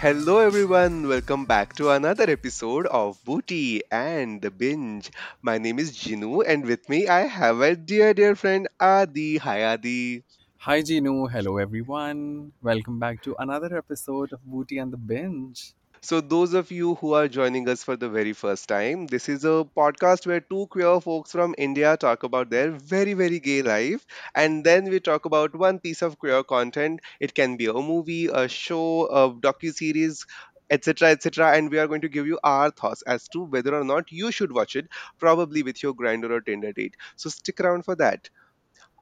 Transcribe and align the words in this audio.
Hello, 0.00 0.38
everyone. 0.38 1.06
Welcome 1.06 1.44
back 1.44 1.76
to 1.76 1.90
another 1.90 2.24
episode 2.30 2.86
of 2.86 3.22
Booty 3.22 3.82
and 3.92 4.40
the 4.40 4.50
Binge. 4.50 5.10
My 5.42 5.58
name 5.58 5.78
is 5.78 5.92
Jinu, 5.92 6.42
and 6.48 6.64
with 6.64 6.88
me, 6.88 7.06
I 7.06 7.28
have 7.28 7.60
a 7.60 7.76
dear, 7.76 8.14
dear 8.14 8.34
friend 8.34 8.66
Adi. 8.80 9.36
Hi, 9.36 9.76
Adi. 9.76 10.24
Hi 10.64 10.80
Ginu, 10.80 11.28
hello 11.28 11.58
everyone. 11.58 12.52
Welcome 12.62 13.00
back 13.00 13.20
to 13.22 13.34
another 13.40 13.76
episode 13.76 14.32
of 14.32 14.44
Booty 14.44 14.78
and 14.78 14.92
the 14.92 14.96
Binge. 14.96 15.74
So, 16.00 16.20
those 16.20 16.54
of 16.54 16.70
you 16.70 16.94
who 16.94 17.14
are 17.14 17.26
joining 17.26 17.68
us 17.68 17.82
for 17.82 17.96
the 17.96 18.08
very 18.08 18.32
first 18.32 18.68
time, 18.68 19.08
this 19.08 19.28
is 19.28 19.44
a 19.44 19.66
podcast 19.76 20.24
where 20.24 20.38
two 20.38 20.68
queer 20.68 21.00
folks 21.00 21.32
from 21.32 21.56
India 21.58 21.96
talk 21.96 22.22
about 22.22 22.50
their 22.50 22.70
very, 22.70 23.14
very 23.14 23.40
gay 23.40 23.62
life, 23.62 24.06
and 24.36 24.62
then 24.62 24.88
we 24.88 25.00
talk 25.00 25.24
about 25.24 25.56
one 25.56 25.80
piece 25.80 26.00
of 26.00 26.16
queer 26.20 26.44
content. 26.44 27.00
It 27.18 27.34
can 27.34 27.56
be 27.56 27.66
a 27.66 27.72
movie, 27.72 28.26
a 28.26 28.46
show, 28.46 29.06
a 29.06 29.32
docu 29.32 29.74
series. 29.74 30.24
Etc. 30.70 31.08
Etc. 31.08 31.50
And 31.54 31.70
we 31.70 31.78
are 31.80 31.86
going 31.88 32.00
to 32.00 32.08
give 32.08 32.26
you 32.26 32.38
our 32.42 32.70
thoughts 32.70 33.02
as 33.02 33.28
to 33.30 33.42
whether 33.42 33.74
or 33.74 33.84
not 33.84 34.10
you 34.10 34.30
should 34.30 34.52
watch 34.52 34.74
it, 34.74 34.86
probably 35.18 35.62
with 35.62 35.82
your 35.82 35.92
Grindr 35.92 36.30
or 36.30 36.40
Tinder 36.40 36.72
date. 36.72 36.96
So 37.16 37.28
stick 37.28 37.60
around 37.60 37.84
for 37.84 37.94
that. 37.96 38.30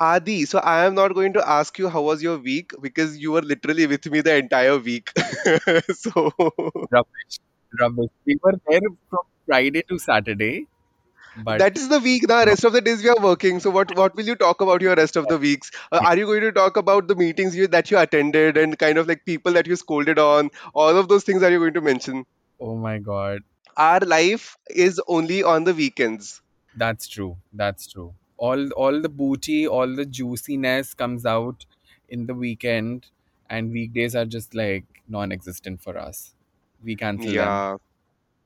Adi, 0.00 0.44
so 0.46 0.58
I 0.58 0.84
am 0.86 0.94
not 0.94 1.14
going 1.14 1.34
to 1.34 1.48
ask 1.48 1.78
you 1.78 1.88
how 1.88 2.02
was 2.02 2.22
your 2.22 2.38
week 2.38 2.72
because 2.80 3.18
you 3.18 3.32
were 3.32 3.42
literally 3.42 3.86
with 3.86 4.06
me 4.10 4.20
the 4.22 4.34
entire 4.36 4.78
week. 4.78 5.12
so 5.94 6.32
Rubbish. 6.90 7.38
Rubbish. 7.80 8.10
We 8.26 8.36
were 8.42 8.54
there 8.68 8.80
from 9.10 9.20
Friday 9.46 9.82
to 9.88 9.98
Saturday, 9.98 10.66
but 11.36 11.60
that 11.60 11.76
is 11.78 11.88
the 11.88 12.00
week 12.00 12.26
now. 12.28 12.44
Rest 12.44 12.64
of 12.64 12.72
the 12.72 12.80
days 12.80 13.02
we 13.02 13.08
are 13.10 13.20
working. 13.20 13.60
So 13.60 13.70
what 13.70 13.94
what 13.96 14.16
will 14.16 14.24
you 14.24 14.36
talk 14.36 14.60
about 14.60 14.80
your 14.82 14.94
rest 14.96 15.16
of 15.16 15.28
the 15.28 15.38
weeks? 15.38 15.70
Uh, 15.92 16.00
are 16.04 16.16
you 16.16 16.26
going 16.26 16.42
to 16.42 16.52
talk 16.52 16.76
about 16.76 17.08
the 17.08 17.16
meetings 17.16 17.56
you 17.56 17.68
that 17.68 17.90
you 17.90 17.98
attended 17.98 18.56
and 18.56 18.78
kind 18.78 18.98
of 18.98 19.08
like 19.08 19.24
people 19.24 19.52
that 19.54 19.66
you 19.66 19.76
scolded 19.76 20.18
on? 20.18 20.50
All 20.74 20.96
of 20.96 21.08
those 21.08 21.24
things 21.24 21.42
are 21.42 21.50
you 21.50 21.58
going 21.58 21.74
to 21.74 21.80
mention? 21.82 22.24
oh 22.60 22.76
my 22.76 22.98
god, 22.98 23.42
Our 23.76 24.00
life 24.00 24.56
is 24.70 25.00
only 25.08 25.42
on 25.42 25.64
the 25.64 25.74
weekends. 25.74 26.40
that's 26.76 27.08
true. 27.08 27.36
That's 27.52 27.86
true. 27.92 28.14
All 28.48 28.70
all 28.72 29.00
the 29.00 29.08
booty, 29.08 29.66
all 29.68 29.94
the 30.00 30.06
juiciness 30.06 30.94
comes 30.94 31.26
out 31.26 31.66
in 32.08 32.26
the 32.26 32.34
weekend, 32.34 33.08
and 33.48 33.70
weekdays 33.72 34.14
are 34.16 34.24
just 34.26 34.54
like 34.54 35.02
non-existent 35.08 35.82
for 35.82 35.96
us. 35.98 36.34
We 36.82 36.96
cancel 36.96 37.36
them. 37.36 37.62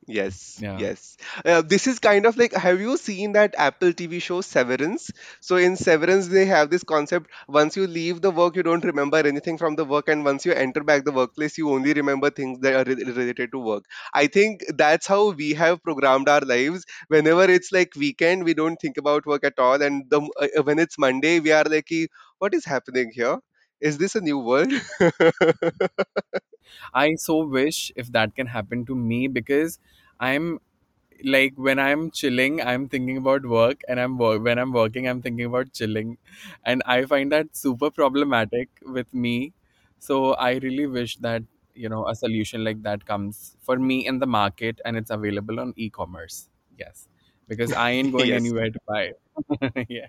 Yes, 0.06 0.62
Yeah. 0.62 0.84
yes. 0.84 1.16
Uh, 1.44 1.62
this 1.62 1.86
is 1.86 1.98
kind 1.98 2.26
of 2.26 2.36
like, 2.36 2.52
have 2.52 2.80
you 2.80 2.96
seen 2.96 3.32
that 3.32 3.54
Apple 3.56 3.92
TV 3.92 4.18
show 4.18 4.40
Severance? 4.42 5.10
So 5.40 5.56
in 5.56 5.76
Severance, 5.76 6.28
they 6.28 6.44
have 6.46 6.70
this 6.70 6.82
concept: 6.84 7.30
once 7.48 7.76
you 7.76 7.86
leave 7.86 8.20
the 8.20 8.30
work, 8.30 8.56
you 8.56 8.62
don't 8.62 8.84
remember 8.84 9.16
anything 9.18 9.56
from 9.56 9.76
the 9.76 9.84
work, 9.84 10.08
and 10.08 10.24
once 10.24 10.44
you 10.44 10.52
enter 10.52 10.82
back 10.82 11.04
the 11.04 11.12
workplace, 11.12 11.56
you 11.58 11.70
only 11.70 11.92
remember 11.94 12.30
things 12.30 12.58
that 12.60 12.74
are 12.74 12.84
re- 12.90 13.02
related 13.12 13.52
to 13.52 13.58
work. 13.58 13.84
I 14.12 14.26
think 14.26 14.64
that's 14.76 15.06
how 15.06 15.30
we 15.30 15.54
have 15.54 15.82
programmed 15.82 16.28
our 16.28 16.40
lives. 16.40 16.84
Whenever 17.08 17.44
it's 17.44 17.72
like 17.72 17.94
weekend, 17.96 18.44
we 18.44 18.54
don't 18.54 18.76
think 18.76 18.96
about 18.98 19.26
work 19.26 19.44
at 19.44 19.58
all, 19.58 19.80
and 19.82 20.08
the, 20.10 20.20
uh, 20.40 20.62
when 20.62 20.78
it's 20.78 20.98
Monday, 20.98 21.40
we 21.40 21.52
are 21.52 21.64
like, 21.64 21.86
"Ki, 21.86 22.08
what 22.38 22.54
is 22.54 22.64
happening 22.64 23.10
here? 23.14 23.38
Is 23.80 23.98
this 23.98 24.14
a 24.14 24.20
new 24.20 24.38
world? 24.38 24.72
I 26.94 27.14
so 27.16 27.44
wish 27.46 27.92
if 27.96 28.12
that 28.12 28.34
can 28.34 28.46
happen 28.46 28.84
to 28.86 28.94
me 28.94 29.28
because 29.28 29.78
I'm 30.20 30.60
like 31.24 31.54
when 31.56 31.78
I'm 31.78 32.10
chilling, 32.10 32.60
I'm 32.62 32.88
thinking 32.88 33.16
about 33.18 33.46
work, 33.46 33.82
and 33.88 34.00
I'm 34.00 34.18
wor- 34.18 34.38
when 34.40 34.58
I'm 34.58 34.72
working, 34.72 35.08
I'm 35.08 35.22
thinking 35.22 35.46
about 35.46 35.72
chilling, 35.72 36.18
and 36.64 36.82
I 36.86 37.04
find 37.06 37.32
that 37.32 37.56
super 37.56 37.90
problematic 37.90 38.68
with 38.84 39.12
me. 39.14 39.52
So 39.98 40.34
I 40.34 40.54
really 40.56 40.86
wish 40.86 41.16
that 41.18 41.42
you 41.74 41.88
know 41.88 42.06
a 42.08 42.14
solution 42.14 42.64
like 42.64 42.82
that 42.82 43.06
comes 43.06 43.56
for 43.60 43.78
me 43.78 44.06
in 44.06 44.18
the 44.18 44.26
market 44.26 44.80
and 44.84 44.96
it's 44.96 45.10
available 45.10 45.60
on 45.60 45.74
e-commerce. 45.76 46.48
Yes, 46.78 47.08
because 47.48 47.72
I 47.72 47.90
ain't 47.92 48.12
going 48.12 48.34
yes. 48.34 48.36
anywhere 48.36 48.70
to 48.70 48.80
buy. 48.86 49.12
it. 49.14 49.86
yeah. 49.90 50.08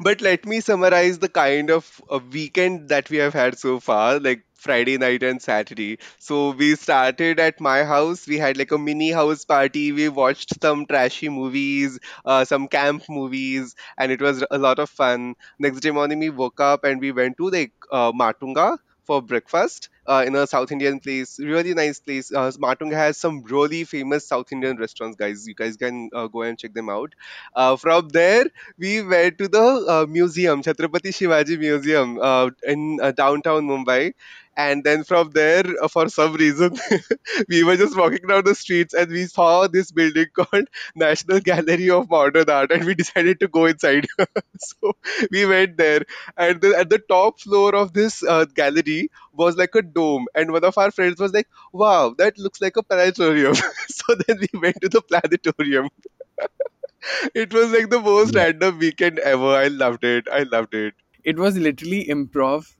But 0.00 0.20
let 0.20 0.46
me 0.46 0.60
summarize 0.60 1.18
the 1.18 1.28
kind 1.28 1.70
of 1.70 2.00
a 2.10 2.18
weekend 2.18 2.88
that 2.90 3.10
we 3.10 3.16
have 3.18 3.32
had 3.34 3.58
so 3.58 3.80
far, 3.80 4.18
like 4.20 4.44
Friday 4.54 4.98
night 4.98 5.22
and 5.22 5.40
Saturday. 5.42 5.98
So 6.18 6.50
we 6.50 6.74
started 6.76 7.38
at 7.40 7.60
my 7.60 7.84
house. 7.84 8.26
We 8.26 8.38
had 8.38 8.56
like 8.56 8.72
a 8.72 8.78
mini 8.78 9.10
house 9.10 9.44
party. 9.44 9.92
We 9.92 10.08
watched 10.08 10.60
some 10.62 10.86
trashy 10.86 11.28
movies, 11.28 11.98
uh, 12.24 12.44
some 12.44 12.68
camp 12.68 13.04
movies, 13.08 13.74
and 13.98 14.12
it 14.12 14.20
was 14.20 14.44
a 14.50 14.58
lot 14.58 14.78
of 14.78 14.90
fun. 14.90 15.34
Next 15.58 15.80
day 15.80 15.90
morning, 15.90 16.18
we 16.20 16.30
woke 16.30 16.60
up 16.60 16.84
and 16.84 17.00
we 17.00 17.12
went 17.12 17.36
to 17.38 17.50
like 17.50 17.72
uh, 17.90 18.12
Matunga 18.12 18.78
for 19.04 19.20
breakfast. 19.22 19.88
Uh, 20.06 20.24
in 20.26 20.34
a 20.36 20.46
South 20.46 20.70
Indian 20.70 21.00
place, 21.00 21.38
really 21.40 21.72
nice 21.74 21.98
place. 22.00 22.30
Uh, 22.32 22.52
has 22.92 23.16
some 23.16 23.42
really 23.44 23.84
famous 23.84 24.26
South 24.26 24.52
Indian 24.52 24.76
restaurants, 24.76 25.16
guys. 25.16 25.46
You 25.48 25.54
guys 25.54 25.76
can 25.76 26.10
uh, 26.14 26.26
go 26.26 26.42
and 26.42 26.58
check 26.58 26.74
them 26.74 26.88
out. 26.90 27.14
Uh, 27.54 27.76
from 27.76 28.08
there, 28.10 28.46
we 28.78 29.02
went 29.02 29.38
to 29.38 29.48
the 29.48 29.62
uh, 29.62 30.06
museum, 30.08 30.62
Chhatrapati 30.62 31.10
Shivaji 31.18 31.58
Museum 31.58 32.18
uh, 32.20 32.50
in 32.66 32.98
uh, 33.02 33.12
downtown 33.12 33.66
Mumbai. 33.66 34.12
And 34.56 34.84
then 34.84 35.02
from 35.02 35.30
there, 35.30 35.64
for 35.90 36.08
some 36.08 36.34
reason, 36.34 36.78
we 37.48 37.64
were 37.64 37.76
just 37.76 37.96
walking 37.96 38.28
down 38.28 38.44
the 38.44 38.54
streets 38.54 38.94
and 38.94 39.10
we 39.10 39.24
saw 39.26 39.66
this 39.66 39.90
building 39.90 40.26
called 40.36 40.68
National 40.94 41.40
Gallery 41.40 41.90
of 41.90 42.08
Modern 42.08 42.48
Art, 42.48 42.70
and 42.70 42.84
we 42.84 42.94
decided 42.94 43.40
to 43.40 43.48
go 43.48 43.66
inside. 43.66 44.06
so 44.58 44.94
we 45.32 45.44
went 45.44 45.76
there, 45.76 46.02
and 46.36 46.60
then 46.60 46.74
at 46.76 46.88
the 46.88 46.98
top 47.00 47.40
floor 47.40 47.74
of 47.74 47.92
this 47.92 48.22
gallery 48.54 49.10
was 49.32 49.56
like 49.56 49.74
a 49.74 49.82
dome, 49.94 50.26
and 50.34 50.52
one 50.52 50.64
of 50.64 50.78
our 50.78 50.90
friends 50.90 51.20
was 51.20 51.32
like, 51.32 51.48
"Wow, 51.72 52.14
that 52.18 52.38
looks 52.38 52.60
like 52.60 52.76
a 52.76 52.82
planetarium." 52.82 53.54
so 53.88 54.14
then 54.26 54.38
we 54.44 54.60
went 54.60 54.80
to 54.82 54.88
the 54.88 55.02
planetarium. 55.02 55.88
It 57.34 57.52
was 57.52 57.70
like 57.72 57.90
the 57.90 58.00
most 58.00 58.34
Yeah. 58.34 58.42
random 58.42 58.78
weekend 58.78 59.18
ever. 59.20 59.46
I 59.64 59.68
loved 59.68 60.04
it. 60.04 60.26
I 60.30 60.42
loved 60.44 60.74
it. 60.74 60.94
It 61.24 61.38
was 61.38 61.56
literally 61.56 62.04
improv, 62.06 62.74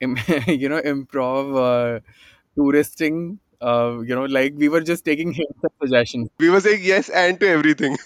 you 0.00 0.68
know, 0.68 0.80
improv 0.82 1.56
uh, 1.96 2.00
touristing. 2.56 3.40
Uh, 3.60 4.00
you 4.00 4.14
know, 4.14 4.24
like 4.24 4.54
we 4.56 4.68
were 4.68 4.80
just 4.80 5.04
taking 5.04 5.32
hints 5.32 5.58
and 5.62 5.72
suggestions. 5.82 6.28
We 6.38 6.50
were 6.50 6.60
saying 6.60 6.80
yes 6.82 7.08
and 7.10 7.38
to 7.40 7.48
everything. 7.48 7.96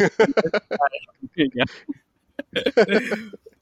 yeah. 1.36 1.64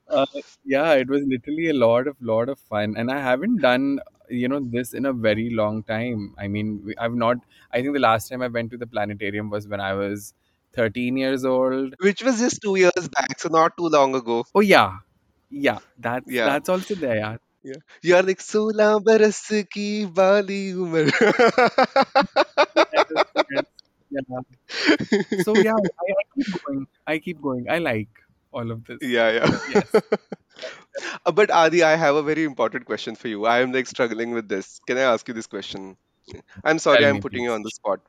uh, 0.09 0.25
yeah, 0.63 0.93
it 0.93 1.09
was 1.09 1.21
literally 1.25 1.69
a 1.69 1.73
lot 1.73 2.07
of 2.07 2.15
lot 2.21 2.49
of 2.49 2.59
fun, 2.59 2.95
and 2.97 3.11
I 3.11 3.19
haven't 3.21 3.61
done 3.61 3.99
you 4.28 4.48
know 4.48 4.60
this 4.60 4.92
in 4.94 5.06
a 5.06 5.12
very 5.12 5.50
long 5.50 5.82
time. 5.82 6.34
I 6.38 6.48
mean, 6.48 6.82
we- 6.84 6.96
I've 6.96 7.14
not. 7.14 7.38
I 7.72 7.80
think 7.82 7.94
the 7.94 8.00
last 8.00 8.28
time 8.28 8.42
I 8.42 8.48
went 8.48 8.70
to 8.72 8.76
the 8.78 8.86
planetarium 8.86 9.50
was 9.50 9.68
when 9.68 9.80
I 9.80 9.92
was 9.94 10.34
13 10.72 11.16
years 11.16 11.44
old. 11.44 11.94
Which 12.00 12.22
was 12.22 12.38
just 12.38 12.60
two 12.62 12.76
years 12.76 13.08
back, 13.18 13.38
so 13.38 13.48
not 13.48 13.76
too 13.76 13.88
long 13.88 14.14
ago. 14.14 14.44
Oh 14.54 14.60
yeah, 14.60 14.98
yeah. 15.50 15.78
That's 15.98 16.26
Yeah. 16.26 16.44
that's 16.44 16.68
also 16.68 16.94
there. 16.94 17.16
Yeah. 17.16 17.36
Yeah. 17.62 17.80
You 18.02 18.16
are 18.16 18.22
like 18.22 18.40
सोलह 18.40 18.98
बरस 19.08 19.48
की 19.72 19.88
बाली 20.18 20.62
उम्र. 20.84 21.10
Yes, 22.92 23.04
yes, 23.50 23.64
yeah. 24.30 24.40
So 25.36 25.58
yeah, 25.58 25.74
I, 25.74 26.06
I 26.12 26.24
keep 26.34 26.48
going. 26.64 26.86
I 27.06 27.18
keep 27.18 27.40
going. 27.42 27.66
I 27.70 27.78
like 27.78 28.10
all 28.55 28.71
of 28.71 28.85
this. 28.85 29.01
yeah, 29.01 29.31
yeah. 29.31 29.59
Yes. 29.65 30.03
Uh, 31.25 31.31
but 31.31 31.51
Adi, 31.51 31.83
I 31.83 31.95
have 31.95 32.15
a 32.15 32.23
very 32.23 32.43
important 32.43 32.85
question 32.85 33.15
for 33.15 33.27
you. 33.27 33.45
I 33.45 33.59
am 33.59 33.71
like 33.73 33.87
struggling 33.87 34.31
with 34.33 34.47
this. 34.49 34.79
Can 34.87 34.97
I 34.97 35.01
ask 35.01 35.27
you 35.27 35.33
this 35.33 35.47
question? 35.47 35.97
I'm 36.63 36.79
sorry, 36.79 37.05
Tell 37.05 37.07
I'm 37.07 37.19
me, 37.19 37.21
putting 37.21 37.43
you 37.43 37.51
on 37.51 37.63
the 37.63 37.71
spot. 37.71 37.99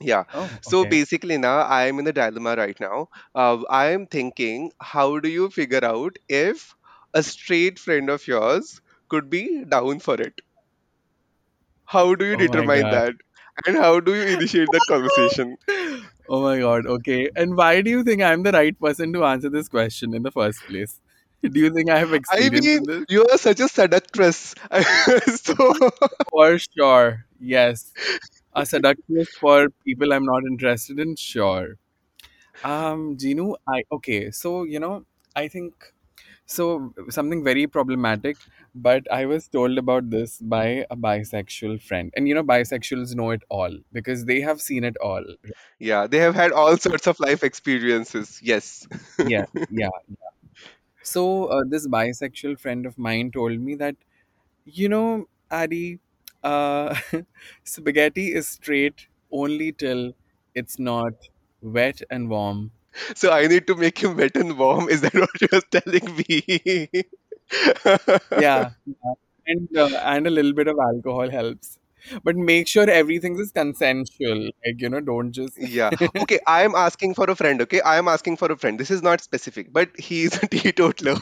Yeah. 0.00 0.24
Oh, 0.32 0.50
So 0.62 0.84
okay. 0.84 0.86
basically, 0.86 1.38
now 1.38 1.58
I 1.60 1.84
am 1.86 1.98
in 1.98 2.06
a 2.06 2.12
dilemma 2.12 2.54
right 2.56 2.78
now. 2.80 3.08
Uh, 3.34 3.62
I 3.70 3.86
am 3.92 4.06
thinking, 4.06 4.72
how 4.80 5.18
do 5.20 5.28
you 5.28 5.50
figure 5.50 5.84
out 5.84 6.16
if 6.28 6.74
a 7.14 7.22
straight 7.22 7.78
friend 7.78 8.10
of 8.10 8.26
yours 8.26 8.80
could 9.08 9.30
be 9.30 9.64
down 9.64 10.00
for 10.00 10.14
it? 10.20 10.40
How 11.86 12.14
do 12.14 12.24
you 12.26 12.36
Oh 12.36 12.42
my 12.42 12.66
determine 12.66 12.88
God. 12.88 12.90
that? 12.90 13.14
And 13.66 13.76
how 13.76 14.00
do 14.00 14.14
you 14.14 14.22
initiate 14.22 14.70
that 14.72 14.86
conversation? 14.86 15.56
Oh 16.28 16.42
my 16.42 16.58
God. 16.58 16.86
Okay. 16.86 17.30
And 17.36 17.56
why 17.56 17.80
do 17.82 17.90
you 17.90 18.02
think 18.02 18.22
I'm 18.22 18.42
the 18.42 18.52
right 18.52 18.78
person 18.78 19.12
to 19.12 19.24
answer 19.24 19.50
this 19.50 19.68
question 19.68 20.14
in 20.14 20.22
the 20.22 20.30
first 20.30 20.66
place? 20.66 21.00
Do 21.42 21.60
you 21.60 21.70
think 21.70 21.90
I 21.90 21.98
have 21.98 22.12
experience? 22.14 22.66
I 22.66 22.80
mean, 22.80 23.04
you 23.08 23.26
are 23.30 23.36
such 23.36 23.60
a 23.60 23.68
seductress. 23.68 24.54
so, 25.36 25.74
For 26.30 26.58
sure. 26.58 27.26
Yes. 27.38 27.92
A 28.54 28.64
seductress 28.64 29.28
for 29.38 29.68
people 29.84 30.12
I'm 30.12 30.24
not 30.24 30.42
interested 30.48 30.98
in. 30.98 31.16
Sure. 31.16 31.76
Um, 32.64 33.16
Ginu, 33.16 33.56
I 33.68 33.84
okay. 33.92 34.30
So 34.30 34.64
you 34.64 34.80
know, 34.80 35.04
I 35.36 35.48
think 35.48 35.93
So 36.46 36.92
something 37.08 37.42
very 37.42 37.66
problematic, 37.66 38.36
but 38.74 39.10
I 39.10 39.24
was 39.26 39.48
told 39.48 39.78
about 39.78 40.10
this 40.10 40.38
by 40.40 40.84
a 40.90 40.96
bisexual 40.96 41.82
friend. 41.82 42.12
And 42.16 42.28
you 42.28 42.34
know, 42.34 42.44
bisexuals 42.44 43.14
know 43.14 43.30
it 43.30 43.42
all 43.48 43.78
because 43.92 44.26
they 44.26 44.40
have 44.42 44.60
seen 44.60 44.84
it 44.84 44.96
all. 45.02 45.24
Yeah, 45.78 46.06
they 46.06 46.18
have 46.18 46.34
had 46.34 46.52
all 46.52 46.76
sorts 46.76 47.06
of 47.06 47.18
life 47.20 47.42
experiences. 47.42 48.40
Yes. 48.42 48.86
Yeah, 49.26 49.46
yeah. 49.70 49.88
So 51.02 51.46
uh, 51.46 51.62
this 51.68 51.86
bisexual 51.86 52.58
friend 52.58 52.86
of 52.86 52.98
mine 52.98 53.30
told 53.30 53.60
me 53.60 53.74
that, 53.76 53.96
you 54.64 54.88
know, 54.88 55.28
Adi, 55.50 56.00
uh, 56.42 56.96
spaghetti 57.64 58.32
is 58.34 58.48
straight 58.48 59.08
only 59.30 59.72
till 59.72 60.14
it's 60.54 60.78
not 60.78 61.14
wet 61.62 62.02
and 62.10 62.28
warm. 62.30 62.72
So 63.14 63.32
I 63.32 63.46
need 63.46 63.66
to 63.66 63.74
make 63.74 63.98
him 63.98 64.16
wet 64.16 64.36
and 64.36 64.56
warm. 64.58 64.88
Is 64.88 65.00
that 65.02 65.14
what 65.14 65.40
you're 65.40 65.60
telling 65.70 66.16
me? 66.16 66.88
yeah, 68.40 68.70
and 69.46 69.76
uh, 69.76 69.88
and 70.04 70.26
a 70.26 70.30
little 70.30 70.52
bit 70.52 70.68
of 70.68 70.78
alcohol 70.78 71.30
helps. 71.30 71.78
But 72.22 72.36
make 72.36 72.68
sure 72.68 72.88
everything 72.88 73.38
is 73.38 73.50
consensual. 73.50 74.44
Like 74.64 74.80
you 74.80 74.88
know 74.88 75.00
don't 75.00 75.32
just 75.32 75.58
yeah. 75.76 75.90
Okay 76.16 76.38
i 76.46 76.62
am 76.62 76.74
asking 76.74 77.14
for 77.14 77.30
a 77.30 77.34
friend 77.34 77.62
okay? 77.62 77.80
I 77.80 77.96
am 77.96 78.08
asking 78.08 78.36
for 78.36 78.50
a 78.52 78.56
friend. 78.56 78.78
This 78.78 78.90
is 78.90 79.02
not 79.02 79.20
specific 79.20 79.72
but 79.72 79.88
he 79.98 80.24
is 80.24 80.36
a 80.42 80.46
teetotaler. 80.54 81.16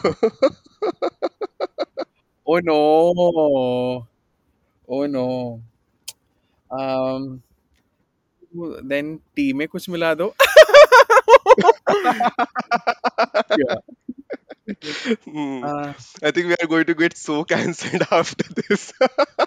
Oh 2.47 2.59
no. 2.59 4.07
Oh 4.89 5.07
no. 5.07 5.63
Um 6.71 7.43
then 8.83 9.21
tea 9.37 9.53
me, 9.53 9.67
kuch 9.67 9.89
mila 9.89 10.17
do. 10.17 10.35
Yeah. 13.55 13.77
Hmm. 15.25 15.67
Uh, 15.67 15.93
I 16.23 16.31
think 16.31 16.47
we 16.49 16.57
are 16.63 16.67
going 16.67 16.87
to 16.87 16.95
get 16.95 17.17
so 17.17 17.45
cancelled 17.45 18.03
after 18.11 18.45
this. 18.55 18.93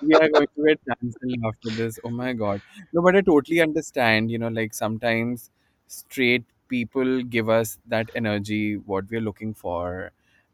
we 0.01 0.15
are 0.15 0.29
going 0.29 0.47
to 0.57 0.65
get 0.67 0.79
cancelled 0.87 1.37
after 1.45 1.69
this. 1.71 1.99
Oh 2.03 2.09
my 2.09 2.33
god. 2.33 2.61
No, 2.93 3.01
but 3.01 3.15
I 3.15 3.21
totally 3.21 3.61
understand. 3.61 4.31
You 4.31 4.39
know, 4.39 4.47
like 4.49 4.73
sometimes 4.73 5.49
straight 5.87 6.45
people 6.67 7.21
give 7.23 7.49
us 7.49 7.77
that 7.87 8.09
energy, 8.15 8.75
what 8.77 9.09
we're 9.09 9.21
looking 9.21 9.53
for. 9.53 10.11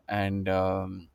And 0.08 0.48
um, 0.50 1.10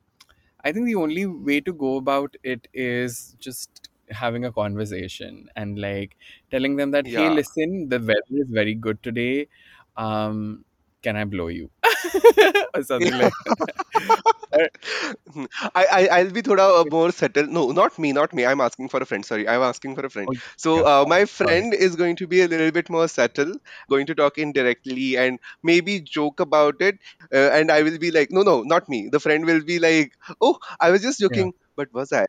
I 0.64 0.72
think 0.72 0.86
the 0.86 0.96
only 0.96 1.26
way 1.26 1.60
to 1.60 1.72
go 1.72 1.96
about 1.96 2.36
it 2.42 2.68
is 2.72 3.36
just 3.38 3.88
having 4.10 4.44
a 4.44 4.52
conversation 4.52 5.48
and 5.56 5.78
like 5.78 6.16
telling 6.50 6.76
them 6.76 6.90
that, 6.92 7.06
hey, 7.08 7.28
Yeah. 7.28 7.30
listen, 7.30 7.88
the 7.88 7.98
weather 7.98 8.22
is 8.42 8.50
very 8.50 8.74
good 8.74 9.02
today. 9.02 9.48
Um, 9.96 10.64
can 11.02 11.16
I 11.16 11.24
blow 11.24 11.48
you? 11.48 11.70
or 12.74 12.82
something 12.82 13.16
like 13.18 13.34
that. 13.44 14.70
I, 15.74 15.84
I 15.98 16.08
I'll 16.18 16.30
be 16.30 16.42
thoda 16.42 16.66
uh, 16.80 16.84
more 16.90 17.10
subtle. 17.12 17.46
No, 17.46 17.70
not 17.72 17.98
me, 17.98 18.12
not 18.12 18.32
me. 18.32 18.44
I'm 18.46 18.60
asking 18.60 18.88
for 18.88 19.00
a 19.02 19.06
friend. 19.06 19.24
Sorry, 19.24 19.48
I'm 19.48 19.62
asking 19.62 19.94
for 19.96 20.04
a 20.06 20.10
friend. 20.10 20.28
oh, 20.28 20.34
So 20.56 20.74
yeah, 20.74 20.84
uh, 20.86 21.04
my 21.08 21.24
sorry. 21.40 21.64
friend 21.64 21.74
is 21.74 21.96
going 21.96 22.16
to 22.16 22.26
be 22.26 22.42
a 22.42 22.48
little 22.48 22.70
bit 22.70 22.90
more 22.90 23.08
subtle, 23.08 23.54
going 23.90 24.06
to 24.06 24.14
talk 24.14 24.38
indirectly 24.38 25.16
and 25.16 25.38
maybe 25.62 26.00
joke 26.00 26.40
about 26.40 26.80
it. 26.80 26.96
Uh, 27.32 27.50
and 27.58 27.70
I 27.70 27.82
will 27.82 27.98
be 27.98 28.10
like, 28.10 28.30
no, 28.30 28.42
no, 28.42 28.62
not 28.62 28.88
me. 28.88 29.08
The 29.10 29.20
friend 29.20 29.44
will 29.46 29.62
be 29.64 29.78
like, 29.78 30.12
oh, 30.40 30.58
I 30.80 30.90
was 30.90 31.02
just 31.02 31.20
Yeah. 31.28 31.46
joking, 31.46 31.52
but 31.76 31.88
was 31.92 32.12
I? 32.12 32.26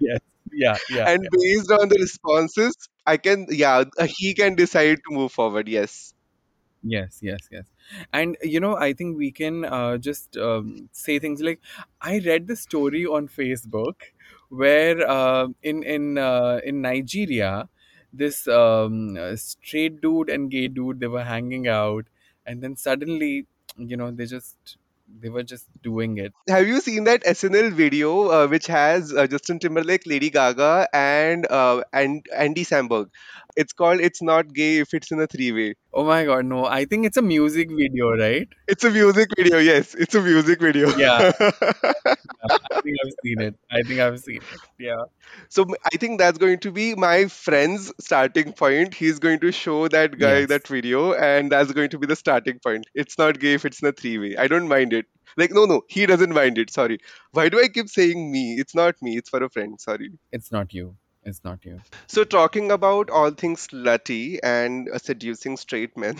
yes. 0.00 0.20
Yeah, 0.52 0.78
yeah, 0.88 1.06
and 1.06 1.20
yeah. 1.20 1.30
based 1.30 1.70
on 1.72 1.88
the 1.88 1.96
responses, 2.00 2.76
I 3.06 3.16
can, 3.16 3.46
yeah, 3.50 3.84
uh, 3.98 4.06
he 4.18 4.34
can 4.34 4.54
decide 4.54 4.96
to 5.08 5.14
move 5.14 5.32
forward. 5.32 5.68
Yes. 5.68 6.14
Yes, 6.82 7.18
yes, 7.22 7.48
yes. 7.50 7.64
And 8.12 8.36
you 8.42 8.60
know, 8.60 8.76
I 8.76 8.92
think 8.92 9.16
we 9.16 9.32
can 9.32 9.64
uh, 9.64 9.96
just 9.96 10.36
um, 10.36 10.88
say 10.92 11.18
things 11.18 11.40
like, 11.40 11.60
I 12.00 12.18
read 12.18 12.46
the 12.46 12.56
story 12.56 13.06
on 13.06 13.28
Facebook 13.28 13.94
where 14.50 15.08
uh, 15.08 15.48
in 15.62 15.82
in 15.82 16.18
uh, 16.18 16.60
in 16.64 16.82
Nigeria, 16.82 17.68
this 18.12 18.46
um, 18.48 19.16
straight 19.36 20.02
dude 20.02 20.28
and 20.28 20.50
gay 20.50 20.68
dude 20.68 21.00
they 21.00 21.06
were 21.06 21.24
hanging 21.24 21.68
out, 21.68 22.06
and 22.44 22.62
then 22.62 22.76
suddenly, 22.76 23.46
you 23.78 23.96
know, 23.96 24.10
they 24.10 24.26
just 24.26 24.76
they 25.20 25.28
were 25.28 25.42
just 25.42 25.66
doing 25.82 26.18
it. 26.18 26.32
Have 26.48 26.66
you 26.66 26.80
seen 26.80 27.04
that 27.04 27.24
SNL 27.24 27.70
video 27.70 28.28
uh, 28.28 28.46
which 28.48 28.66
has 28.66 29.12
uh, 29.12 29.26
Justin 29.26 29.58
Timberlake, 29.58 30.06
Lady 30.06 30.30
Gaga, 30.30 30.88
and 30.92 31.46
uh, 31.50 31.82
and 31.92 32.26
Andy 32.34 32.64
Samberg? 32.64 33.10
It's 33.56 33.72
called 33.72 34.00
"It's 34.00 34.20
Not 34.22 34.52
Gay 34.52 34.78
If 34.78 34.94
It's 34.94 35.10
in 35.12 35.20
a 35.20 35.26
Three-Way." 35.26 35.74
Oh 35.92 36.04
my 36.04 36.24
God, 36.24 36.44
no! 36.46 36.64
I 36.64 36.84
think 36.84 37.06
it's 37.06 37.16
a 37.16 37.22
music 37.22 37.68
video, 37.70 38.10
right? 38.16 38.48
It's 38.68 38.84
a 38.84 38.90
music 38.90 39.28
video. 39.36 39.58
Yes, 39.58 39.94
it's 39.94 40.14
a 40.14 40.20
music 40.20 40.60
video. 40.60 40.88
Yeah, 40.96 41.32
yeah. 41.40 41.50
I 42.50 42.80
think 42.82 42.96
I've 43.04 43.12
seen 43.24 43.40
it. 43.40 43.54
I 43.70 43.82
think 43.82 44.00
I've 44.00 44.18
seen 44.20 44.36
it. 44.36 44.60
Yeah. 44.78 45.04
so 45.48 45.64
I 45.92 45.96
think 45.96 46.18
that's 46.18 46.38
going 46.38 46.58
to 46.60 46.70
be 46.72 46.94
my 46.94 47.26
friend's 47.26 47.92
starting 48.00 48.52
point. 48.52 48.94
He's 48.94 49.18
going 49.18 49.40
to 49.40 49.52
show 49.52 49.88
that 49.88 50.18
guy 50.18 50.40
Yes. 50.40 50.48
that 50.48 50.66
video, 50.68 51.14
and 51.14 51.50
that's 51.52 51.72
going 51.72 51.90
to 51.90 51.98
be 51.98 52.06
the 52.06 52.16
starting 52.16 52.58
point. 52.58 52.86
It's 52.94 53.16
not 53.18 53.38
gay 53.40 53.54
if 53.54 53.64
it's 53.64 53.80
in 53.82 53.88
a 53.88 53.92
three-way. 53.92 54.36
I 54.36 54.46
don't 54.48 54.68
mind 54.68 54.92
it. 54.92 55.06
Like 55.36 55.52
no, 55.52 55.64
no, 55.64 55.82
he 55.88 56.06
doesn't 56.06 56.32
mind 56.34 56.58
it. 56.58 56.70
Sorry. 56.70 56.98
Why 57.32 57.48
do 57.48 57.60
I 57.60 57.68
keep 57.68 57.88
saying 57.88 58.30
me? 58.30 58.56
It's 58.58 58.74
not 58.74 58.94
me. 59.02 59.16
It's 59.16 59.30
for 59.30 59.42
a 59.42 59.48
friend. 59.48 59.80
Sorry. 59.80 60.10
It's 60.32 60.52
not 60.52 60.72
you. 60.74 60.96
It's 61.24 61.42
not 61.44 61.64
you. 61.64 61.82
So, 62.06 62.24
talking 62.24 62.70
about 62.70 63.10
all 63.10 63.30
things 63.30 63.68
slutty 63.68 64.38
and 64.42 64.88
uh, 64.88 64.98
seducing 64.98 65.56
straight 65.56 65.96
men, 65.96 66.16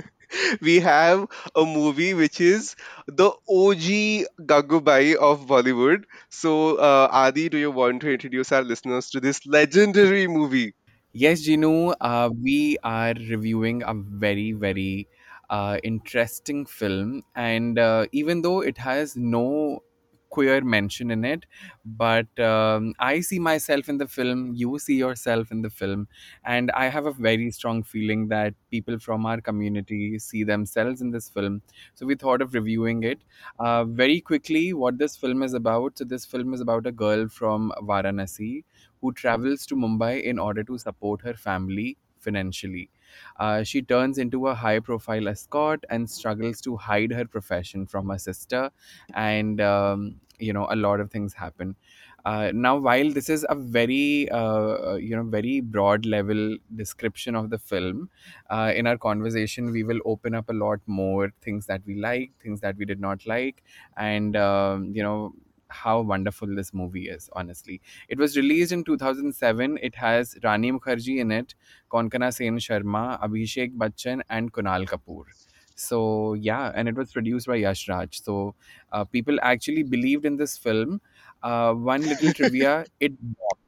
we 0.60 0.80
have 0.80 1.26
a 1.54 1.64
movie 1.64 2.14
which 2.14 2.40
is 2.40 2.74
the 3.06 3.30
OG 3.48 4.26
Gangubai 4.40 5.14
of 5.16 5.46
Bollywood. 5.46 6.04
So, 6.30 6.76
uh, 6.76 7.08
Adi, 7.12 7.48
do 7.48 7.58
you 7.58 7.70
want 7.70 8.02
to 8.02 8.12
introduce 8.12 8.52
our 8.52 8.62
listeners 8.62 9.10
to 9.10 9.20
this 9.20 9.46
legendary 9.46 10.26
movie? 10.28 10.74
Yes, 11.12 11.46
Jinu, 11.46 11.94
uh, 12.00 12.30
we 12.42 12.78
are 12.82 13.14
reviewing 13.14 13.82
a 13.84 13.94
very, 13.94 14.52
very 14.52 15.08
uh, 15.50 15.78
interesting 15.82 16.66
film. 16.66 17.22
And 17.34 17.78
uh, 17.78 18.06
even 18.12 18.42
though 18.42 18.60
it 18.60 18.78
has 18.78 19.16
no 19.16 19.82
queer 20.30 20.60
mention 20.62 21.10
in 21.10 21.24
it, 21.24 21.46
but 21.84 22.26
um, 22.38 22.94
I 22.98 23.20
see 23.20 23.38
myself 23.38 23.88
in 23.88 23.98
the 23.98 24.06
film, 24.06 24.52
you 24.54 24.78
see 24.78 24.96
yourself 24.96 25.50
in 25.50 25.62
the 25.62 25.70
film. 25.70 26.08
And 26.44 26.70
I 26.72 26.88
have 26.88 27.06
a 27.06 27.12
very 27.12 27.50
strong 27.50 27.82
feeling 27.82 28.28
that 28.28 28.54
people 28.70 28.98
from 28.98 29.26
our 29.26 29.40
community 29.40 30.18
see 30.18 30.44
themselves 30.44 31.00
in 31.00 31.10
this 31.10 31.28
film. 31.28 31.62
So 31.94 32.06
we 32.06 32.14
thought 32.14 32.42
of 32.42 32.54
reviewing 32.54 33.02
it. 33.02 33.20
Uh, 33.58 33.84
very 33.84 34.20
quickly, 34.20 34.72
what 34.72 34.98
this 34.98 35.16
film 35.16 35.42
is 35.42 35.54
about. 35.54 35.98
So, 35.98 36.04
this 36.04 36.24
film 36.24 36.54
is 36.54 36.60
about 36.60 36.86
a 36.86 36.92
girl 36.92 37.28
from 37.28 37.72
Varanasi 37.82 38.64
who 39.00 39.12
travels 39.12 39.66
to 39.66 39.74
Mumbai 39.76 40.22
in 40.22 40.38
order 40.38 40.64
to 40.64 40.78
support 40.78 41.20
her 41.22 41.34
family 41.34 41.96
financially. 42.18 42.90
Uh, 43.36 43.62
she 43.62 43.82
turns 43.82 44.18
into 44.18 44.46
a 44.48 44.54
high 44.54 44.80
profile 44.80 45.28
escort 45.28 45.84
and 45.90 46.08
struggles 46.10 46.60
to 46.62 46.76
hide 46.76 47.12
her 47.12 47.24
profession 47.26 47.86
from 47.86 48.08
her 48.08 48.18
sister, 48.18 48.70
and 49.14 49.60
um, 49.60 50.20
you 50.38 50.52
know, 50.52 50.66
a 50.70 50.76
lot 50.76 51.00
of 51.00 51.10
things 51.10 51.34
happen. 51.34 51.76
Uh, 52.24 52.50
now, 52.52 52.76
while 52.76 53.08
this 53.12 53.28
is 53.28 53.46
a 53.48 53.54
very, 53.54 54.28
uh, 54.30 54.94
you 54.96 55.14
know, 55.14 55.22
very 55.22 55.60
broad 55.60 56.04
level 56.04 56.56
description 56.74 57.36
of 57.36 57.50
the 57.50 57.58
film, 57.58 58.10
uh, 58.50 58.72
in 58.74 58.86
our 58.88 58.98
conversation, 58.98 59.70
we 59.70 59.84
will 59.84 60.00
open 60.04 60.34
up 60.34 60.48
a 60.48 60.52
lot 60.52 60.80
more 60.86 61.32
things 61.40 61.66
that 61.66 61.82
we 61.86 61.94
like, 61.94 62.32
things 62.40 62.60
that 62.60 62.76
we 62.76 62.84
did 62.84 62.98
not 63.00 63.24
like, 63.26 63.62
and 63.96 64.34
um, 64.36 64.92
you 64.92 65.02
know, 65.04 65.32
how 65.82 66.00
wonderful 66.00 66.54
this 66.60 66.72
movie 66.74 67.08
is. 67.08 67.28
Honestly, 67.32 67.80
it 68.08 68.18
was 68.18 68.36
released 68.36 68.72
in 68.72 68.84
2007. 68.84 69.78
It 69.90 69.94
has 69.96 70.36
Rani 70.44 70.72
Mukherjee 70.72 71.18
in 71.26 71.32
it, 71.32 71.54
Konkana 71.90 72.32
Sen 72.34 72.58
Sharma, 72.68 73.04
Abhishek 73.28 73.76
Bachchan, 73.84 74.22
and 74.28 74.52
Kunal 74.52 74.86
Kapoor. 74.94 75.24
So 75.74 76.34
yeah, 76.34 76.72
and 76.74 76.88
it 76.88 76.94
was 76.96 77.12
produced 77.12 77.46
by 77.46 77.56
Yash 77.56 77.88
Raj. 77.88 78.20
So 78.22 78.54
uh, 78.92 79.04
people 79.04 79.38
actually 79.42 79.82
believed 79.82 80.24
in 80.24 80.36
this 80.36 80.56
film. 80.56 81.00
Uh, 81.42 81.74
one 81.74 82.02
little 82.02 82.32
trivia: 82.40 82.84
it 83.00 83.12
bombed. 83.20 83.62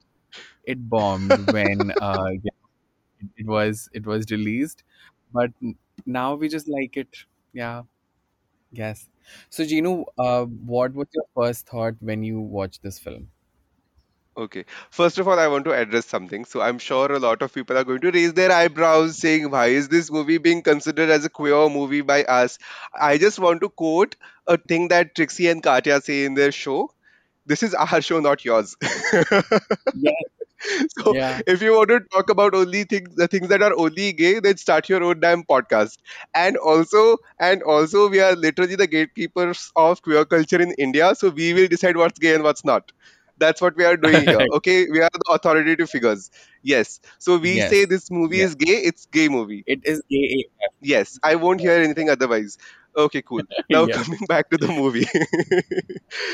It 0.65 0.89
bombed 0.89 1.53
when 1.53 1.93
uh, 2.01 2.31
yeah, 2.43 2.59
it, 3.21 3.29
it 3.39 3.47
was 3.47 3.89
it 3.93 4.07
was 4.07 4.31
released, 4.31 4.85
but 5.33 5.53
now 6.07 6.35
we 6.35 6.49
just 6.49 6.69
like 6.69 6.97
it. 6.97 7.27
Yeah, 7.53 7.83
yes. 8.71 9.09
So 9.51 9.65
Ginu, 9.65 10.05
uh, 10.19 10.45
what 10.45 10.95
was 10.95 11.09
your 11.15 11.25
first 11.35 11.67
thought 11.69 11.95
when 12.01 12.23
you 12.23 12.41
watched 12.41 12.83
this 12.83 12.99
film? 12.99 13.29
Okay. 14.37 14.65
First 14.91 15.19
of 15.19 15.27
all, 15.29 15.39
I 15.39 15.49
want 15.49 15.65
to 15.65 15.73
address 15.73 16.07
something. 16.07 16.45
So, 16.45 16.61
I'm 16.61 16.79
sure 16.79 17.11
a 17.13 17.19
lot 17.19 17.43
of 17.43 17.53
people 17.53 17.77
are 17.77 17.85
going 17.85 18.01
to 18.01 18.11
raise 18.11 18.33
their 18.35 18.51
eyebrows 18.53 19.19
saying, 19.19 19.51
Why 19.51 19.67
is 19.67 19.89
this 19.89 20.11
movie 20.11 20.39
being 20.39 20.63
considered 20.63 21.11
as 21.11 21.25
a 21.25 21.29
queer 21.31 21.69
movie 21.69 22.03
by 22.03 22.25
us? 22.25 22.59
I 22.99 23.19
just 23.19 23.39
want 23.39 23.61
to 23.63 23.69
quote 23.69 24.17
a 24.47 24.57
thing 24.57 24.89
that 24.89 25.15
Trixie 25.15 25.49
and 25.49 25.63
Katya 25.63 26.01
say 26.01 26.25
in 26.25 26.35
their 26.35 26.53
show. 26.53 26.91
This 27.47 27.63
is 27.63 27.75
our 27.75 28.01
show, 28.01 28.21
not 28.21 28.45
yours. 28.45 28.77
Yes, 29.93 30.15
so 30.99 31.15
Yeah. 31.15 31.41
if 31.47 31.63
you 31.63 31.73
want 31.75 31.89
to 31.91 32.01
talk 32.13 32.31
about 32.31 32.55
only 32.55 32.85
things 32.85 33.15
the 33.17 33.27
things 33.29 33.49
that 33.49 33.63
are 33.63 33.73
only 33.77 34.13
gay 34.13 34.41
then 34.41 34.57
start 34.57 34.89
your 34.89 35.03
own 35.03 35.21
damn 35.21 35.43
podcast. 35.45 35.97
And 36.35 36.57
also 36.57 37.17
and 37.39 37.63
also 37.63 38.09
we 38.09 38.21
are 38.21 38.35
literally 38.35 38.77
the 38.77 38.87
gatekeepers 38.87 39.71
of 39.77 40.03
queer 40.03 40.25
culture 40.25 40.61
in 40.61 40.73
india. 40.79 41.15
So 41.15 41.31
we 41.31 41.53
will 41.55 41.69
decide 41.69 41.97
what's 41.97 42.19
gay 42.19 42.35
and 42.35 42.45
what's 42.45 42.65
not. 42.65 42.91
That's 43.39 43.61
what 43.61 43.77
we 43.77 43.85
are 43.85 43.97
doing 43.97 44.23
here. 44.23 44.47
Okay? 44.53 44.87
We 44.91 45.01
are 45.01 45.11
the 45.13 45.33
authoritative 45.33 45.91
figures. 45.91 46.31
Yes. 46.63 47.01
So 47.19 47.37
we 47.39 47.61
say 47.61 47.85
this 47.85 48.11
movie 48.11 48.41
Yes. 48.41 48.49
is 48.49 48.55
gay 48.55 48.79
it's 48.93 49.07
gay 49.07 49.29
movie. 49.29 49.65
It 49.67 49.81
is 49.85 50.03
gay. 50.11 50.45
Yes, 50.81 51.19
I 51.23 51.37
won't 51.37 51.61
hear 51.61 51.73
anything 51.73 52.09
otherwise. 52.11 52.59
Okay, 52.99 53.23
cool. 53.23 53.43
Now 53.71 53.87
yeah. 53.87 53.95
coming 53.95 54.25
back 54.27 54.51
to 54.51 54.59
the 54.59 54.67
movie. 54.69 55.07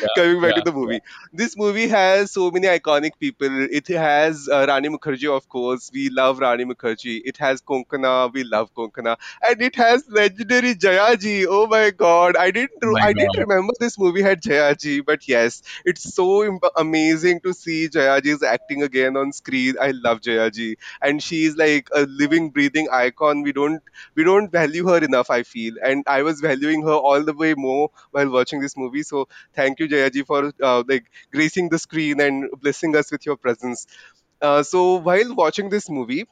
Yeah. 0.01 0.09
coming 0.17 0.41
back 0.41 0.55
to 0.55 0.63
Yeah. 0.63 0.65
the 0.65 0.73
Yeah. 0.81 0.81
movie. 0.81 1.01
This 1.33 1.57
movie 1.57 1.89
has 1.89 2.31
so 2.33 2.51
many 2.51 2.67
iconic 2.69 3.19
people. 3.21 3.67
It 3.79 3.89
has 3.89 4.49
uh, 4.51 4.65
Rani 4.69 4.89
Mukherjee, 4.89 5.31
of 5.37 5.49
course. 5.49 5.91
We 5.93 6.09
love 6.11 6.39
Rani 6.39 6.65
Mukherjee. 6.65 7.21
It 7.25 7.37
has 7.39 7.61
Konkana. 7.61 8.33
We 8.33 8.45
love 8.45 8.73
Konkana. 8.75 9.17
And 9.43 9.61
it 9.63 9.77
has 9.77 10.05
legendary 10.09 10.75
Jayaji. 10.75 11.47
Oh 11.49 11.67
my 11.67 11.91
god. 11.91 12.37
I 12.37 12.51
didn't 12.51 12.71
Oh 12.85 12.93
my 12.93 13.09
I 13.09 13.13
didn't 13.13 13.37
remember 13.39 13.75
this 13.81 13.99
movie 13.99 14.23
had 14.23 14.43
Jayaji, 14.43 15.05
but 15.05 15.29
yes, 15.29 15.63
it's 15.85 16.15
so 16.15 16.45
im- 16.45 16.61
amazing 16.77 17.41
to 17.43 17.53
see 17.53 17.89
Jayaji's 17.89 18.43
acting 18.43 18.83
again 18.83 19.17
on 19.17 19.33
screen. 19.33 19.75
I 19.81 19.91
love 19.93 20.21
Jayaji. 20.21 20.77
And 21.03 21.23
she's 21.23 21.57
like 21.57 21.89
a 21.95 22.03
living, 22.07 22.51
breathing 22.51 22.89
icon. 22.91 23.43
We 23.43 23.53
don't 23.53 23.83
we 24.15 24.25
don't 24.25 24.51
value 24.51 24.87
her 24.89 24.99
enough 25.05 25.31
i 25.31 25.43
feel 25.43 25.75
and 25.83 26.05
i 26.07 26.23
was 26.23 26.41
valuing 26.55 26.83
her 26.83 26.99
all 27.11 27.23
the 27.25 27.35
way 27.45 27.55
more 27.55 27.91
while 28.11 28.31
watching 28.31 28.61
this 28.61 28.77
movie. 28.77 29.03
So 29.03 29.29
thank 29.55 29.81
you 29.81 29.89
jayaji 29.89 30.27
for 30.27 30.53
uh, 30.63 30.83
like 30.89 31.11
gracing 31.33 31.69
the 31.69 31.79
screen 31.79 32.21
and 32.21 32.51
blessing 32.61 32.97
us 32.97 33.11
with 33.13 33.27
your 33.27 33.37
presence. 33.37 33.87
Uh, 34.43 34.63
so 34.63 34.97
while 35.11 35.35
watching 35.35 35.71
this 35.71 35.91
movie 35.91 36.25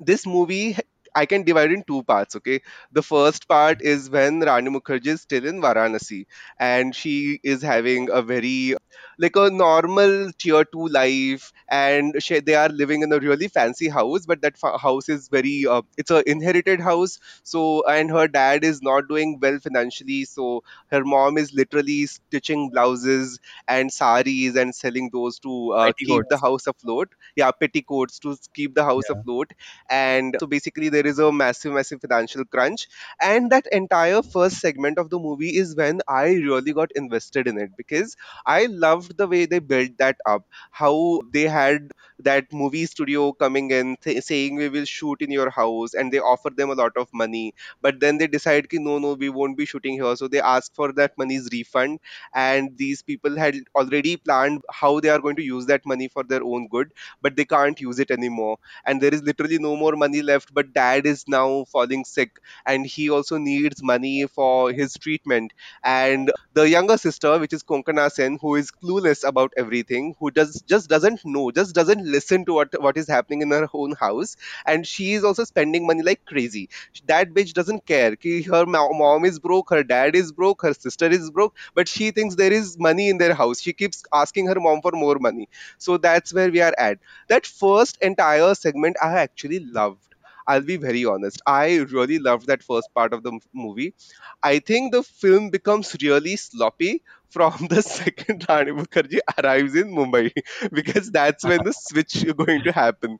this 0.00 0.26
movie 0.26 0.76
I 1.16 1.26
can 1.26 1.42
divide 1.44 1.72
in 1.72 1.84
two 1.84 2.02
parts. 2.04 2.36
Okay, 2.36 2.60
the 2.92 3.02
first 3.02 3.48
part 3.48 3.82
is 3.82 4.10
when 4.10 4.40
Rani 4.40 4.70
Mukherjee 4.70 5.08
is 5.18 5.22
still 5.22 5.46
in 5.46 5.60
Varanasi 5.62 6.26
and 6.60 6.94
she 6.94 7.40
is 7.42 7.62
having 7.62 8.10
a 8.10 8.22
very 8.22 8.76
like 9.18 9.36
a 9.36 9.50
normal 9.50 10.30
tier 10.38 10.64
two 10.64 10.88
life, 10.88 11.52
and 11.68 12.14
she, 12.22 12.40
they 12.40 12.54
are 12.54 12.68
living 12.68 13.02
in 13.02 13.12
a 13.12 13.18
really 13.18 13.48
fancy 13.48 13.88
house, 13.88 14.26
but 14.26 14.42
that 14.42 14.58
fa- 14.58 14.78
house 14.78 15.08
is 15.08 15.28
very 15.28 15.66
uh, 15.66 15.82
it's 15.98 16.10
a 16.10 16.28
inherited 16.30 16.80
house. 16.80 17.18
So 17.44 17.84
and 17.86 18.10
her 18.10 18.28
dad 18.28 18.64
is 18.64 18.82
not 18.82 19.08
doing 19.08 19.38
well 19.40 19.58
financially, 19.58 20.24
so 20.24 20.62
her 20.90 21.04
mom 21.04 21.38
is 21.38 21.52
literally 21.54 22.06
stitching 22.06 22.70
blouses 22.70 23.38
and 23.68 23.92
saris 23.92 24.56
and 24.56 24.74
selling 24.74 25.10
those 25.12 25.38
to 25.40 25.72
uh, 25.72 25.92
keep 26.04 26.28
the 26.28 26.38
house 26.38 26.66
afloat. 26.66 27.08
Yeah, 27.36 27.50
petticoats 27.52 28.18
to 28.20 28.36
keep 28.54 28.74
the 28.74 28.84
house 28.84 29.08
Yeah. 29.08 29.10
afloat 29.10 29.52
and 29.90 30.36
so 30.40 30.46
basically 30.46 30.88
there 30.88 31.05
is 31.06 31.18
a 31.18 31.30
massive 31.32 31.72
massive 31.72 32.00
financial 32.00 32.44
crunch. 32.44 32.86
And 33.20 33.50
that 33.50 33.66
entire 33.72 34.22
first 34.22 34.58
segment 34.60 34.98
of 34.98 35.10
the 35.10 35.18
movie 35.18 35.56
is 35.56 35.74
when 35.76 36.00
i 36.08 36.24
really 36.26 36.72
got 36.72 36.90
invested 36.94 37.46
in 37.46 37.58
it 37.58 37.70
because 37.76 38.16
i 38.46 38.66
loved 38.66 39.16
the 39.16 39.26
way 39.26 39.46
they 39.46 39.58
built 39.58 39.90
that 39.98 40.16
up. 40.26 40.42
How 40.70 41.20
they 41.32 41.42
had 41.42 41.92
that 42.20 42.52
movie 42.52 42.86
studio 42.86 43.32
coming 43.32 43.70
in 43.70 43.96
th- 44.02 44.22
saying 44.24 44.56
we 44.56 44.68
will 44.68 44.84
shoot 44.84 45.20
in 45.20 45.30
your 45.30 45.50
house 45.50 45.94
and 45.94 46.12
they 46.12 46.18
offer 46.18 46.50
them 46.50 46.70
a 46.70 46.74
lot 46.74 46.92
of 46.96 47.08
money. 47.12 47.54
But 47.82 48.00
then 48.00 48.18
they 48.18 48.26
decide 48.26 48.68
ki, 48.70 48.78
no 48.78 48.98
no 48.98 49.14
we 49.14 49.28
won't 49.28 49.56
be 49.56 49.66
shooting 49.66 49.94
here. 49.94 50.16
So 50.16 50.28
they 50.28 50.40
ask 50.40 50.74
for 50.74 50.92
that 50.92 51.12
money's 51.18 51.48
refund. 51.52 51.98
And 52.34 52.76
these 52.76 53.02
people 53.02 53.36
had 53.36 53.56
already 53.74 54.16
planned 54.16 54.62
how 54.70 55.00
they 55.00 55.08
are 55.08 55.18
going 55.20 55.36
to 55.36 55.42
use 55.42 55.66
that 55.66 55.84
money 55.86 56.08
for 56.08 56.22
their 56.24 56.42
own 56.42 56.68
good 56.68 56.92
but 57.22 57.36
they 57.36 57.44
can't 57.44 57.80
use 57.80 57.98
it 57.98 58.10
anymore. 58.10 58.58
And 58.84 59.00
there 59.00 59.12
is 59.14 59.22
literally 59.22 59.58
no 59.58 59.76
more 59.76 59.92
money 59.96 60.22
left 60.22 60.52
but 60.54 60.72
dad 60.72 60.85
is 60.94 61.24
now 61.26 61.64
falling 61.64 62.04
sick 62.04 62.38
and 62.64 62.86
he 62.86 63.10
also 63.10 63.36
needs 63.38 63.82
money 63.82 64.26
for 64.26 64.72
his 64.72 64.94
treatment. 64.94 65.52
And 65.82 66.30
the 66.54 66.68
younger 66.68 66.96
sister 66.96 67.38
which 67.38 67.52
is 67.52 67.62
konkana 67.62 68.10
sen 68.10 68.38
who 68.40 68.54
is 68.54 68.70
clueless 68.70 69.26
about 69.26 69.52
everything 69.56 70.14
who 70.18 70.30
does 70.30 70.62
just 70.62 70.88
doesn't 70.88 71.24
know 71.24 71.50
just 71.50 71.74
doesn't 71.74 72.04
listen 72.04 72.44
to 72.46 72.54
what 72.54 72.80
what 72.80 72.96
is 72.96 73.08
happening 73.08 73.42
in 73.42 73.50
her 73.50 73.68
own 73.74 73.92
house. 73.92 74.36
And 74.64 74.86
she 74.86 75.12
is 75.14 75.24
also 75.24 75.44
spending 75.44 75.86
money 75.86 76.02
like 76.02 76.24
crazy. 76.24 76.68
That 77.06 77.30
bitch 77.34 77.52
doesn't 77.52 77.86
care. 77.86 78.16
Ki 78.16 78.42
her 78.42 78.66
mom 78.66 79.24
is 79.24 79.38
broke 79.38 79.70
her 79.70 79.82
dad 79.82 80.14
is 80.14 80.32
broke 80.32 80.62
her 80.62 80.74
sister 80.74 81.06
is 81.06 81.30
broke 81.30 81.56
but 81.74 81.88
she 81.88 82.10
thinks 82.10 82.34
there 82.34 82.52
is 82.52 82.78
money 82.78 83.08
in 83.08 83.18
their 83.18 83.34
house. 83.34 83.60
She 83.60 83.72
keeps 83.72 84.04
asking 84.12 84.46
her 84.48 84.60
mom 84.60 84.80
for 84.82 84.92
more 84.92 85.18
money. 85.18 85.48
So 85.78 85.96
that's 85.96 86.32
where 86.34 86.50
we 86.50 86.60
are 86.60 86.74
at. 86.78 86.98
That 87.28 87.46
first 87.46 87.98
entire 88.02 88.54
segment 88.54 88.96
I 89.02 89.18
actually 89.18 89.60
loved. 89.60 90.05
I'll 90.48 90.62
be 90.62 90.76
very 90.76 91.04
honest. 91.04 91.40
I 91.46 91.76
really 91.78 92.18
loved 92.18 92.46
that 92.46 92.62
first 92.62 92.88
part 92.94 93.12
of 93.12 93.22
the 93.22 93.38
movie. 93.52 93.94
I 94.42 94.58
think 94.60 94.92
the 94.92 95.02
film 95.02 95.50
becomes 95.50 95.96
really 96.02 96.36
sloppy 96.36 97.02
from 97.30 97.66
the 97.68 97.82
second 97.96 98.44
Rani 98.48 98.72
Mukherjee 98.72 99.18
arrives 99.38 99.74
in 99.74 99.92
Mumbai 99.94 100.32
because 100.72 101.10
that's 101.10 101.44
when 101.44 101.62
the 101.64 101.72
switch 101.72 102.16
is 102.24 102.32
going 102.32 102.62
to 102.64 102.72
happen 102.72 103.18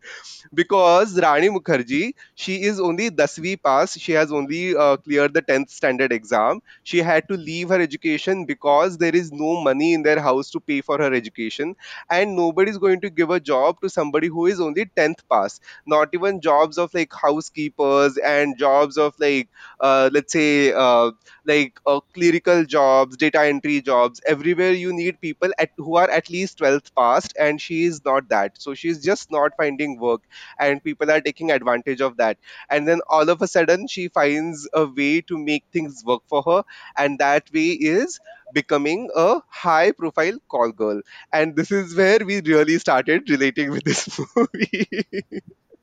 because 0.55 1.21
Rani 1.21 1.49
Mukherjee, 1.49 2.15
she 2.35 2.63
is 2.63 2.81
only 2.81 3.11
Dasvi 3.11 3.63
pass. 3.63 3.99
She 3.99 4.13
has 4.13 4.33
only 4.33 4.77
uh, 4.77 4.97
cleared 4.99 5.35
the 5.35 5.43
10th 5.43 5.71
standard 5.71 6.13
exam. 6.13 6.61
She 6.83 6.99
had 6.99 7.29
to 7.29 7.37
leave 7.37 7.69
her 7.71 7.81
education 7.81 8.45
because 8.47 8.99
there 8.99 9.15
is 9.15 9.33
no 9.33 9.61
money 9.63 9.95
in 9.95 10.03
their 10.03 10.21
house 10.21 10.51
to 10.53 10.61
pay 10.61 10.81
for 10.81 10.99
her 10.99 11.13
education. 11.13 11.75
And 12.11 12.37
nobody 12.37 12.71
is 12.71 12.79
going 12.79 13.01
to 13.03 13.11
give 13.11 13.31
a 13.31 13.41
job 13.41 13.81
to 13.81 13.89
somebody 13.89 14.29
who 14.29 14.47
is 14.47 14.61
only 14.61 14.87
10th 14.87 15.21
pass. 15.31 15.61
Not 15.87 16.09
even 16.15 16.41
jobs 16.41 16.79
of 16.79 16.93
like 16.95 17.13
housekeepers 17.13 18.17
and 18.19 18.57
jobs 18.59 18.99
of 18.99 19.15
like, 19.19 19.49
uh, 19.81 20.11
let's 20.13 20.33
say, 20.33 20.73
uh, 20.73 21.11
like 21.45 21.79
uh, 21.87 22.01
clerical 22.15 22.65
jobs, 22.65 23.17
data 23.17 23.41
entry 23.43 23.81
jobs. 23.81 24.06
Everywhere 24.27 24.73
you 24.73 24.93
need 24.93 25.21
people 25.21 25.51
at, 25.59 25.71
who 25.77 25.97
are 25.97 26.09
at 26.11 26.31
least 26.31 26.59
12th 26.59 26.95
passed, 26.95 27.35
and 27.39 27.61
she 27.61 27.85
is 27.85 28.05
not 28.05 28.29
that. 28.29 28.61
So 28.61 28.75
she's 28.75 29.03
just 29.05 29.31
not 29.31 29.53
finding 29.57 29.99
work 29.99 30.23
and 30.59 30.83
people 30.83 31.11
are 31.11 31.21
taking 31.21 31.51
advantage 31.51 32.01
of 32.01 32.17
that. 32.19 32.39
And 32.71 32.87
then 32.87 33.01
all 33.09 33.29
of 33.29 33.43
a 33.43 33.47
sudden 33.49 33.87
she 33.89 34.09
finds 34.09 34.69
a 34.73 34.85
way 34.87 35.21
to 35.23 35.39
make 35.39 35.65
things 35.73 36.03
work 36.05 36.23
for 36.29 36.43
her 36.43 36.63
and 36.97 37.19
that 37.19 37.51
way 37.53 37.69
is 37.71 38.19
becoming 38.53 39.11
a 39.15 39.41
high 39.49 39.93
profile 39.93 40.39
call 40.49 40.73
girl. 40.73 41.01
And 41.33 41.57
this 41.57 41.71
is 41.73 41.95
where 41.95 42.19
we 42.25 42.41
really 42.41 42.79
started 42.79 43.29
relating 43.29 43.71
with 43.71 43.85
this 43.85 44.19
movie 44.37 44.89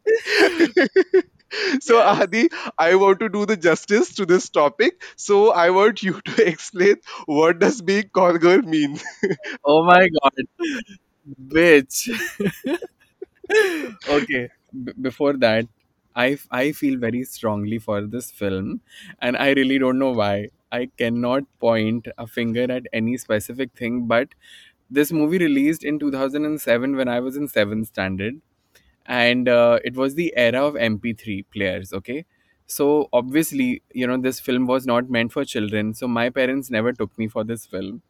so 1.87 1.97
Yes. 1.97 2.23
adi 2.23 2.43
i 2.77 2.95
want 2.95 3.19
to 3.19 3.29
do 3.29 3.45
the 3.45 3.57
justice 3.57 4.13
to 4.15 4.25
this 4.25 4.49
topic 4.49 5.01
so 5.15 5.39
i 5.51 5.69
want 5.69 6.03
you 6.03 6.19
to 6.31 6.47
explain 6.53 6.95
what 7.25 7.59
does 7.59 7.81
being 7.81 8.09
call 8.19 8.37
girl 8.37 8.61
mean 8.61 8.99
Oh 9.65 9.83
my 9.85 10.07
God. 10.21 10.33
Bitch. 11.53 12.09
okay. 14.07 14.49
B- 14.83 14.93
before 15.01 15.33
that, 15.37 15.67
I, 16.15 16.37
I 16.51 16.71
feel 16.71 16.99
very 16.99 17.23
strongly 17.23 17.79
for 17.79 18.01
this 18.05 18.31
film, 18.31 18.81
and 19.21 19.35
I 19.37 19.51
really 19.53 19.79
don't 19.79 19.99
know 19.99 20.11
why. 20.11 20.49
I 20.71 20.89
cannot 20.97 21.43
point 21.59 22.07
a 22.17 22.25
finger 22.27 22.71
at 22.71 22.83
any 22.93 23.17
specific 23.17 23.73
thing, 23.75 24.07
but 24.07 24.29
this 24.89 25.11
movie 25.11 25.37
released 25.39 25.83
in 25.83 25.99
2007 25.99 26.95
when 26.95 27.07
I 27.07 27.19
was 27.19 27.37
in 27.37 27.47
7th 27.47 27.87
standard, 27.87 28.41
and 29.05 29.47
uh, 29.49 29.79
it 29.83 29.95
was 29.95 30.15
the 30.15 30.33
era 30.35 30.65
of 30.65 30.75
MP3 30.75 31.45
players, 31.53 31.93
okay? 31.93 32.25
So 32.65 33.09
obviously, 33.13 33.81
you 33.93 34.07
know, 34.07 34.17
this 34.17 34.39
film 34.39 34.65
was 34.67 34.85
not 34.85 35.09
meant 35.09 35.33
for 35.33 35.45
children, 35.45 35.93
so 35.93 36.07
my 36.07 36.29
parents 36.29 36.71
never 36.71 36.93
took 36.93 37.17
me 37.17 37.27
for 37.27 37.43
this 37.43 37.65
film. 37.65 38.01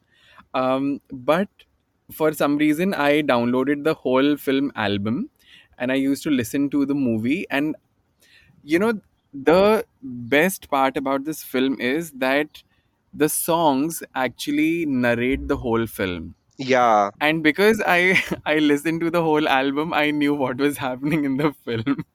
Um, 0.54 1.02
but 1.12 1.50
for 2.12 2.34
some 2.34 2.58
reason, 2.58 2.94
I 2.94 3.22
downloaded 3.24 3.84
the 3.84 3.94
whole 3.94 4.38
film 4.38 4.72
album 4.76 5.30
and 5.78 5.92
I 5.92 5.96
used 5.96 6.24
to 6.24 6.30
listen 6.30 6.70
to 6.72 6.86
the 6.86 6.94
movie. 6.96 7.46
And 7.50 7.76
you 8.64 8.80
know, 8.80 9.02
the 9.34 9.86
best 10.02 10.70
part 10.70 10.98
about 10.98 11.26
this 11.26 11.44
film 11.44 11.80
is 11.80 12.12
that 12.12 12.64
the 13.14 13.30
songs 13.30 14.04
actually 14.16 14.86
narrate 14.86 15.48
the 15.48 15.58
whole 15.58 15.88
film. 15.88 16.36
Yeah 16.58 17.10
And 17.20 17.44
because 17.44 17.82
I 17.86 18.22
I 18.46 18.56
listened 18.60 19.02
to 19.02 19.10
the 19.12 19.22
whole 19.22 19.48
album, 19.48 19.94
I 19.94 20.12
knew 20.12 20.34
what 20.34 20.58
was 20.58 20.78
happening 20.78 21.26
in 21.26 21.38
the 21.38 21.54
film. 21.54 22.06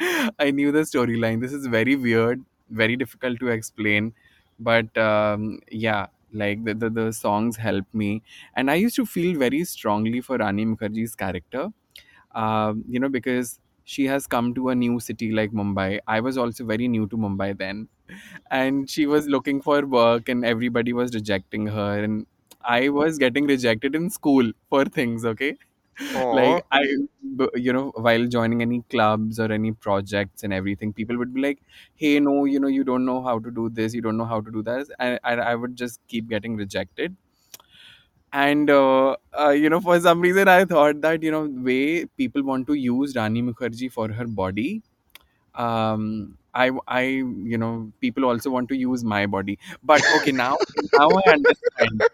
I 0.38 0.50
knew 0.50 0.72
the 0.72 0.80
storyline. 0.80 1.40
This 1.40 1.52
is 1.52 1.66
very 1.66 1.96
weird, 1.96 2.44
very 2.70 2.96
difficult 2.96 3.40
to 3.40 3.48
explain, 3.48 4.14
but 4.58 4.96
um, 4.98 5.60
yeah, 5.70 6.06
like 6.32 6.64
the, 6.64 6.74
the 6.74 6.90
the 6.90 7.12
songs 7.12 7.56
help 7.56 7.86
me, 7.92 8.22
and 8.56 8.70
I 8.70 8.74
used 8.76 8.96
to 8.96 9.06
feel 9.06 9.38
very 9.38 9.64
strongly 9.64 10.20
for 10.20 10.36
Rani 10.38 10.66
Mukherjee's 10.66 11.14
character, 11.14 11.68
um, 12.34 12.84
you 12.88 13.00
know, 13.00 13.08
because 13.08 13.60
she 13.84 14.06
has 14.06 14.26
come 14.26 14.54
to 14.54 14.68
a 14.70 14.74
new 14.74 15.00
city 15.00 15.32
like 15.32 15.52
Mumbai. 15.52 16.00
I 16.06 16.20
was 16.20 16.38
also 16.38 16.64
very 16.64 16.88
new 16.88 17.06
to 17.08 17.16
Mumbai 17.16 17.56
then, 17.58 17.88
and 18.50 18.88
she 18.90 19.06
was 19.06 19.28
looking 19.28 19.62
for 19.62 19.86
work, 19.86 20.28
and 20.28 20.44
everybody 20.44 20.92
was 20.92 21.14
rejecting 21.14 21.66
her, 21.68 22.02
and 22.04 22.26
I 22.64 22.88
was 22.88 23.18
getting 23.18 23.46
rejected 23.46 23.94
in 23.94 24.10
school 24.10 24.52
for 24.68 24.84
things. 24.84 25.24
Okay, 25.24 25.56
Oh, 26.14 26.32
like 26.36 26.64
I, 26.72 26.82
you 27.56 27.72
know, 27.72 27.92
while 27.96 28.26
joining 28.26 28.62
any 28.62 28.82
clubs 28.90 29.40
or 29.40 29.50
any 29.52 29.72
projects 29.72 30.42
and 30.44 30.52
everything, 30.52 30.92
people 30.92 31.16
would 31.18 31.34
be 31.34 31.42
like, 31.42 31.60
"Hey, 31.94 32.18
no, 32.20 32.44
you 32.44 32.60
know, 32.60 32.68
you 32.68 32.84
don't 32.84 33.04
know 33.04 33.22
how 33.22 33.38
to 33.38 33.50
do 33.50 33.68
this, 33.80 33.94
you 33.94 34.02
don't 34.02 34.16
know 34.16 34.30
how 34.34 34.40
to 34.40 34.50
do 34.50 34.62
that," 34.64 34.86
and, 34.98 35.20
and 35.24 35.40
I 35.40 35.54
would 35.54 35.76
just 35.76 36.00
keep 36.08 36.28
getting 36.28 36.56
rejected. 36.56 37.16
And 38.32 38.70
uh, 38.70 39.16
uh, 39.38 39.50
you 39.50 39.68
know, 39.68 39.80
for 39.80 40.00
some 40.00 40.20
reason, 40.20 40.48
I 40.48 40.64
thought 40.64 41.00
that 41.02 41.22
you 41.22 41.30
know, 41.30 41.46
way 41.46 42.06
people 42.06 42.42
want 42.42 42.66
to 42.68 42.74
use 42.74 43.14
Rani 43.14 43.42
Mukherjee 43.42 43.92
for 43.92 44.08
her 44.12 44.26
body 44.26 44.82
um 45.56 46.38
i 46.54 46.70
i 46.88 47.00
you 47.02 47.58
know 47.58 47.92
people 48.00 48.24
also 48.24 48.50
want 48.50 48.68
to 48.68 48.76
use 48.76 49.04
my 49.04 49.26
body 49.26 49.58
but 49.82 50.02
okay 50.10 50.32
now 50.32 50.58
now 50.94 51.08
i 51.26 51.32
understand 51.32 52.04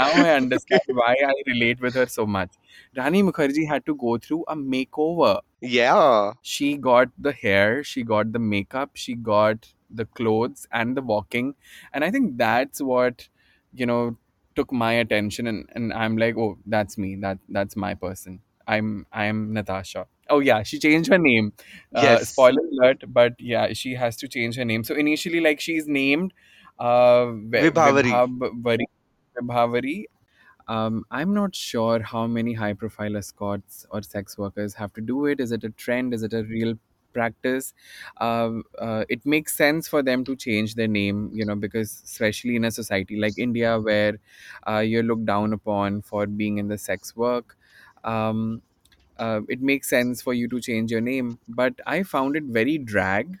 now 0.00 0.08
i 0.24 0.30
understand 0.36 0.96
why 1.00 1.10
i 1.28 1.32
relate 1.48 1.80
with 1.80 1.94
her 2.00 2.06
so 2.06 2.26
much. 2.26 2.52
Rani 2.96 3.22
mukherjee 3.22 3.66
had 3.68 3.84
to 3.86 3.94
go 3.94 4.16
through 4.18 4.44
a 4.48 4.56
makeover. 4.56 5.40
Yeah. 5.60 6.32
she 6.42 6.66
got 6.86 7.08
the 7.26 7.32
hair 7.32 7.82
she 7.92 8.02
got 8.10 8.32
the 8.32 8.38
makeup 8.38 8.90
she 8.94 9.14
got 9.28 9.68
the 10.00 10.04
clothes 10.20 10.66
and 10.72 10.96
the 10.96 11.02
walking. 11.02 11.54
And 11.92 12.04
i 12.04 12.10
think 12.10 12.36
that's 12.38 12.80
what 12.90 13.28
you 13.74 13.86
know 13.92 14.16
took 14.58 14.72
my 14.72 14.92
attention 15.04 15.46
and, 15.46 15.68
and 15.74 15.92
i'm 15.92 16.16
like 16.16 16.36
oh 16.36 16.58
that's 16.66 16.98
me. 16.98 17.16
That 17.16 17.38
that's 17.48 17.76
my 17.76 17.94
person. 17.94 18.40
I'm 18.66 19.06
i'm 19.12 19.52
natasha. 19.54 20.06
Oh 20.28 20.40
yeah 20.40 20.62
she 20.62 20.78
changed 20.78 21.10
her 21.16 21.18
name. 21.18 21.52
Uh 21.94 22.02
Yes. 22.08 22.30
spoiler 22.30 22.62
alert 22.72 23.04
but 23.20 23.34
yeah 23.38 23.72
she 23.72 23.94
has 23.94 24.16
to 24.24 24.28
change 24.28 24.56
her 24.56 24.64
name. 24.64 24.84
So 24.84 24.94
initially 24.94 25.40
like 25.40 25.60
she's 25.60 25.86
named 25.86 26.32
uh 26.78 27.26
Vibhavari. 27.56 28.12
vibhavari 28.12 28.86
vibhavari 29.36 30.04
um, 30.68 31.04
I'm 31.10 31.32
not 31.34 31.54
sure 31.54 32.02
how 32.02 32.26
many 32.26 32.52
high 32.54 32.72
profile 32.72 33.16
escorts 33.16 33.86
or 33.90 34.02
sex 34.02 34.36
workers 34.38 34.74
have 34.74 34.92
to 34.94 35.00
do 35.00 35.26
it. 35.26 35.40
Is 35.40 35.52
it 35.52 35.64
a 35.64 35.70
trend? 35.70 36.12
Is 36.12 36.22
it 36.24 36.32
a 36.32 36.42
real 36.44 36.74
practice? 37.12 37.72
Um, 38.20 38.64
uh, 38.78 39.04
it 39.08 39.24
makes 39.24 39.56
sense 39.56 39.88
for 39.88 40.02
them 40.02 40.24
to 40.24 40.34
change 40.36 40.74
their 40.74 40.88
name, 40.88 41.30
you 41.32 41.44
know, 41.44 41.54
because 41.54 42.02
especially 42.04 42.56
in 42.56 42.64
a 42.64 42.70
society 42.70 43.16
like 43.16 43.38
India 43.38 43.78
where 43.78 44.18
uh, 44.68 44.78
you're 44.80 45.04
looked 45.04 45.26
down 45.26 45.52
upon 45.52 46.02
for 46.02 46.26
being 46.26 46.58
in 46.58 46.68
the 46.68 46.78
sex 46.78 47.14
work. 47.16 47.56
Um, 48.04 48.62
uh, 49.18 49.40
it 49.48 49.62
makes 49.62 49.88
sense 49.88 50.22
for 50.22 50.34
you 50.34 50.48
to 50.48 50.60
change 50.60 50.90
your 50.90 51.00
name, 51.00 51.38
but 51.48 51.74
I 51.86 52.02
found 52.02 52.36
it 52.36 52.44
very 52.44 52.78
drag 52.78 53.38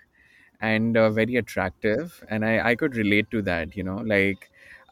and 0.60 0.96
uh, 0.96 1.10
very 1.10 1.36
attractive 1.36 2.22
and 2.30 2.44
I, 2.44 2.70
I 2.70 2.74
could 2.76 2.96
relate 2.96 3.30
to 3.30 3.42
that 3.42 3.76
you 3.76 3.82
know 3.82 3.96
like 3.96 4.50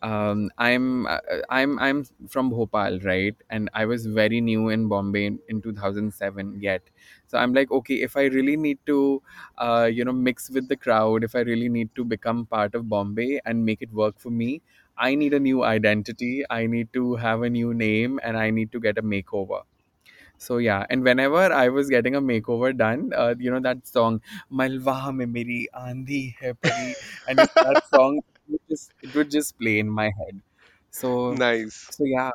um, 0.09 0.41
i'm 0.59 1.07
uh, 1.07 1.19
i'm 1.51 1.79
i'm 1.79 2.05
from 2.29 2.51
bhopal 2.51 2.99
right? 3.05 3.37
And 3.51 3.71
i 3.75 3.85
was 3.87 4.07
very 4.07 4.41
new 4.41 4.69
in 4.69 4.89
bombay 4.89 5.27
in, 5.27 5.39
in 5.49 5.63
2007 5.63 6.61
yet. 6.61 6.83
So 7.27 7.39
i'm 7.39 7.55
like 7.55 7.71
okay 7.73 7.97
if 8.09 8.17
i 8.17 8.25
really 8.37 8.57
need 8.57 8.79
to 8.87 9.23
uh, 9.59 9.89
you 9.93 10.05
know 10.05 10.13
mix 10.13 10.51
with 10.51 10.69
the 10.69 10.77
crowd 10.77 11.25
if 11.25 11.35
i 11.35 11.41
really 11.41 11.69
need 11.69 11.95
to 11.97 12.05
become 12.05 12.47
part 12.47 12.75
of 12.75 12.89
bombay 12.89 13.41
and 13.45 13.65
make 13.65 13.83
it 13.83 13.93
work 13.93 14.19
for 14.19 14.31
me 14.31 14.63
i 14.97 15.15
need 15.15 15.35
a 15.35 15.41
new 15.41 15.65
identity. 15.65 16.45
I 16.49 16.67
need 16.67 16.93
to 16.93 17.17
have 17.17 17.43
a 17.43 17.51
new 17.51 17.75
name 17.75 18.21
and 18.23 18.37
i 18.37 18.51
need 18.51 18.71
to 18.73 18.81
get 18.81 18.99
a 18.99 19.03
makeover. 19.03 19.63
So 20.39 20.59
yeah, 20.59 20.85
and 20.91 21.03
whenever 21.05 21.53
I 21.53 21.69
was 21.69 21.89
getting 21.89 22.15
a 22.17 22.21
makeover 22.21 22.77
done, 22.77 23.13
uh, 23.17 23.35
you 23.39 23.51
know 23.51 23.61
that 23.61 23.87
song 23.87 24.21
"Malwa 24.51 25.13
mein 25.13 25.33
meri 25.33 25.59
aandhi 25.83 26.21
hai 26.41 26.53
pari," 26.67 26.97
and 27.27 27.47
that 27.63 27.85
song 27.95 28.21
would 28.49 28.61
just 28.69 28.93
it 29.03 29.15
would 29.15 29.31
just 29.31 29.59
play 29.59 29.79
in 29.79 29.89
my 29.91 30.07
head. 30.19 30.41
So 30.91 31.41
Nice. 31.41 31.91
so 31.91 32.05
yeah, 32.05 32.33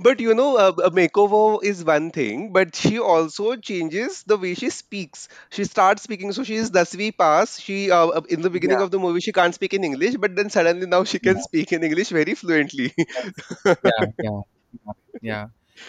But 0.00 0.20
you 0.20 0.34
know, 0.34 0.56
a, 0.58 0.68
a 0.70 0.90
makeover 0.90 1.62
is 1.62 1.84
one 1.84 2.10
thing, 2.10 2.52
but 2.52 2.74
she 2.74 2.98
also 2.98 3.56
changes 3.56 4.22
the 4.24 4.36
way 4.36 4.54
she 4.54 4.70
speaks. 4.70 5.28
She 5.50 5.64
starts 5.64 6.02
speaking, 6.02 6.32
so 6.32 6.44
she 6.44 6.56
is 6.56 6.70
Dasvi 6.70 7.16
pass. 7.16 7.58
She 7.60 7.90
uh, 7.90 8.06
uh, 8.08 8.20
in 8.28 8.42
the 8.42 8.50
beginning 8.50 8.80
yeah, 8.80 8.82
of 8.82 8.90
the 8.90 8.98
movie 8.98 9.20
she 9.20 9.32
can't 9.32 9.54
speak 9.54 9.74
in 9.74 9.84
English, 9.84 10.16
but 10.16 10.34
then 10.36 10.50
suddenly 10.50 10.86
now 10.86 11.04
she 11.04 11.18
can 11.18 11.38
yeah, 11.38 11.42
speak 11.42 11.72
in 11.72 11.82
English 11.84 12.08
very 12.10 12.34
fluently. 12.34 12.92
yes, 13.14 13.24
yeah, 13.82 14.04
yeah, 14.22 14.40
yeah, 14.86 14.92
yeah. 15.20 15.46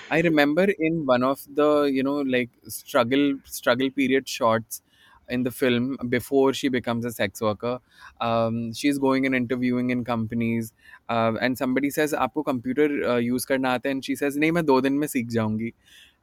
I 0.09 0.21
remember 0.21 0.65
in 0.79 1.05
one 1.05 1.23
of 1.23 1.41
the 1.53 1.83
you 1.83 2.03
know 2.03 2.17
like 2.35 2.49
struggle 2.67 3.37
struggle 3.45 3.89
period 3.91 4.27
shots 4.27 4.81
in 5.30 5.42
the 5.42 5.50
film 5.50 5.96
before 6.08 6.52
she 6.52 6.68
becomes 6.68 7.04
a 7.04 7.10
sex 7.10 7.40
worker 7.40 7.78
um, 8.20 8.72
she's 8.72 8.98
going 8.98 9.26
and 9.26 9.34
interviewing 9.34 9.90
in 9.90 10.04
companies 10.04 10.72
uh, 11.08 11.32
and 11.40 11.58
somebody 11.58 11.90
says 11.90 12.14
आपको 12.14 12.44
computer 12.44 12.88
uh, 13.04 13.16
use 13.16 13.44
करना 13.44 13.72
आता 13.74 13.88
है 13.88 13.94
and 13.96 14.04
she 14.04 14.16
says 14.22 14.36
नहीं 14.38 14.52
मैं 14.52 14.64
दो 14.66 14.80
दिन 14.80 14.92
में 14.92 15.06
सीख 15.06 15.28
जाऊंगी 15.38 15.72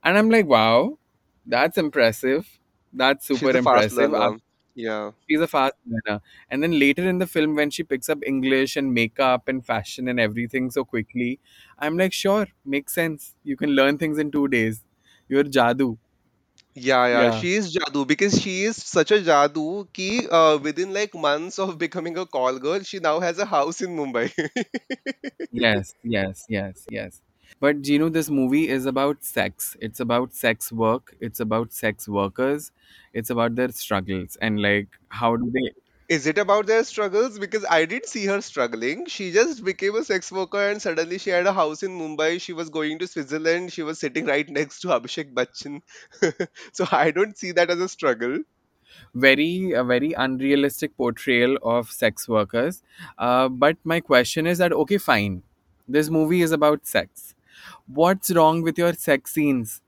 and 0.03 0.17
I'm 0.17 0.29
like 0.29 0.47
wow 0.47 0.97
that's 1.45 1.77
impressive 1.77 2.45
that's 2.93 3.27
super 3.27 3.51
She's 3.51 3.55
a 3.55 3.63
fast 3.63 3.83
impressive 3.83 4.11
learner. 4.11 4.37
Yeah. 4.75 5.11
She's 5.29 5.39
a 5.39 5.47
fast 5.47 5.73
learner. 5.87 6.21
And 6.49 6.63
then 6.63 6.77
later 6.79 7.07
in 7.07 7.19
the 7.19 7.27
film, 7.27 7.55
when 7.55 7.69
she 7.69 7.83
picks 7.83 8.09
up 8.09 8.19
English 8.25 8.75
and 8.75 8.93
makeup 8.93 9.47
and 9.47 9.65
fashion 9.65 10.07
and 10.07 10.19
everything 10.19 10.69
so 10.71 10.83
quickly, 10.83 11.39
I'm 11.79 11.97
like, 11.97 12.13
sure, 12.13 12.47
makes 12.65 12.93
sense. 12.93 13.35
You 13.43 13.57
can 13.57 13.71
learn 13.71 13.97
things 13.97 14.17
in 14.17 14.31
two 14.31 14.47
days. 14.47 14.83
You're 15.27 15.43
Jadu. 15.43 15.97
Yeah, 16.80 17.06
yeah, 17.08 17.30
Yeah. 17.30 17.38
she 17.38 17.54
is 17.54 17.72
Jadoo 17.74 18.06
because 18.06 18.40
she 18.40 18.64
is 18.64 18.76
such 18.76 19.10
a 19.10 19.20
Jadoo 19.20 19.86
ki 19.92 20.26
uh, 20.30 20.58
within 20.62 20.92
like 20.92 21.14
months 21.14 21.58
of 21.58 21.78
becoming 21.78 22.16
a 22.18 22.26
call 22.26 22.58
girl, 22.58 22.80
she 22.82 22.98
now 23.00 23.20
has 23.20 23.38
a 23.38 23.46
house 23.46 23.80
in 23.82 23.96
Mumbai. 23.96 24.30
Yes, 25.50 25.94
yes, 26.02 26.44
yes, 26.48 26.86
yes. 26.90 27.22
But 27.60 27.86
you 27.86 27.98
know, 27.98 28.08
this 28.08 28.30
movie 28.30 28.68
is 28.68 28.86
about 28.86 29.24
sex. 29.24 29.76
It's 29.80 30.00
about 30.00 30.34
sex 30.34 30.72
work. 30.72 31.14
It's 31.20 31.40
about 31.40 31.72
sex 31.72 32.08
workers. 32.08 32.70
It's 33.12 33.30
about 33.30 33.54
their 33.56 33.70
struggles 33.70 34.36
and 34.40 34.60
like 34.60 34.88
how 35.08 35.36
do 35.36 35.50
they 35.52 35.72
Is 36.08 36.26
it 36.26 36.38
about 36.38 36.66
their 36.66 36.84
struggles? 36.84 37.38
Because 37.38 37.64
I 37.68 37.84
didn't 37.84 38.06
see 38.08 38.26
her 38.26 38.40
struggling. 38.40 39.06
She 39.06 39.30
just 39.32 39.64
became 39.64 39.94
a 39.94 40.04
sex 40.04 40.32
worker 40.32 40.70
and 40.70 40.80
suddenly 40.80 41.18
she 41.18 41.30
had 41.30 41.46
a 41.46 41.52
house 41.52 41.82
in 41.82 41.98
Mumbai. 41.98 42.40
She 42.40 42.52
was 42.54 42.70
going 42.70 42.98
to 43.00 43.06
Switzerland. 43.06 43.72
She 43.72 43.82
was 43.82 43.98
sitting 43.98 44.24
right 44.26 44.48
next 44.48 44.80
to 44.80 44.88
Abhishek 44.88 45.34
Bachchan. 45.34 45.82
so 46.72 46.86
I 46.92 47.10
don't 47.10 47.36
see 47.36 47.52
that 47.52 47.70
as 47.70 47.80
a 47.80 47.88
struggle. 47.88 48.38
very 49.14 49.72
a 49.72 49.84
very 49.84 50.12
unrealistic 50.12 50.96
portrayal 50.96 51.56
of 51.62 51.90
sex 51.90 52.28
workers. 52.28 52.82
Uh, 53.18 53.48
but 53.48 53.76
my 53.84 54.00
question 54.00 54.46
is 54.46 54.58
that 54.58 54.72
okay, 54.72 54.98
fine. 54.98 55.42
This 55.86 56.10
movie 56.10 56.42
is 56.42 56.52
about 56.52 56.86
sex. 56.86 57.34
What's 57.86 58.30
wrong 58.30 58.62
with 58.62 58.78
your 58.78 58.92
sex 58.94 59.32
scenes? 59.32 59.80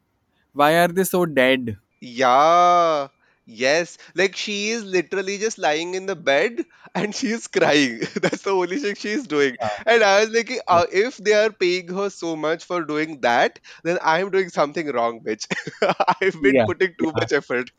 Why 0.52 0.74
are 0.78 0.88
they 0.88 1.04
so 1.04 1.26
dead? 1.26 1.76
Yeah. 2.00 3.08
Yes. 3.50 3.98
Like 4.14 4.36
she 4.36 4.70
is 4.70 4.84
literally 4.84 5.38
just 5.38 5.58
lying 5.58 5.94
in 5.94 6.06
the 6.06 6.14
bed 6.16 6.64
and 6.94 7.14
she 7.20 7.28
is 7.28 7.46
crying. 7.48 7.98
That's 8.22 8.42
the 8.42 8.50
only 8.52 8.78
thing 8.78 8.94
she 8.94 9.10
is 9.10 9.26
doing. 9.26 9.56
And 9.86 10.02
I 10.02 10.20
was 10.20 10.30
like, 10.30 10.52
uh, 10.68 10.86
if 10.92 11.16
they 11.18 11.32
are 11.34 11.50
paying 11.50 11.88
her 11.88 12.10
so 12.10 12.36
much 12.36 12.64
for 12.64 12.84
doing 12.84 13.20
that, 13.22 13.58
then 13.84 13.98
I'm 14.02 14.30
doing 14.30 14.50
something 14.50 14.86
wrong, 14.92 15.20
bitch. 15.24 15.46
I've 16.20 16.40
been 16.42 16.58
Yeah. 16.58 16.66
putting 16.66 16.94
too 16.98 17.12
Yeah. 17.14 17.20
much 17.20 17.32
effort. 17.32 17.70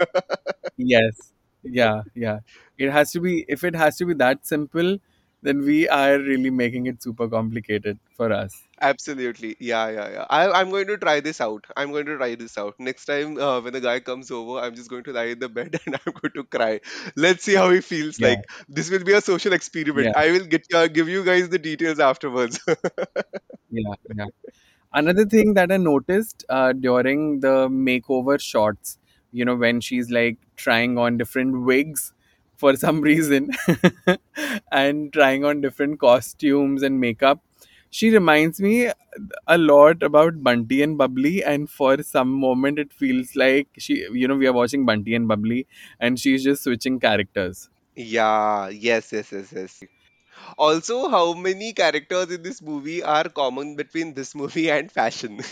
Yes. 0.77 1.33
Yeah. 1.63 2.03
Yeah. 2.15 2.39
It 2.77 2.91
has 2.91 3.11
to 3.11 3.19
be, 3.21 3.45
if 3.47 3.63
it 3.63 3.75
has 3.75 3.97
to 3.97 4.05
be 4.05 4.13
that 4.15 4.45
simple, 4.45 4.97
then 5.43 5.59
we 5.61 5.87
are 5.89 6.17
really 6.19 6.49
making 6.51 6.85
it 6.87 7.01
super 7.01 7.27
complicated 7.27 7.99
for 8.15 8.31
us. 8.31 8.63
Absolutely. 8.79 9.55
Yeah, 9.59 9.89
yeah, 9.89 10.09
yeah. 10.11 10.25
I, 10.29 10.49
I'm 10.51 10.69
going 10.71 10.87
to 10.87 10.97
try 10.97 11.19
this 11.19 11.39
out. 11.41 11.65
I'm 11.77 11.91
going 11.91 12.05
to 12.07 12.17
try 12.17 12.35
this 12.35 12.57
out. 12.57 12.75
Next 12.79 13.05
time 13.05 13.37
uh, 13.37 13.61
when 13.61 13.73
the 13.73 13.81
guy 13.81 13.99
comes 13.99 14.31
over, 14.31 14.59
I'm 14.59 14.75
just 14.75 14.89
going 14.89 15.03
to 15.03 15.11
lie 15.13 15.25
in 15.25 15.39
the 15.39 15.49
bed 15.49 15.79
and 15.85 15.95
I'm 15.95 16.13
going 16.13 16.33
to 16.35 16.43
cry. 16.43 16.79
Let's 17.15 17.43
see 17.43 17.55
how 17.55 17.69
he 17.71 17.81
feels 17.81 18.19
Yeah. 18.19 18.29
like. 18.29 18.39
This 18.67 18.89
will 18.89 19.03
be 19.03 19.13
a 19.13 19.21
social 19.21 19.53
experiment. 19.53 20.13
Yeah. 20.15 20.19
I 20.19 20.31
will 20.31 20.45
get 20.45 20.65
uh, 20.73 20.87
give 20.87 21.09
you 21.09 21.23
guys 21.23 21.49
the 21.49 21.59
details 21.59 21.99
afterwards. 21.99 22.59
Yeah. 23.69 23.93
Yeah. 24.15 24.25
Another 24.93 25.25
thing 25.25 25.53
that 25.53 25.71
I 25.71 25.77
noticed 25.77 26.45
uh, 26.49 26.73
during 26.73 27.39
the 27.39 27.69
makeover 27.69 28.39
shots, 28.39 28.97
you 29.31 29.45
know, 29.45 29.55
when 29.55 29.79
she's 29.81 30.09
like 30.11 30.37
trying 30.57 30.97
on 30.97 31.17
different 31.17 31.61
wigs 31.63 32.13
for 32.61 32.75
some 32.81 33.01
reason 33.01 33.51
and 34.71 35.11
trying 35.13 35.45
on 35.51 35.61
different 35.61 35.99
costumes 35.99 36.83
and 36.83 36.99
makeup, 36.99 37.43
she 37.89 38.09
reminds 38.09 38.61
me 38.61 38.75
a 39.47 39.57
lot 39.57 40.03
about 40.03 40.41
Bunty 40.43 40.81
and 40.81 40.97
Babli. 40.97 41.43
And 41.45 41.69
for 41.69 42.01
some 42.03 42.31
moment, 42.31 42.79
it 42.79 42.93
feels 42.93 43.35
like 43.35 43.67
she, 43.77 44.05
you 44.21 44.27
know, 44.27 44.35
we 44.35 44.47
are 44.47 44.53
watching 44.53 44.85
Bunty 44.85 45.15
and 45.15 45.29
Babli 45.29 45.65
and 45.99 46.19
she's 46.19 46.43
just 46.43 46.63
switching 46.63 46.99
characters. 46.99 47.69
Yeah, 47.95 48.69
yes, 48.69 49.11
yes, 49.11 49.31
yes, 49.31 49.51
yes. 49.51 49.83
Also, 50.57 51.09
how 51.09 51.33
many 51.33 51.73
characters 51.73 52.31
in 52.31 52.41
this 52.41 52.61
movie 52.61 53.03
are 53.03 53.27
common 53.29 53.75
between 53.75 54.13
this 54.13 54.33
movie 54.33 54.69
and 54.71 54.91
fashion? 54.91 55.41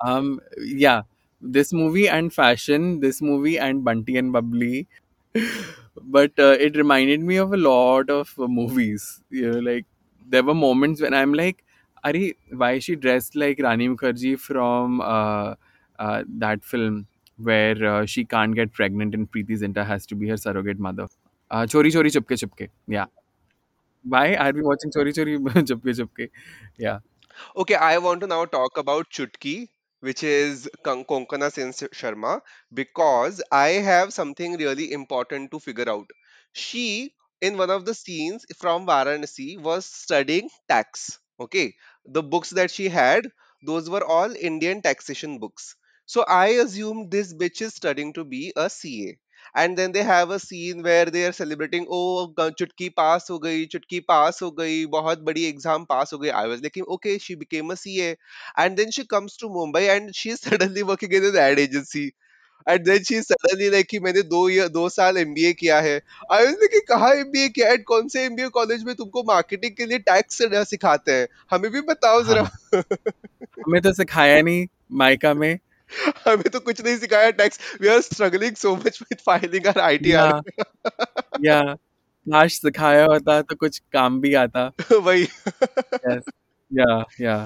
Um, 0.00 0.40
yeah, 0.58 1.02
this 1.40 1.72
movie 1.72 2.08
and 2.08 2.32
fashion, 2.32 3.00
this 3.00 3.22
movie 3.22 3.58
and 3.58 3.84
Bunty 3.84 4.16
and 4.16 4.32
Babli 4.34 4.86
but 6.02 6.32
uh, 6.38 6.56
it 6.58 6.76
reminded 6.76 7.20
me 7.20 7.36
of 7.36 7.52
a 7.52 7.56
lot 7.56 8.10
of 8.10 8.32
uh, 8.38 8.46
movies 8.46 9.22
you 9.30 9.50
know 9.50 9.58
like 9.58 9.84
there 10.28 10.42
were 10.42 10.54
moments 10.54 11.00
when 11.00 11.14
i'm 11.14 11.34
like 11.34 11.64
Ari, 12.04 12.36
why 12.52 12.72
is 12.74 12.84
she 12.84 12.94
dressed 12.94 13.34
like 13.34 13.58
Rani 13.60 13.88
Mukherjee 13.88 14.38
from 14.38 15.00
uh, 15.00 15.54
uh, 15.98 16.22
that 16.38 16.64
film 16.64 17.06
where 17.36 17.84
uh, 17.84 18.06
she 18.06 18.24
can't 18.24 18.54
get 18.54 18.72
pregnant 18.72 19.14
and 19.14 19.30
Preity 19.30 19.54
Zinta 19.54 19.84
has 19.84 20.06
to 20.06 20.14
be 20.14 20.28
her 20.28 20.36
surrogate 20.36 20.78
mother? 20.78 21.08
Uh, 21.50 21.62
Chori 21.62 21.90
Chori 21.90 22.06
Chupke 22.06 22.38
Chupke. 22.38 22.68
Yeah. 22.86 23.06
Why 24.04 24.36
are 24.36 24.52
we 24.52 24.62
watching 24.62 24.92
Chori 24.92 25.12
Chori 25.12 25.38
Chupke 25.66 25.96
Chupke? 26.00 26.30
Yeah. 26.78 27.00
Okay, 27.56 27.74
I 27.74 27.98
want 27.98 28.20
to 28.20 28.26
now 28.28 28.44
talk 28.44 28.78
about 28.78 29.10
Chutki, 29.10 29.68
which 30.00 30.22
is 30.22 30.68
Kon- 30.84 31.04
Konkana 31.04 31.52
Sen 31.52 31.72
Sharma, 31.72 32.40
because 32.72 33.42
I 33.52 33.68
have 33.90 34.12
something 34.12 34.56
really 34.56 34.92
important 34.92 35.50
to 35.52 35.60
figure 35.60 35.88
out. 35.88 36.10
She, 36.52 37.14
in 37.40 37.56
one 37.56 37.70
of 37.70 37.84
the 37.84 37.94
scenes 37.94 38.44
from 38.58 38.86
Varanasi, 38.86 39.58
was 39.60 39.86
studying 39.86 40.50
tax. 40.68 41.18
Okay, 41.40 41.74
the 42.04 42.22
books 42.22 42.50
that 42.50 42.70
she 42.70 42.88
had, 42.88 43.28
those 43.64 43.88
were 43.88 44.04
all 44.04 44.30
Indian 44.36 44.82
taxation 44.82 45.38
books. 45.38 45.74
So 46.06 46.22
I 46.24 46.48
assumed 46.48 47.10
this 47.10 47.32
bitch 47.32 47.62
is 47.62 47.74
studying 47.74 48.12
to 48.14 48.24
be 48.24 48.52
a 48.56 48.68
CA. 48.68 49.18
And 49.58 49.76
then 49.76 49.92
they 49.92 50.02
have 50.02 50.34
a 50.34 50.36
scene 50.38 50.82
where 50.82 51.10
they 51.10 51.24
are 51.26 51.32
celebrating 51.32 51.86
O 51.90 52.50
Chutki 52.50 52.88
pass 52.96 53.26
हो 53.30 53.38
गई 53.38 53.64
चुटकी 53.66 54.00
pass 54.08 54.38
हो 54.42 54.50
गई 54.60 54.84
बहुत 54.88 55.22
बड़ी 55.24 55.44
exam 55.44 55.84
pass 55.84 56.12
हो 56.12 56.18
गई। 56.18 56.28
I 56.30 56.48
was 56.48 56.62
लेकिन 56.62 56.84
okay 56.90 57.18
she 57.18 57.36
became 57.36 57.70
a 57.70 57.74
CA 57.76 58.10
and 58.58 58.76
then 58.76 58.90
she 58.90 59.02
comes 59.10 59.36
to 59.40 59.48
Mumbai 59.54 59.82
and 59.84 60.10
she 60.12 60.30
is 60.30 60.38
suddenly 60.48 60.82
working 60.84 61.14
in 61.14 61.24
an 61.26 61.36
ad 61.42 61.58
agency 61.58 62.10
and 62.66 62.84
then 62.84 63.02
she 63.04 63.20
suddenly 63.22 63.68
like 63.70 63.86
कि 63.86 63.98
मैंने 64.00 64.22
दो 64.30 64.48
ईयर 64.48 64.68
दो 64.68 64.88
साल 64.88 65.16
एमबीए 65.18 65.52
किया 65.52 65.78
है। 65.80 65.94
आई 66.32 66.44
वाज 66.44 66.54
लाइक 66.54 66.84
कहाँ 66.88 67.12
MBA 67.16 67.48
किया 67.48 67.68
and 67.72 67.84
कौन 67.84 68.08
से 68.08 68.24
एमबीए 68.24 68.48
कॉलेज 68.54 68.82
में 68.84 68.94
तुमको 68.94 69.22
मार्केटिंग 69.24 69.76
के 69.76 69.86
लिए 69.86 69.98
टैक्स 70.00 70.42
सिखाते 70.70 71.12
हैं? 71.12 71.26
हमें 71.50 71.70
भी 71.72 71.80
बताओ 71.82 72.22
हाँ। 72.22 72.28
जरा। 72.28 72.42
हमें 73.58 73.80
तो 73.82 73.92
सिखाया 73.92 74.40
नहीं 74.42 74.66
माइका 74.98 75.32
में। 75.34 75.58
हमें 76.28 76.48
तो 76.52 76.60
कुछ 76.60 76.80
नहीं 76.80 76.96
सिखाया 76.96 77.30
tax 77.32 77.58
we 77.80 77.88
are 77.88 78.00
struggling 78.00 78.56
so 78.56 78.74
much 78.76 78.98
with 79.02 79.18
filing 79.26 79.66
our 79.66 79.80
ITR 79.80 80.40
या 81.44 81.62
काश 82.26 82.54
सिखाया 82.60 83.04
होता 83.06 83.40
तो 83.42 83.56
कुछ 83.56 83.78
काम 83.92 84.20
भी 84.20 84.34
आता। 84.36 84.70
वही। 85.00 85.26
या 86.70 87.02
या। 87.20 87.36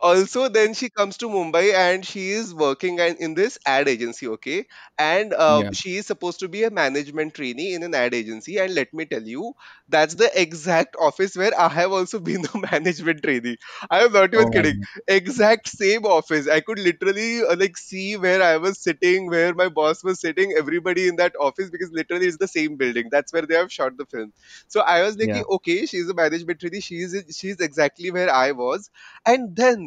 also 0.00 0.48
then 0.48 0.74
she 0.74 0.88
comes 0.90 1.16
to 1.18 1.28
mumbai 1.28 1.72
and 1.74 2.04
she 2.04 2.30
is 2.30 2.54
working 2.54 2.98
in 2.98 3.34
this 3.34 3.58
ad 3.66 3.88
agency 3.88 4.28
okay? 4.28 4.66
And 4.98 5.32
uh, 5.32 5.64
Yeah. 5.64 5.72
she 5.72 5.96
is 5.96 6.06
supposed 6.06 6.40
to 6.40 6.48
be 6.48 6.64
a 6.64 6.70
management 6.70 7.34
trainee 7.34 7.74
in 7.74 7.82
an 7.82 7.94
ad 7.94 8.14
agency. 8.14 8.58
And 8.58 8.74
let 8.74 8.92
me 8.92 9.04
tell 9.06 9.22
you 9.22 9.54
that's 9.88 10.14
the 10.14 10.30
exact 10.40 10.96
office 11.00 11.36
where 11.36 11.52
i 11.58 11.68
have 11.68 11.92
also 11.92 12.18
been 12.28 12.44
a 12.54 12.58
management 12.72 13.22
trainee. 13.22 13.56
I 13.90 14.04
am 14.04 14.12
not 14.12 14.32
even 14.32 14.48
Oh 14.48 14.50
kidding. 14.50 14.78
Exact 15.06 15.68
same 15.68 16.04
office. 16.04 16.48
I 16.48 16.60
could 16.60 16.78
literally 16.78 17.42
uh, 17.42 17.56
like 17.56 17.76
see 17.76 18.16
where 18.16 18.42
i 18.42 18.56
was 18.56 18.80
sitting 18.82 19.28
where 19.28 19.54
my 19.54 19.68
boss 19.68 20.02
was 20.04 20.20
sitting 20.20 20.52
everybody 20.58 21.08
in 21.08 21.16
that 21.16 21.34
office 21.40 21.70
because 21.70 21.90
literally 21.92 22.26
it's 22.26 22.38
the 22.38 22.48
same 22.48 22.76
building. 22.76 23.08
That's 23.10 23.32
where 23.32 23.42
they 23.46 23.54
have 23.54 23.72
shot 23.72 23.96
the 23.96 24.06
film. 24.06 24.32
So 24.68 24.80
i 24.80 25.02
was 25.02 25.16
Yeah. 25.16 25.42
thinking 25.42 25.44
okay 25.56 25.86
she's 25.86 26.08
a 26.08 26.14
management 26.14 26.60
trainee. 26.60 26.80
She's 26.80 27.14
she's 27.38 27.60
exactly 27.60 28.10
where 28.10 28.30
i 28.30 28.52
was. 28.52 28.90
And 29.26 29.54
then 29.56 29.77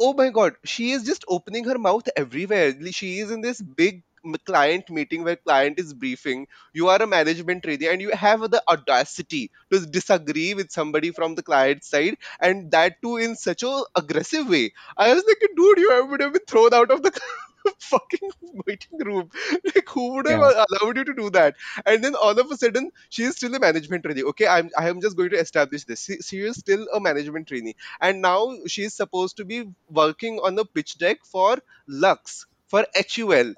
oh 0.00 0.12
my 0.14 0.30
god 0.30 0.54
she 0.64 0.92
is 0.92 1.04
just 1.04 1.24
opening 1.28 1.64
her 1.64 1.78
mouth 1.78 2.08
everywhere. 2.16 2.74
She 2.92 3.18
is 3.20 3.30
in 3.30 3.40
this 3.40 3.60
big 3.62 4.02
client 4.46 4.88
meeting 4.90 5.22
where 5.24 5.36
client 5.36 5.78
is 5.78 5.92
briefing. 5.94 6.46
You 6.72 6.88
are 6.88 7.02
a 7.02 7.06
management 7.06 7.62
trainee 7.62 7.88
and 7.88 8.00
you 8.00 8.10
have 8.10 8.40
the 8.50 8.62
audacity 8.68 9.50
to 9.72 9.80
disagree 9.86 10.54
with 10.54 10.70
somebody 10.72 11.10
from 11.10 11.34
the 11.34 11.42
client 11.42 11.84
side 11.84 12.16
and 12.40 12.70
that 12.72 13.02
too 13.02 13.18
in 13.18 13.36
such 13.36 13.62
a 13.62 13.82
aggressive 13.94 14.48
way. 14.48 14.72
I 14.96 15.12
was 15.14 15.24
like 15.26 15.40
dude 15.56 15.78
you 15.78 16.06
would 16.10 16.20
have 16.20 16.32
been 16.32 16.46
thrown 16.48 16.74
out 16.74 16.90
of 16.90 17.02
the 17.02 17.12
fucking 17.78 18.30
meeting 18.66 18.98
room. 18.98 19.30
Like 19.64 19.88
who 19.88 20.14
would 20.14 20.26
have 20.28 20.40
या 20.40 20.64
allowed 20.66 20.96
you 20.98 21.04
to 21.04 21.14
do 21.14 21.30
that? 21.30 21.56
And 21.86 22.04
then 22.04 22.14
all 22.14 22.38
of 22.44 22.50
a 22.50 22.56
sudden 22.56 22.90
she 23.08 23.24
is 23.24 23.36
still 23.36 23.54
a 23.54 23.60
management 23.66 24.04
trainee. 24.04 24.24
Okay 24.32 24.46
i'm 24.46 24.70
i 24.78 24.88
am 24.88 25.00
just 25.00 25.16
going 25.16 25.30
to 25.30 25.40
establish 25.44 25.84
this. 25.84 26.04
She, 26.04 26.18
she 26.18 26.40
is 26.40 26.56
still 26.56 26.86
a 26.92 27.00
management 27.00 27.48
trainee. 27.48 27.76
And 28.00 28.22
now 28.22 28.38
she's 28.66 28.94
supposed 28.94 29.36
to 29.38 29.44
be 29.44 29.64
working 29.88 30.40
on 30.40 30.54
the 30.54 30.64
pitch 30.64 30.98
deck 30.98 31.24
for 31.24 31.58
Lux 31.86 32.46
for 32.68 32.86
HUL. 32.96 33.54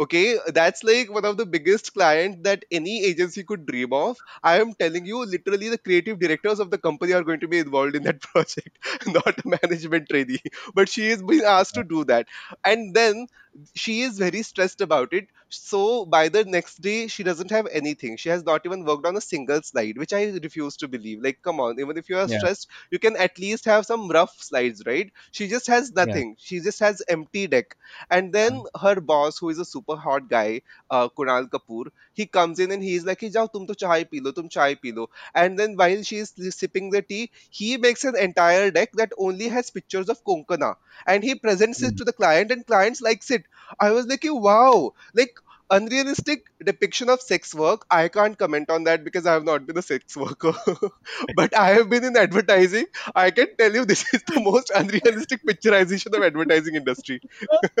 Okay, 0.00 0.38
that's 0.54 0.84
like 0.84 1.10
one 1.12 1.24
of 1.24 1.36
the 1.36 1.44
biggest 1.44 1.92
clients 1.92 2.38
that 2.42 2.64
any 2.70 3.04
agency 3.04 3.42
could 3.42 3.66
dream 3.66 3.92
of. 3.92 4.16
I 4.44 4.60
am 4.60 4.72
telling 4.74 5.06
you, 5.06 5.24
literally, 5.24 5.70
the 5.70 5.78
creative 5.78 6.20
directors 6.20 6.60
of 6.60 6.70
the 6.70 6.78
company 6.78 7.14
are 7.14 7.24
going 7.24 7.40
to 7.40 7.48
be 7.48 7.58
involved 7.58 7.96
in 7.96 8.04
that 8.04 8.20
project, 8.28 8.78
not 9.08 9.44
a 9.44 9.48
management 9.48 10.08
trainee. 10.08 10.38
But 10.72 10.88
she 10.88 11.08
is 11.08 11.20
being 11.20 11.42
asked 11.42 11.74
to 11.74 11.82
do 11.82 12.04
that, 12.04 12.28
and 12.64 12.94
then 12.94 13.26
she 13.74 14.02
is 14.02 14.18
very 14.18 14.42
stressed 14.42 14.80
about 14.80 15.12
it. 15.12 15.28
So 15.50 16.04
by 16.04 16.28
the 16.28 16.44
next 16.44 16.80
day, 16.82 17.06
she 17.06 17.22
doesn't 17.22 17.50
have 17.50 17.66
anything. 17.68 18.16
She 18.16 18.28
has 18.28 18.44
not 18.44 18.66
even 18.66 18.84
worked 18.84 19.06
on 19.06 19.16
a 19.16 19.20
single 19.20 19.62
slide, 19.62 19.96
which 19.98 20.12
I 20.12 20.24
refuse 20.42 20.76
to 20.78 20.88
believe. 20.88 21.22
Like, 21.22 21.40
come 21.42 21.60
on, 21.60 21.80
even 21.80 21.96
if 21.96 22.08
you 22.08 22.18
are 22.18 22.28
या 22.32 22.38
stressed 22.38 22.68
you 22.90 22.98
can 22.98 23.16
at 23.16 23.38
least 23.38 23.64
have 23.64 23.86
some 23.86 24.08
rough 24.08 24.34
slides 24.40 24.82
right? 24.86 25.10
She 25.32 25.48
just 25.48 25.66
has 25.68 25.92
nothing. 25.92 26.36
She 26.38 26.60
just 26.60 26.80
has 26.80 27.02
empty 27.08 27.46
deck. 27.46 27.76
And 28.10 28.32
then 28.32 28.64
her 28.80 29.00
boss 29.00 29.38
who 29.38 29.48
is 29.50 29.58
a 29.58 29.64
super 29.64 29.96
hot 29.96 30.28
guy 30.28 30.62
uh, 30.90 31.08
kunal 31.08 31.48
kapoor 31.48 31.86
he 32.12 32.26
comes 32.26 32.58
in 32.58 32.70
and 32.70 32.82
he's 32.82 33.04
like 33.04 33.20
"Hey, 33.20 33.30
jao 33.30 33.46
tum 33.46 33.66
to 33.66 33.74
chai 33.74 34.04
pee 34.04 34.20
lo 34.20 34.32
tum 34.32 34.48
chai 34.48 34.74
pee 34.74 34.92
lo. 34.92 35.08
And 35.34 35.58
then 35.58 35.76
while 35.76 36.02
she's 36.02 36.32
sipping 36.54 36.90
the 36.90 37.02
tea 37.02 37.30
he 37.50 37.76
makes 37.78 38.04
an 38.04 38.16
entire 38.16 38.70
deck 38.70 38.92
that 38.94 39.12
only 39.18 39.48
has 39.48 39.70
pictures 39.70 40.08
of 40.08 40.22
konkana. 40.24 40.74
And 41.06 41.24
he 41.24 41.34
presents 41.34 41.82
it 41.82 41.96
to 41.96 42.04
the 42.04 42.12
client 42.12 42.50
and 42.50 42.66
clients 42.66 43.00
likes 43.00 43.30
it 43.30 43.44
i 43.80 43.90
was 43.90 44.06
like 44.06 44.24
wow 44.24 44.92
like 45.14 45.38
unrealistic 45.70 46.46
depiction 46.64 47.10
of 47.10 47.20
sex 47.20 47.54
work 47.54 47.84
i 47.90 48.08
can't 48.08 48.38
comment 48.38 48.70
on 48.70 48.84
that 48.84 49.04
because 49.04 49.26
i 49.26 49.32
have 49.34 49.44
not 49.44 49.66
been 49.66 49.76
a 49.76 49.82
sex 49.82 50.16
worker 50.16 50.54
but 51.36 51.56
I 51.56 51.70
have 51.70 51.88
been 51.90 52.04
in 52.04 52.16
advertising. 52.16 52.86
I 53.14 53.30
can 53.30 53.48
tell 53.56 53.72
you 53.74 53.84
this 53.84 54.04
is 54.14 54.22
the 54.24 54.40
most 54.40 54.70
unrealistic 54.74 55.40
picturization 55.46 56.16
of 56.16 56.22
advertising 56.22 56.74
industry. 56.74 57.20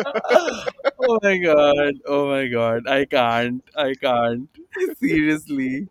oh 0.98 1.18
my 1.22 1.38
god. 1.38 1.94
Oh 2.06 2.28
my 2.28 2.48
god. 2.48 2.86
I 2.88 3.04
can't. 3.04 3.62
I 3.76 3.94
can't. 3.94 4.48
Seriously. 5.00 5.88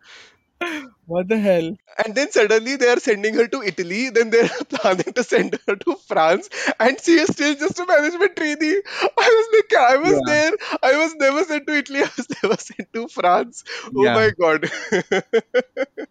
What 1.06 1.28
the 1.28 1.38
hell? 1.38 1.76
And 2.04 2.14
then 2.14 2.30
suddenly 2.30 2.76
they 2.76 2.88
are 2.88 3.00
sending 3.00 3.34
her 3.34 3.46
to 3.48 3.62
Italy. 3.62 4.10
Then 4.10 4.30
they're 4.30 4.48
planning 4.68 5.12
to 5.14 5.22
send 5.24 5.58
her 5.66 5.76
to 5.76 5.94
France, 6.06 6.48
and 6.78 7.00
she 7.00 7.12
is 7.12 7.28
still 7.30 7.54
just 7.54 7.78
a 7.78 7.86
management 7.86 8.36
trainee. 8.36 8.80
I 9.26 9.28
was 9.38 9.48
like, 9.56 9.80
I 9.80 9.96
was 9.96 10.12
Yeah. 10.12 10.20
there. 10.26 10.52
I 10.82 10.96
was 10.98 11.14
never 11.14 11.44
sent 11.44 11.66
to 11.68 11.76
Italy. 11.78 12.00
I 12.08 12.10
was 12.16 12.28
never 12.42 12.56
sent 12.56 12.92
to 12.92 13.08
France. 13.08 13.64
Oh 13.96 14.04
Yeah. 14.04 14.14
my 14.14 14.30
god. 14.38 14.70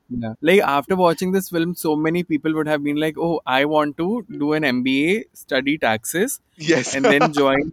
Yeah. 0.09 0.33
Like 0.41 0.61
after 0.61 0.95
watching 0.95 1.31
this 1.31 1.49
film, 1.49 1.75
so 1.75 1.95
many 1.95 2.23
people 2.23 2.53
would 2.55 2.67
have 2.67 2.83
been 2.83 2.97
like, 2.97 3.17
"Oh, 3.17 3.41
I 3.45 3.65
want 3.65 3.97
to 3.97 4.25
do 4.43 4.53
an 4.53 4.63
MBA, 4.63 5.25
study 5.33 5.77
taxes, 5.77 6.39
yes. 6.57 6.95
and 6.95 7.05
then 7.05 7.33
join, 7.41 7.71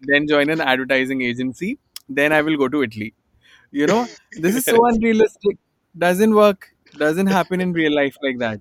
then 0.00 0.26
join 0.26 0.50
an 0.50 0.60
advertising 0.60 1.22
agency. 1.22 1.78
Then 2.08 2.32
I 2.32 2.42
will 2.42 2.56
go 2.56 2.68
to 2.68 2.82
Italy." 2.82 3.14
You 3.70 3.86
know, 3.86 4.06
this 4.46 4.56
is 4.56 4.64
so 4.64 4.86
unrealistic. 4.86 5.58
Doesn't 5.98 6.34
work. 6.36 6.72
Doesn't 6.98 7.26
happen 7.26 7.60
in 7.60 7.72
real 7.72 7.92
life 7.94 8.16
like 8.22 8.38
that. 8.38 8.60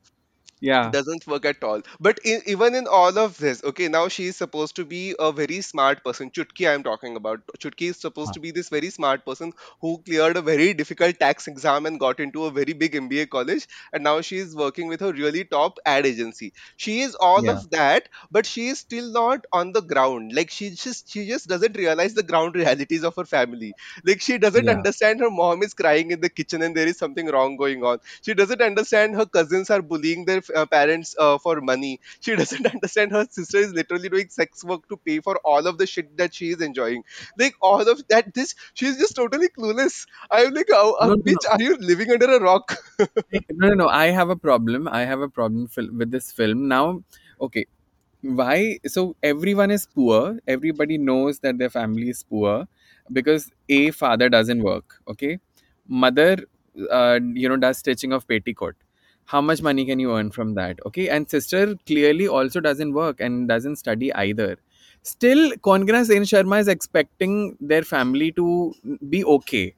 Yeah. 0.63 0.95
doesn't 0.95 1.25
work 1.27 1.45
at 1.45 1.63
all. 1.63 1.81
But 1.99 2.19
in, 2.23 2.41
even 2.45 2.75
in 2.75 2.87
all 2.87 3.17
of 3.17 3.37
this 3.37 3.63
okay 3.63 3.87
now 3.87 4.07
she 4.07 4.25
is 4.27 4.37
supposed 4.37 4.75
to 4.77 4.85
be 4.85 5.15
a 5.19 5.31
very 5.31 5.61
smart 5.61 6.03
person. 6.03 6.31
Chutki 6.31 6.67
i 6.69 6.73
am 6.73 6.83
talking 6.83 7.15
about. 7.15 7.41
Chutki 7.59 7.89
is 7.89 7.99
supposed 7.99 8.33
to 8.33 8.39
be 8.39 8.51
this 8.51 8.69
very 8.69 8.89
smart 8.89 9.25
person 9.25 9.53
who 9.81 10.01
cleared 10.05 10.37
a 10.37 10.41
very 10.41 10.73
difficult 10.73 11.19
tax 11.19 11.47
exam 11.47 11.85
and 11.85 11.99
got 11.99 12.19
into 12.19 12.45
a 12.45 12.51
very 12.51 12.73
big 12.73 12.93
mba 12.93 13.29
college 13.29 13.67
and 13.93 14.03
now 14.03 14.21
she 14.21 14.37
is 14.37 14.55
working 14.55 14.87
with 14.87 15.01
a 15.01 15.13
really 15.13 15.43
top 15.45 15.79
ad 15.85 16.05
agency. 16.05 16.53
She 16.77 17.01
is 17.01 17.15
all 17.15 17.47
Yeah. 17.47 17.57
of 17.57 17.69
that 17.71 18.09
but 18.31 18.45
she 18.45 18.67
is 18.69 18.79
still 18.79 19.11
not 19.11 19.45
on 19.51 19.71
the 19.73 19.81
ground. 19.81 20.33
Like 20.33 20.49
she 20.51 20.69
just 20.71 21.11
she 21.11 21.27
just 21.27 21.47
doesn't 21.47 21.77
realize 21.77 22.13
the 22.13 22.23
ground 22.23 22.55
realities 22.55 23.03
of 23.03 23.15
her 23.15 23.25
family. 23.25 23.75
Like 24.05 24.21
she 24.21 24.37
doesn't 24.37 24.67
Yeah. 24.67 24.77
understand 24.77 25.19
her 25.19 25.29
mom 25.31 25.63
is 25.63 25.73
crying 25.73 26.11
in 26.11 26.21
the 26.21 26.29
kitchen 26.29 26.61
and 26.61 26.75
there 26.75 26.87
is 26.87 26.97
something 26.97 27.27
wrong 27.27 27.57
going 27.57 27.83
on. 27.83 27.99
She 28.21 28.33
doesn't 28.33 28.61
understand 28.61 29.15
her 29.15 29.25
cousins 29.25 29.69
are 29.69 29.81
bullying 29.81 30.25
their 30.25 30.41
uh, 30.55 30.65
parents 30.65 31.15
uh, 31.19 31.37
for 31.37 31.61
money. 31.61 31.99
She 32.21 32.35
doesn't 32.35 32.65
understand 32.73 33.11
her 33.11 33.25
sister 33.29 33.57
is 33.57 33.73
literally 33.73 34.09
doing 34.09 34.29
sex 34.29 34.63
work 34.63 34.87
to 34.89 34.97
pay 34.97 35.19
for 35.19 35.37
all 35.43 35.65
of 35.67 35.77
the 35.77 35.87
shit 35.87 36.17
that 36.17 36.33
she 36.33 36.49
is 36.49 36.61
enjoying. 36.61 37.03
Like 37.37 37.55
all 37.61 37.87
of 37.87 38.07
that, 38.09 38.33
this 38.33 38.55
she's 38.73 38.97
just 38.97 39.15
totally 39.15 39.49
clueless. 39.49 40.05
I'm 40.31 40.53
like, 40.53 40.67
oh, 40.71 40.95
uh, 40.99 41.09
No, 41.09 41.13
no, 41.15 41.23
no. 41.25 41.25
bitch, 41.27 41.45
are 41.49 41.61
you 41.61 41.77
living 41.77 42.11
under 42.11 42.35
a 42.35 42.39
rock? 42.39 42.77
No, 43.31 43.69
no, 43.69 43.73
no. 43.73 43.87
I 43.87 44.07
have 44.07 44.29
a 44.29 44.35
problem. 44.35 44.87
I 44.87 45.01
have 45.05 45.21
a 45.21 45.29
problem 45.29 45.67
fil- 45.67 45.91
with 45.91 46.11
this 46.11 46.31
film. 46.31 46.67
Now, 46.67 47.03
okay, 47.41 47.65
why? 48.21 48.79
So 48.87 49.15
everyone 49.23 49.71
is 49.71 49.87
poor. 49.87 50.39
Everybody 50.47 50.97
knows 50.97 51.39
that 51.39 51.57
their 51.57 51.69
family 51.69 52.09
is 52.09 52.23
poor 52.23 52.67
because 53.11 53.51
a 53.69 53.91
father 53.91 54.29
doesn't 54.29 54.63
work. 54.63 54.95
Okay, 55.07 55.39
mother, 55.87 56.37
uh, 56.91 57.19
you 57.33 57.49
know, 57.49 57.57
does 57.57 57.79
stitching 57.79 58.13
of 58.13 58.27
petticoat 58.27 58.75
how 59.25 59.41
much 59.41 59.61
money 59.61 59.85
can 59.85 59.99
you 59.99 60.15
earn 60.15 60.31
from 60.31 60.53
that? 60.55 60.79
Okay 60.85 61.09
and 61.09 61.29
sister 61.29 61.75
clearly 61.85 62.27
also 62.27 62.59
doesn't 62.59 62.93
work 62.93 63.19
and 63.19 63.47
doesn't 63.47 63.77
study 63.77 64.13
either. 64.13 64.57
Still 65.03 65.51
Konkana 65.57 66.05
Sen 66.05 66.23
Sharma 66.23 66.59
is 66.59 66.67
expecting 66.67 67.57
their 67.59 67.83
family 67.83 68.31
to 68.33 68.73
be 69.09 69.23
okay. 69.25 69.73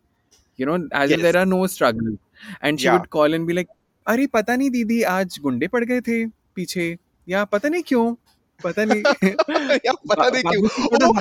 You 0.58 0.66
know 0.66 0.88
as 0.92 1.10
yes. 1.10 1.20
if 1.20 1.24
there 1.24 1.38
are 1.38 1.46
no 1.46 1.66
struggle. 1.68 2.18
And 2.62 2.80
she 2.80 2.86
yeah. 2.86 2.98
would 2.98 3.10
call 3.10 3.34
and 3.34 3.48
be 3.48 3.54
like 3.54 3.70
अरे 4.08 4.26
पता 4.34 4.56
नहीं 4.56 4.70
दीदी 4.70 5.02
आज 5.10 5.38
गुंडे 5.44 5.68
पड़ 5.68 5.84
गए 5.84 6.02
थे 6.08 6.26
पीछे 6.56 6.98
या 7.30 7.44
पता 7.54 7.70
नहीं 7.70 7.84
क्यों 7.88 8.16
पता 8.64 8.84
नहीं। 8.86 9.04
या 9.86 9.94
पता 10.10 10.30
नहीं 10.30 10.44
क्यों। 10.44 11.14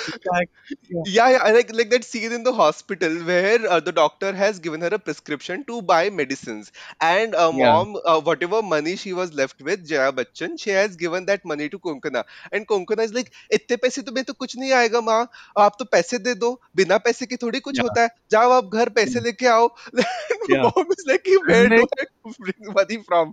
Yeah 1.08 1.26
like 1.28 1.70
like 1.74 1.90
that 1.90 2.04
scene 2.04 2.32
in 2.32 2.42
the 2.42 2.48
hospital 2.56 3.16
where 3.22 3.66
the 3.80 3.92
doctor 3.96 4.34
has 4.34 4.60
given 4.60 4.82
her 4.82 4.94
a 4.94 4.96
prescription 4.98 5.62
to 5.62 5.80
buy 5.90 6.10
medicines 6.10 6.70
and 7.02 7.34
mom 7.54 7.92
whatever 8.06 8.62
money 8.64 8.96
she 8.96 9.12
was 9.12 9.32
left 9.36 9.62
with 9.62 9.84
Jaya 9.84 10.10
Bachchan 10.10 10.56
she 10.56 10.70
has 10.70 10.96
given 10.98 11.24
that 11.24 11.40
money 11.46 11.68
to 11.68 11.78
Konkana 11.78 12.24
and 12.54 12.66
Konkana 12.66 13.02
is 13.02 13.14
like 13.14 13.30
इतने 13.52 13.76
पैसे 13.76 14.02
तो 14.02 14.12
मैं 14.12 14.24
तो 14.24 14.32
कुछ 14.34 14.56
नहीं 14.58 14.72
आएगा 14.72 15.00
माँ। 15.00 15.20
आप 15.58 15.76
तो 15.78 15.84
पैसे 15.92 16.18
दे 16.18 16.34
दो। 16.34 16.52
बिना 16.76 16.98
पैसे 16.98 17.26
के 17.26 17.36
थोड़ी 17.36 17.60
कुछ 17.60 17.80
होता 17.80 18.02
है। 18.02 18.08
जाओ 18.30 18.50
आप 18.50 18.70
घर 18.74 18.88
पैसे 18.98 19.20
लेके 19.20 19.46
आओ। 19.46 19.66
Mom 19.96 20.92
is 20.92 21.04
like 21.08 21.28
where 21.48 21.68
do 21.68 21.82
I 21.82 22.32
bring 22.40 22.72
money 22.78 22.96
from 23.02 23.32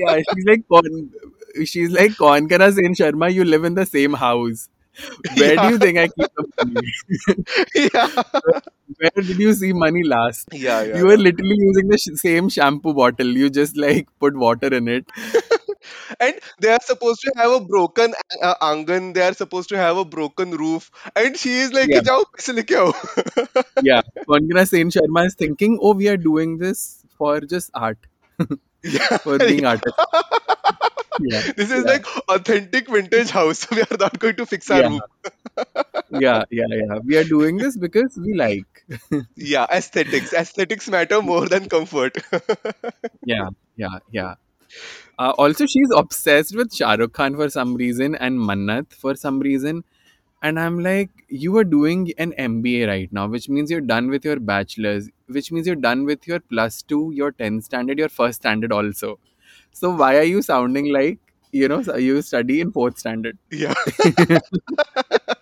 yeah 0.00 0.20
she 0.20 0.40
is 0.40 0.46
like 0.48 0.64
she's 1.64 1.90
like, 1.90 2.12
Konkana 2.12 2.72
Sen 2.72 2.94
Sharma, 2.94 3.32
you 3.32 3.44
live 3.44 3.64
in 3.64 3.74
the 3.74 3.86
same 3.86 4.14
house. 4.14 4.68
Where 5.36 5.54
yeah. 5.54 5.62
do 5.62 5.72
you 5.72 5.78
think 5.78 5.98
I 5.98 6.08
keep 6.08 6.30
the 6.36 6.64
money? 6.64 6.92
yeah. 7.94 8.22
Where 8.98 9.10
did 9.24 9.38
you 9.38 9.54
see 9.54 9.72
money 9.72 10.02
last? 10.02 10.48
Yeah, 10.52 10.82
yeah. 10.82 10.96
You 10.98 11.06
were 11.06 11.16
literally 11.16 11.56
using 11.58 11.88
the 11.88 11.98
sh- 11.98 12.20
same 12.20 12.48
shampoo 12.48 12.92
bottle. 12.92 13.26
You 13.26 13.50
just 13.50 13.76
like 13.76 14.08
put 14.18 14.36
water 14.36 14.66
in 14.68 14.88
it. 14.88 15.06
and 16.20 16.34
they 16.60 16.70
are 16.70 16.80
supposed 16.82 17.20
to 17.22 17.32
have 17.36 17.50
a 17.52 17.60
broken 17.60 18.14
uh, 18.42 18.46
uh, 18.46 18.74
angan. 18.74 19.14
They 19.14 19.22
are 19.22 19.34
supposed 19.34 19.68
to 19.70 19.76
have 19.76 19.96
a 19.96 20.04
broken 20.04 20.52
roof. 20.52 20.90
And 21.16 21.36
she 21.36 21.58
is 21.58 21.72
like, 21.72 21.88
yeah. 21.88 22.00
Jao, 22.00 22.24
yeah. 23.82 24.02
Konkana 24.28 24.66
Sen 24.68 24.90
Sharma 24.90 25.26
is 25.26 25.34
thinking, 25.34 25.78
oh, 25.80 25.94
we 25.94 26.08
are 26.08 26.16
doing 26.16 26.58
this 26.58 27.04
for 27.16 27.40
just 27.40 27.70
art. 27.74 27.98
yeah. 28.84 29.18
For 29.18 29.38
being 29.38 29.64
artists. 29.64 29.98
Yeah, 31.20 31.42
this 31.56 31.70
is 31.70 31.84
yeah. 31.84 31.90
like 31.92 32.06
authentic 32.28 32.88
vintage 32.88 33.30
house 33.30 33.70
we 33.72 33.82
are 33.82 33.96
not 33.98 34.18
going 34.18 34.36
to 34.36 34.46
fix 34.46 34.70
our 34.70 34.82
Yeah. 34.82 34.88
roof 34.88 35.02
yeah, 36.10 36.44
yeah, 36.50 36.66
yeah. 36.70 36.98
We 37.04 37.16
are 37.16 37.24
doing 37.24 37.56
this 37.58 37.76
because 37.76 38.18
we 38.18 38.34
like. 38.34 38.66
yeah 39.36 39.66
aesthetics 39.70 40.32
aesthetics 40.32 40.88
matter 40.88 41.22
more 41.22 41.46
than 41.48 41.68
comfort 41.68 42.16
Yeah, 43.24 43.48
yeah, 43.76 43.98
yeah. 44.10 44.34
Uh, 45.18 45.32
also, 45.38 45.66
she's 45.66 45.90
obsessed 45.96 46.56
with 46.56 46.74
Shah 46.74 46.94
Rukh 46.94 47.12
Khan 47.12 47.36
for 47.36 47.48
some 47.50 47.74
reason 47.74 48.14
and 48.14 48.38
Mannat 48.38 48.92
for 48.94 49.14
some 49.14 49.40
reason. 49.40 49.84
And 50.42 50.58
I'm 50.60 50.80
like, 50.80 51.10
you 51.28 51.56
are 51.58 51.64
doing 51.64 52.12
an 52.18 52.32
MBA 52.38 52.86
right 52.86 53.12
now, 53.12 53.26
which 53.28 53.48
means 53.48 53.70
you're 53.70 53.80
done 53.82 54.08
with 54.10 54.24
your 54.24 54.40
bachelor's, 54.40 55.10
which 55.28 55.52
means 55.52 55.66
you're 55.66 55.76
done 55.76 56.04
with 56.04 56.26
your 56.26 56.40
plus 56.40 56.82
two, 56.82 57.12
your 57.14 57.32
10th 57.32 57.64
standard, 57.64 57.98
your 57.98 58.08
first 58.08 58.40
standard 58.42 58.72
also. 58.72 59.18
So 59.72 59.90
why 59.94 60.16
are 60.18 60.22
you 60.24 60.42
sounding 60.42 60.92
like, 60.92 61.18
you 61.52 61.68
know, 61.68 61.80
you 61.96 62.22
study 62.22 62.60
in 62.60 62.72
fourth 62.72 62.98
standard? 62.98 63.38
yeah 63.50 63.74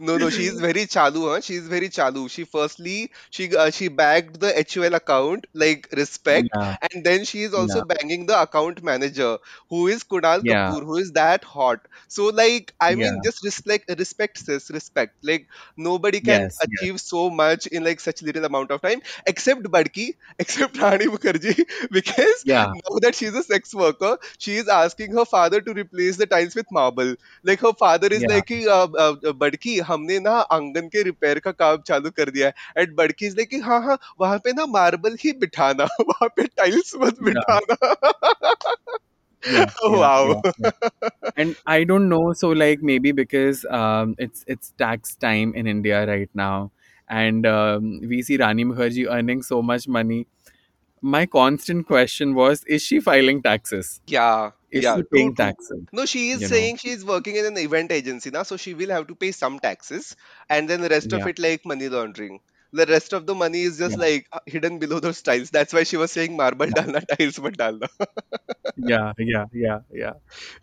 no 0.00 0.16
no 0.18 0.30
she 0.30 0.44
is 0.46 0.58
very 0.60 0.86
chalu 0.86 1.22
huh? 1.32 1.40
She 1.40 1.54
is 1.54 1.66
very 1.68 1.88
chalu. 1.88 2.28
She 2.30 2.44
firstly 2.44 3.10
she 3.30 3.54
uh, 3.56 3.70
she 3.70 3.88
bagged 3.88 4.40
the 4.40 4.52
hul 4.74 4.94
account 4.94 5.46
like 5.54 5.88
respect 5.96 6.56
Yeah, 6.56 6.76
and 6.90 7.04
then 7.04 7.24
she 7.24 7.42
is 7.42 7.54
also 7.54 7.80
yeah, 7.80 7.82
banging 7.82 8.26
the 8.26 8.40
account 8.40 8.82
manager 8.82 9.38
who 9.70 9.86
is 9.88 10.04
kunal 10.04 10.42
yeah, 10.42 10.52
kapoor 10.52 10.82
who 10.82 10.96
is 10.96 11.12
that 11.12 11.44
hot. 11.44 11.80
So 12.08 12.26
like 12.26 12.72
i 12.80 12.94
mean 12.94 13.20
yeah. 13.20 13.24
just 13.24 13.44
respect 13.44 13.90
respect 13.98 14.38
sis 14.38 14.70
respect. 14.70 15.14
Like 15.22 15.48
nobody 15.76 16.20
can 16.20 16.46
Yes, 16.46 16.66
yes, 16.68 16.88
achieve 16.88 17.00
so 17.00 17.30
much 17.30 17.66
in 17.66 17.84
like 17.84 18.00
such 18.00 18.22
little 18.22 18.44
amount 18.44 18.70
of 18.70 18.80
time 18.82 19.00
except 19.26 19.62
badki 19.64 20.08
except 20.38 20.78
rani 20.80 21.06
mukherjee 21.06 21.64
because 21.90 22.44
yeah, 22.44 22.74
now 22.74 22.98
that 23.02 23.14
she's 23.14 23.34
a 23.34 23.42
sex 23.42 23.74
worker 23.74 24.16
she 24.38 24.56
is 24.56 24.68
asking 24.68 25.12
her 25.12 25.24
father 25.24 25.60
to 25.60 25.72
replace 25.74 26.16
the 26.16 26.26
tiles 26.26 26.54
with 26.54 26.66
marble. 26.70 27.14
Like 27.44 27.60
her 27.60 27.72
father 27.72 28.08
is 28.08 28.24
yeah, 28.24 28.28
like 28.28 28.50
uh, 28.50 28.88
uh, 28.98 29.32
बड़की 29.76 29.92
हमने 29.92 30.18
ना 30.20 30.30
आँगन 30.30 30.88
के 30.88 31.02
repair 31.02 31.38
का 31.38 31.50
काम 31.52 31.76
चालू 31.86 32.10
कर 32.10 32.30
दिया 32.30 32.46
है 32.48 32.82
एंड 32.82 32.94
बड़की 32.96 33.26
इज़ 33.26 33.40
कि 33.50 33.58
हाँ 33.60 33.80
हाँ 33.82 33.98
वहाँ 34.20 34.38
पे 34.38 34.52
ना 34.52 34.66
मार्बल 34.66 35.16
ही 35.20 35.32
बिठाना 35.40 35.84
वहाँ 35.84 36.28
पे 36.36 36.44
टाइल्स 36.44 36.92
मत 37.00 37.22
बिठाना 37.22 37.76
yeah, 39.46 39.70
wow 39.84 40.42
yeah, 40.58 40.70
yeah. 40.82 41.30
and 41.36 41.54
I 41.66 41.84
don't 41.84 42.08
know. 42.08 42.32
So 42.32 42.48
like 42.48 42.82
maybe 42.82 43.12
because 43.12 43.64
um, 43.70 44.14
it's 44.18 44.44
it's 44.48 44.72
tax 44.76 45.14
time 45.14 45.52
in 45.54 45.68
India 45.68 46.04
right 46.06 46.30
now, 46.34 46.72
and 47.08 47.46
um, 47.46 48.00
we 48.12 48.22
see 48.22 48.38
Rani 48.42 48.64
Mukherjee 48.64 49.06
earning 49.06 49.42
so 49.42 49.62
much 49.62 49.86
money. 49.86 50.26
My 51.02 51.26
constant 51.26 51.86
question 51.86 52.34
was: 52.34 52.64
Is 52.64 52.82
she 52.82 53.00
filing 53.00 53.42
taxes? 53.42 54.00
yeah 54.06 54.50
Is 54.70 54.84
yeah 54.84 54.96
she 54.96 55.02
paying 55.12 55.34
taxes? 55.34 55.82
no 55.92 56.06
she 56.06 56.30
is 56.30 56.40
You 56.40 56.48
saying 56.48 56.76
she 56.76 56.90
is 56.90 57.04
working 57.04 57.36
in 57.36 57.44
an 57.46 57.58
event 57.58 57.92
agency 57.92 58.30
now 58.30 58.42
so 58.42 58.56
she 58.56 58.74
will 58.74 58.90
have 58.90 59.06
to 59.08 59.14
pay 59.14 59.32
some 59.32 59.58
taxes 59.58 60.16
and 60.48 60.68
then 60.68 60.80
the 60.80 60.88
rest 60.88 61.12
of 61.12 61.26
it 61.26 61.38
like 61.38 61.64
money 61.64 61.88
laundering 61.88 62.40
the 62.72 62.86
rest 62.86 63.12
of 63.12 63.26
the 63.26 63.34
money 63.34 63.62
is 63.62 63.78
just 63.78 63.96
yeah, 63.96 64.04
like 64.04 64.26
uh, 64.32 64.40
hidden 64.46 64.78
below 64.78 65.00
those 65.00 65.22
tiles 65.22 65.50
that's 65.50 65.72
why 65.72 65.82
she 65.84 65.96
was 65.96 66.12
saying 66.12 66.36
marble 66.36 66.66
yeah, 66.66 66.74
dalna 66.78 67.02
tiles 67.12 67.40
mat 67.40 67.56
dalna 67.64 67.88
yeah, 68.76 69.12
yeah, 69.18 69.46
yeah, 69.52 69.80
yeah. 69.92 70.12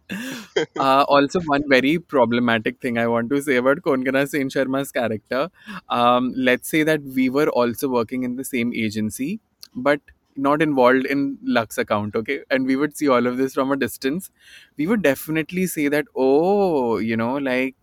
Uh, 0.77 1.03
also, 1.07 1.39
one 1.41 1.63
very 1.69 1.99
problematic 1.99 2.79
thing 2.81 2.97
I 2.97 3.07
want 3.07 3.29
to 3.29 3.41
say 3.41 3.55
about 3.57 3.77
Konkana 3.81 4.27
Sen 4.27 4.49
Sharma's 4.49 4.91
character. 4.91 5.49
Um, 5.89 6.33
let's 6.35 6.69
say 6.69 6.83
that 6.83 7.01
we 7.03 7.29
were 7.29 7.47
also 7.49 7.87
working 7.89 8.23
in 8.23 8.35
the 8.35 8.43
same 8.43 8.73
agency, 8.73 9.39
but 9.75 10.01
not 10.35 10.61
involved 10.61 11.05
in 11.05 11.37
Lux 11.43 11.77
account, 11.77 12.15
okay? 12.15 12.43
And 12.49 12.65
we 12.65 12.75
would 12.75 12.95
see 12.97 13.07
all 13.07 13.27
of 13.27 13.37
this 13.37 13.53
from 13.53 13.71
a 13.71 13.77
distance. 13.77 14.31
We 14.77 14.87
would 14.87 15.01
definitely 15.01 15.67
say 15.67 15.87
that, 15.89 16.05
oh, 16.15 16.97
you 16.97 17.17
know, 17.17 17.37
like 17.37 17.75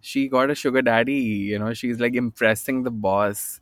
she 0.00 0.28
got 0.28 0.50
a 0.50 0.54
sugar 0.54 0.82
daddy, 0.82 1.14
you 1.14 1.58
know, 1.58 1.74
she's 1.74 2.00
like 2.00 2.14
impressing 2.14 2.82
the 2.84 2.90
boss, 2.90 3.60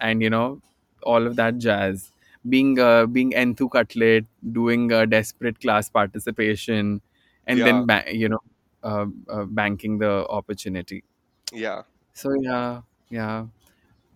and 0.00 0.22
you 0.22 0.30
know, 0.30 0.60
all 1.02 1.26
of 1.26 1.36
that 1.36 1.58
jazz. 1.58 2.12
Being 2.48 2.78
uh, 2.78 3.06
being 3.06 3.32
Enthu 3.32 3.68
Cutlet, 3.68 4.24
doing 4.52 4.92
a 4.92 5.04
desperate 5.06 5.60
class 5.60 5.90
participation, 5.90 7.00
and 7.46 7.64
yeah 7.64 7.66
then 7.66 7.86
ba- 7.86 8.04
you 8.12 8.28
know 8.28 8.38
uh, 8.84 9.06
uh, 9.28 9.44
banking 9.46 9.98
the 9.98 10.26
opportunity 10.28 11.02
yeah 11.52 11.82
so 12.12 12.30
yeah 12.40 12.82
yeah 13.10 13.46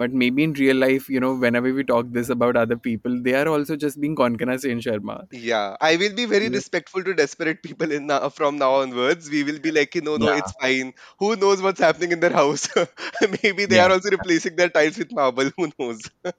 but 0.01 0.13
maybe 0.25 0.45
in 0.45 0.55
real 0.55 0.77
life 0.77 1.09
you 1.09 1.21
know 1.21 1.35
whenever 1.47 1.73
we 1.79 1.85
talk 1.85 2.07
this 2.19 2.31
about 2.39 2.57
other 2.65 2.77
people 2.89 3.21
they 3.29 3.35
are 3.43 3.49
also 3.49 3.77
just 3.77 4.01
being 4.01 4.17
Konkana 4.17 4.61
Sen 4.61 4.81
Sharma 4.89 5.19
Yeah, 5.33 5.77
I 5.81 5.97
will 5.97 6.15
be 6.15 6.25
very 6.27 6.49
yeah 6.49 6.61
respectful 6.61 7.05
to 7.05 7.15
desperate 7.15 7.63
people 7.63 7.93
in 7.93 8.07
now, 8.07 8.29
from 8.31 8.59
now 8.59 8.75
onwards. 8.77 9.31
We 9.31 9.45
will 9.45 9.59
be 9.61 9.71
like, 9.73 9.95
no, 9.97 10.17
no, 10.17 10.29
yeah 10.29 10.41
it's 10.41 10.53
fine. 10.61 10.95
Who 11.19 11.37
knows 11.37 11.63
what's 11.63 11.81
happening 11.81 12.13
in 12.13 12.21
their 12.21 12.33
house? 12.33 12.69
Maybe 13.43 13.67
they 13.67 13.79
are 13.79 13.91
also 13.91 14.11
replacing 14.11 14.57
their 14.57 14.71
tiles 14.71 14.99
with 14.99 15.13
marble. 15.13 15.51
Who 15.57 15.71
knows? 15.79 16.11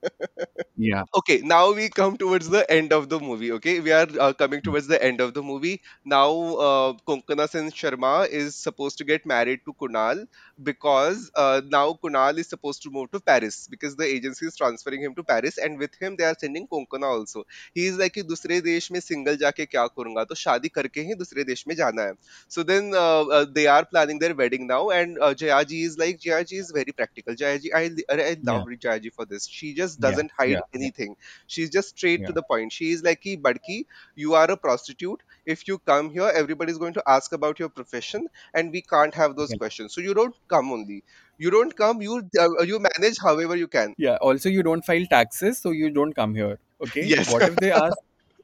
yeah 0.78 1.04
Okay, 1.16 1.42
now 1.44 1.72
we 1.74 1.90
come 1.90 2.18
towards 2.18 2.50
the 2.50 2.70
end 2.72 2.94
of 2.94 3.10
the 3.10 3.20
movie. 3.20 3.52
Okay, 3.54 3.80
we 3.82 3.92
are 3.92 4.08
uh, 4.20 4.34
coming 4.34 4.62
towards 4.62 4.88
the 4.88 5.02
end 5.04 5.20
of 5.20 5.34
the 5.34 5.42
movie. 5.44 5.82
Now, 6.06 6.30
uh, 6.68 6.94
Konkana 7.08 7.50
Sen 7.50 7.70
Sharma 7.72 8.28
is 8.30 8.56
supposed 8.56 8.98
to 9.00 9.04
get 9.04 9.26
married 9.26 9.60
to 9.66 9.74
Kunal 9.74 10.26
because 10.64 11.30
uh, 11.36 11.62
now 11.66 11.98
Kunal 12.04 12.38
is 12.38 12.48
supposed 12.50 12.82
to 12.84 12.90
move 12.90 13.12
to 13.12 13.20
Paris 13.20 13.51
because 13.51 13.65
the 13.65 13.75
agency 13.77 14.19
is 14.19 14.29
transferring 14.31 14.75
him 14.75 14.87
to 14.91 14.99
Paris, 15.01 15.37
and 15.37 15.79
with 15.79 15.79
him 15.79 16.17
they 16.17 16.25
are 16.25 16.35
sending 16.39 16.67
Konkana 16.67 17.05
also. 17.05 17.45
He 17.75 17.87
is 17.87 17.97
like 17.99 18.13
कि 18.15 18.23
दूसरे 18.23 18.61
देश 18.63 18.91
में 18.93 18.99
single 19.01 19.37
जाके 19.37 19.65
क्या 19.67 19.87
करूंगा 19.87 20.25
तो 20.25 20.35
शादी 20.35 20.69
करके 20.79 21.01
ही 21.09 21.15
दूसरे 21.23 21.45
देश 21.45 21.65
में 21.69 21.75
जाना 21.77 22.03
है 22.03 22.13
so 22.49 22.63
then 22.63 22.93
uh, 22.95 23.23
uh, 23.39 23.45
they 23.53 23.67
are 23.67 23.85
planning 23.85 24.19
their 24.19 24.35
wedding 24.35 24.67
now 24.67 24.91
and 24.91 25.19
uh, 25.21 25.35
Jayaji 25.35 25.85
is 25.85 25.99
like 25.99 26.19
Jayaji 26.21 26.59
is 26.61 26.71
very 26.71 26.93
practical 26.93 27.35
Jayaji 27.35 27.71
I, 27.75 27.91
I 28.11 28.23
I 28.31 28.37
yeah 28.43 28.53
love 28.53 28.65
Jayaji 28.67 29.13
for 29.13 29.25
this 29.27 29.47
she 29.47 29.75
just 29.75 30.01
yeah 30.01 30.09
doesn't 30.09 30.31
hide 30.39 30.59
yeah 30.59 30.61
anything 30.75 31.17
she's 31.47 31.71
just 31.71 31.91
straight 31.97 32.25
to 32.27 32.33
yeah 32.33 32.33
the 32.33 32.43
point 32.43 32.73
she 32.73 32.91
is 32.93 33.03
like 33.03 33.21
कि 33.23 33.37
बड़की 33.43 33.85
you 34.15 34.35
are 34.35 34.51
a 34.51 34.57
prostitute 34.57 35.23
if 35.45 35.67
you 35.69 35.79
come 35.79 36.11
here 36.11 36.31
everybody 36.43 36.73
is 36.73 36.79
going 36.79 36.95
to 36.95 37.03
ask 37.07 37.33
about 37.33 37.59
your 37.59 37.69
profession 37.69 38.27
and 38.55 38.73
we 38.73 38.83
can't 38.83 39.15
have 39.15 39.37
those 39.37 39.53
yeah 39.53 39.59
questions 39.63 39.95
so 39.95 40.01
you 40.01 40.15
don't 40.15 40.37
come 40.49 40.73
only 40.73 41.03
you 41.46 41.52
don't 41.58 41.76
come 41.82 42.02
you 42.02 42.22
uh, 42.46 42.64
you 42.72 42.80
manage 42.88 43.20
however 43.28 43.56
you 43.64 43.68
can. 43.80 43.94
Yeah 43.98 44.18
also 44.30 44.50
you 44.60 44.64
don't 44.70 44.86
file 44.92 45.06
taxes 45.18 45.60
so 45.66 45.72
you 45.82 45.90
don't 46.00 46.14
come 46.22 46.36
here 46.36 46.56
okay? 46.88 47.06
Yes. 47.16 47.32
What 47.34 47.48
if 47.52 47.56
they 47.66 47.72
ask 47.72 47.98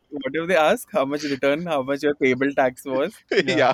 what 0.10 0.36
if 0.40 0.48
they 0.48 0.56
ask 0.56 0.88
how 0.92 1.04
much 1.06 1.24
return, 1.24 1.66
how 1.66 1.82
much 1.84 2.04
your 2.04 2.16
payable 2.16 2.52
tax 2.60 2.86
was? 2.86 3.14
Yeah, 3.32 3.58
yeah. 3.58 3.74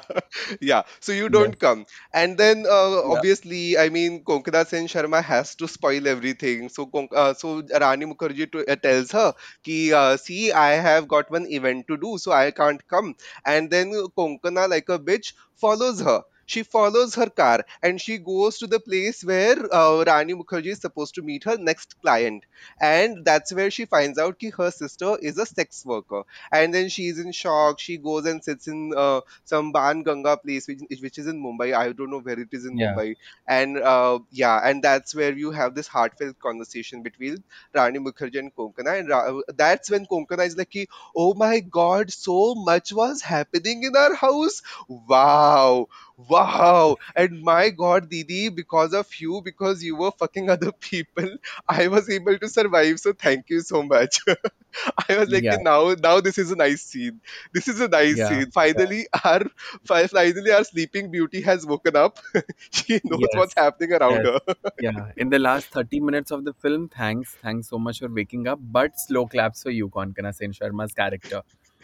Yeah 0.62 0.82
so 1.00 1.12
you 1.12 1.30
don't 1.30 1.58
come. 1.60 1.86
And 2.14 2.38
then 2.38 2.66
uh, 2.78 2.90
yeah, 2.92 3.12
obviously 3.16 3.78
i 3.78 3.88
mean 3.98 4.20
konkana 4.32 4.66
sen 4.74 4.88
sharma 4.96 5.24
has 5.30 5.56
to 5.62 5.68
spoil 5.68 6.08
everything. 6.16 6.68
So 6.70 6.90
uh, 7.24 7.34
so 7.34 7.54
rani 7.86 8.12
mukherjee 8.14 8.52
to, 8.58 8.66
uh, 8.76 8.80
tells 8.88 9.12
her 9.20 9.30
ki 9.70 9.80
uh, 10.02 10.18
see 10.26 10.52
i 10.66 10.70
have 10.90 11.08
got 11.16 11.32
one 11.40 11.48
event 11.62 11.88
to 11.94 12.02
do 12.06 12.18
so 12.28 12.36
i 12.42 12.52
can't 12.62 12.86
come. 12.98 13.16
And 13.56 13.70
then 13.78 13.98
konkana 14.24 14.70
like 14.78 14.90
a 14.90 15.00
bitch 15.12 15.34
follows 15.66 16.02
her 16.12 16.22
she 16.46 16.64
follows 16.64 17.16
her 17.16 17.30
car 17.30 17.66
and 17.82 18.00
she 18.00 18.18
goes 18.18 18.58
to 18.60 18.68
the 18.68 18.80
place 18.80 19.24
where 19.24 19.58
uh, 19.74 20.04
Rani 20.06 20.34
Mukherjee 20.34 20.68
is 20.74 20.82
supposed 20.82 21.16
to 21.16 21.22
meet 21.22 21.44
her 21.46 21.58
next 21.58 22.00
client. 22.02 22.46
And 22.80 23.26
that's 23.26 23.54
where 23.54 23.72
she 23.72 23.86
finds 23.86 24.18
out 24.18 24.40
that 24.40 24.54
her 24.56 24.72
sister 24.72 25.18
is 25.22 25.38
a 25.38 25.46
sex 25.46 25.86
worker 25.86 26.24
and 26.52 26.74
then 26.74 26.90
she's 26.90 27.20
in 27.20 27.32
shock. 27.32 27.80
She 27.80 27.98
goes 27.98 28.26
and 28.26 28.44
sits 28.44 28.68
in 28.68 28.94
uh, 28.96 29.22
some 29.44 29.72
Ban 29.72 30.04
Ganga 30.04 30.38
place, 30.38 30.68
which, 30.68 30.80
which 31.02 31.18
is 31.18 31.28
in 31.28 31.42
Mumbai. 31.42 31.74
I 31.76 31.92
don't 31.92 32.10
know 32.12 32.20
where 32.20 32.40
it 32.40 32.50
is 32.52 32.66
in 32.66 32.78
yeah, 32.78 32.96
Mumbai. 32.96 33.16
And 33.48 33.78
uh, 33.78 34.20
yeah, 34.32 34.60
and 34.64 34.84
that's 34.84 35.16
where 35.16 35.34
you 35.34 35.52
have 35.52 35.76
this 35.76 35.88
heartfelt 35.88 36.40
conversation 36.40 37.04
between 37.04 37.44
Rani 37.74 38.00
Mukherjee 38.00 38.40
and 38.40 38.54
Konkana. 38.56 39.00
And 39.00 39.10
Ra- 39.10 39.42
that's 39.56 39.90
when 39.90 40.06
Konkana 40.06 40.46
is 40.46 40.58
like, 40.58 40.74
oh 41.16 41.34
my 41.34 41.60
god, 41.60 42.12
so 42.12 42.56
much 42.56 42.94
was 42.94 43.22
happening 43.22 43.84
in 43.84 43.96
our 43.96 44.14
house. 44.16 44.62
Wow. 44.88 45.88
Wow. 46.18 46.33
And 47.15 47.41
my 47.41 47.69
god, 47.69 48.10
Didi, 48.10 48.50
because 48.50 48.93
of 48.93 49.08
you, 49.19 49.41
because 49.43 49.84
you 49.84 49.96
were 49.96 50.12
fucking 50.12 50.50
other 50.50 50.72
people, 50.80 51.38
I 51.67 51.88
was 51.88 52.10
able 52.10 52.38
to 52.38 52.50
survive. 52.50 53.00
So 53.00 53.13
thank 53.13 53.50
you 53.50 53.62
so 53.62 53.84
much. 53.84 54.19
I 55.10 55.17
was 55.17 55.30
like, 55.30 55.43
yeah, 55.43 55.58
now, 55.62 55.93
now 55.93 56.19
this 56.19 56.38
is 56.38 56.52
a 56.52 56.56
nice 56.56 56.82
scene. 56.82 57.22
This 57.54 57.67
is 57.67 57.80
a 57.80 57.88
nice 57.88 58.17
yeah, 58.17 58.30
scene. 58.30 58.52
Finally, 58.52 59.08
our 59.24 59.43
fi- 59.86 60.08
finally 60.08 60.52
our 60.52 60.63
sleeping 60.63 61.12
beauty 61.12 61.41
has 61.41 61.65
woken 61.65 61.96
up. 61.96 62.19
she 62.72 63.00
knows 63.04 63.28
what's 63.34 63.54
happening 63.56 63.93
around 63.93 64.26
yes, 64.26 64.39
her. 64.48 64.56
yeah. 64.80 65.12
In 65.17 65.30
the 65.30 65.39
last 65.39 65.67
30 65.67 66.00
minutes 66.00 66.32
of 66.32 66.43
the 66.43 66.54
film, 66.54 66.89
thanks, 66.89 67.36
thanks 67.41 67.69
so 67.69 67.78
much 67.78 68.00
for 68.00 68.08
waking 68.08 68.48
up. 68.48 68.60
But 68.62 69.00
slow 69.00 69.28
claps 69.28 69.63
for 69.63 69.69
you, 69.69 69.89
Konkana 69.89 70.34
Sen 70.34 70.52
Sharma's 70.54 70.93
character, 70.93 71.38
uh, 71.38 71.43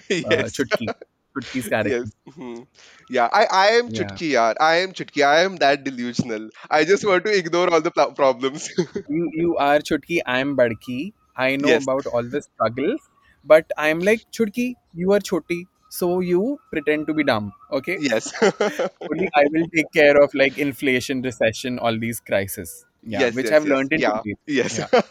yes, 0.09 0.53
Chutki, 0.53 0.87
Chutki's 1.35 1.67
character. 1.67 1.95
yes. 1.95 2.11
mhm. 2.27 2.67
Yeah, 3.09 3.29
I, 3.31 3.45
I 3.51 3.67
am 3.79 3.89
Yeah. 3.89 3.99
Chutki, 3.99 4.31
yaar. 4.31 4.55
I 4.59 4.75
am 4.77 4.93
Chutki. 4.93 5.25
I 5.25 5.41
am 5.41 5.55
that 5.57 5.83
delusional. 5.83 6.49
I 6.69 6.83
just 6.85 7.05
want 7.05 7.25
to 7.25 7.35
ignore 7.37 7.71
all 7.73 7.81
the 7.81 7.91
pl- 7.91 8.13
problems. 8.13 8.69
You 9.07 9.29
you 9.33 9.55
are 9.57 9.79
Chutki, 9.79 10.19
I'm 10.25 10.55
Badki. 10.57 11.13
I 11.35 11.55
know 11.57 11.71
yes, 11.71 11.83
about 11.83 12.07
all 12.07 12.23
the 12.35 12.41
struggles, 12.41 13.09
but 13.43 13.65
I'm 13.77 14.01
like 14.09 14.23
Chutki, 14.31 14.75
you 14.93 15.11
are 15.13 15.19
Choti, 15.19 15.59
so 15.89 16.19
you 16.21 16.59
pretend 16.71 17.07
to 17.07 17.13
be 17.13 17.23
dumb. 17.23 17.51
Okay, 17.71 17.97
yes, 17.99 18.31
only 19.01 19.29
I 19.35 19.45
will 19.51 19.67
take 19.75 19.91
care 19.93 20.21
of 20.21 20.33
like 20.33 20.57
inflation, 20.57 21.21
recession, 21.21 21.79
all 21.79 21.97
these 21.99 22.19
crises. 22.19 22.85
Yeah, 23.03 23.25
yes, 23.25 23.33
which 23.39 23.51
yes, 23.51 23.51
I've 23.51 23.65
yes. 23.65 23.75
learned 23.75 23.93
in 23.93 24.03
Yeah, 24.05 24.21
yes. 24.47 24.79
Yeah, 24.79 24.87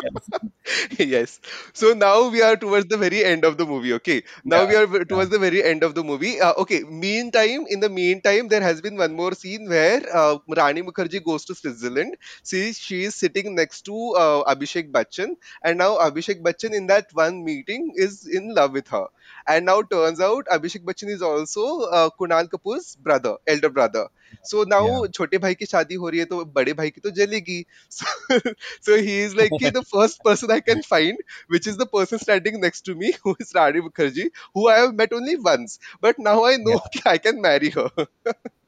yes, 0.00 0.30
yes. 0.98 1.40
So 1.74 1.92
now 1.92 2.28
we 2.28 2.42
are 2.42 2.56
towards 2.56 2.86
the 2.86 2.96
very 2.96 3.24
end 3.24 3.44
of 3.44 3.56
the 3.56 3.64
movie 3.66 3.92
okay? 3.94 4.22
Now 4.44 4.62
yeah, 4.62 4.68
we 4.68 4.74
are 4.76 4.86
yeah, 4.98 5.04
towards 5.04 5.30
the 5.30 5.38
very 5.38 5.62
end 5.62 5.82
of 5.82 5.94
the 5.94 6.02
movie. 6.02 6.40
Uh, 6.40 6.54
okay 6.58 6.80
meantime 6.80 7.66
in 7.68 7.80
the 7.80 7.88
meantime 7.88 8.48
there 8.48 8.60
has 8.60 8.80
been 8.80 8.96
one 8.96 9.12
more 9.14 9.32
scene 9.34 9.68
where 9.68 10.02
uh, 10.12 10.38
rani 10.56 10.82
mukherjee 10.82 11.22
goes 11.24 11.44
to 11.46 11.54
switzerland. 11.54 12.16
See 12.42 12.72
she 12.72 13.04
is 13.04 13.14
sitting 13.14 13.54
next 13.54 13.82
to 13.82 13.96
uh, 14.24 14.54
abhishek 14.54 14.90
bachchan. 14.90 15.36
And 15.62 15.78
now 15.78 15.98
abhishek 15.98 16.42
bachchan 16.42 16.74
in 16.74 16.86
that 16.88 17.10
one 17.12 17.44
meeting 17.44 17.92
is 17.94 18.26
in 18.26 18.54
love 18.54 18.72
with 18.72 18.88
her 18.88 19.06
and 19.47 19.65
now 19.65 19.81
turns 19.81 20.19
out 20.29 20.45
abhishek 20.57 20.85
bachchan 20.89 21.09
is 21.17 21.21
also 21.21 21.65
uh, 21.99 22.09
kunal 22.19 22.49
kapoor's 22.55 22.95
brother 22.95 23.35
elder 23.47 23.69
brother 23.69 24.07
so 24.51 24.63
now 24.73 24.83
yeah, 24.83 25.01
छोटे 25.17 25.37
भाई 25.45 25.55
की 25.55 25.65
शादी 25.65 25.95
हो 26.03 26.09
रही 26.09 26.19
है 26.19 26.25
तो 26.33 26.43
बड़े 26.57 26.73
भाई 26.81 26.89
की 26.89 27.01
तो 27.01 27.09
जलेगी 27.21 27.63
so, 27.89 28.05
so 28.87 28.97
he 29.07 29.19
is 29.25 29.35
like 29.35 29.57
"Ki, 29.57 29.69
the 29.69 29.83
first 29.83 30.23
person 30.23 30.51
I 30.51 30.59
can 30.61 30.81
find, 30.81 31.17
which 31.47 31.67
is 31.67 31.77
the 31.77 31.85
person 31.85 32.19
standing 32.19 32.59
next 32.61 32.81
to 32.89 32.95
me, 32.95 33.13
who 33.23 33.35
is 33.39 33.51
Rani 33.55 33.81
Mukherjee, 33.81 34.29
who 34.53 34.67
I 34.69 34.79
have 34.79 34.95
met 34.95 35.13
only 35.13 35.35
once, 35.37 35.79
but 36.01 36.17
now 36.19 36.37
I 36.45 36.57
know 36.57 36.77
yeah, 36.77 36.81
ki 36.91 37.01
I 37.05 37.17
can 37.17 37.41
marry 37.41 37.69
her. 37.69 37.89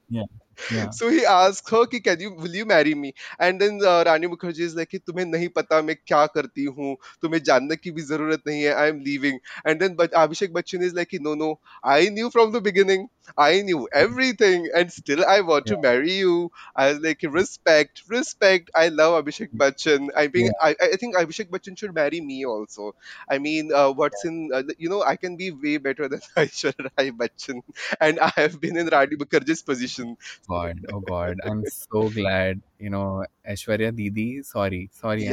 yeah, 0.10 0.26
Yeah, 0.71 0.91
so 0.91 1.09
he 1.09 1.25
asks 1.25 1.71
her 1.71 1.85
कि 1.87 2.03
can 2.03 2.21
you 2.21 2.33
will 2.33 2.55
you 2.55 2.65
marry 2.65 2.95
me 2.95 3.13
and 3.39 3.61
then 3.61 3.81
uh, 3.85 4.03
Rani 4.07 4.27
Mukherjee 4.29 4.67
is 4.71 4.75
like 4.75 4.91
कि 4.91 4.99
तुम्हें 5.07 5.25
नहीं 5.27 5.49
पता 5.57 5.81
मैं 5.83 5.97
क्या 6.07 6.25
करती 6.37 6.65
हूँ 6.65 6.97
तुम्हें 7.23 7.43
जानने 7.43 7.77
की 7.77 7.91
भी 7.91 8.03
ज़रूरत 8.03 8.43
नहीं 8.47 8.63
है 8.63 8.75
I 8.75 8.87
am 8.93 9.01
leaving 9.01 9.39
and 9.65 9.81
then 9.81 9.95
but 9.95 10.13
Abhishek 10.13 10.53
Bachchan 10.53 10.83
is 10.83 10.95
like 10.95 11.15
no 11.21 11.35
no 11.35 11.59
I 11.85 12.09
knew 12.09 12.31
from 12.31 12.53
the 12.53 12.61
beginning 12.61 13.09
I 13.37 13.63
knew 13.63 13.89
everything 13.93 14.69
and 14.75 14.93
still 14.93 15.25
I 15.25 15.41
want 15.41 15.67
to 15.67 15.77
marry 15.77 16.13
you. 16.13 16.51
I 16.75 16.91
was 16.93 17.01
like 17.01 17.21
respect 17.23 18.03
respect. 18.09 18.71
I 18.75 18.89
love 18.89 19.25
Abhishek 19.25 19.51
Bachchan. 19.57 20.09
I 20.17 20.29
think 20.29 20.47
yeah, 20.47 20.53
I, 20.61 20.77
I 20.81 20.97
think 20.97 21.17
Abhishek 21.17 21.51
Bachchan 21.51 21.79
should 21.79 21.95
marry 21.95 22.21
me 22.21 22.45
also. 22.47 22.95
I 23.29 23.39
mean 23.39 23.73
uh, 23.73 23.91
what's 23.93 24.25
in 24.25 24.51
uh, 24.53 24.63
you 24.79 24.89
know 24.89 25.03
I 25.03 25.17
can 25.17 25.37
be 25.37 25.51
way 25.51 25.79
better 25.79 26.09
than 26.09 26.21
Aishwarya 26.37 26.91
Rai 26.99 27.11
Bachchan 27.11 27.63
and 28.01 28.19
I 28.21 28.33
have 28.37 28.61
been 28.61 28.77
in 28.77 28.87
Rani 28.89 29.17
Mukherjee's 29.17 29.63
position. 29.63 30.17
God, 30.49 30.87
oh 30.93 31.01
God, 31.01 31.41
I'm 31.45 31.65
so 31.67 32.11
glad. 32.11 32.63
You 32.81 32.91
know 32.91 33.25
Aishwarya 33.53 33.91
दीदी 33.91 34.31
sorry 34.45 34.87
sorry 34.95 35.25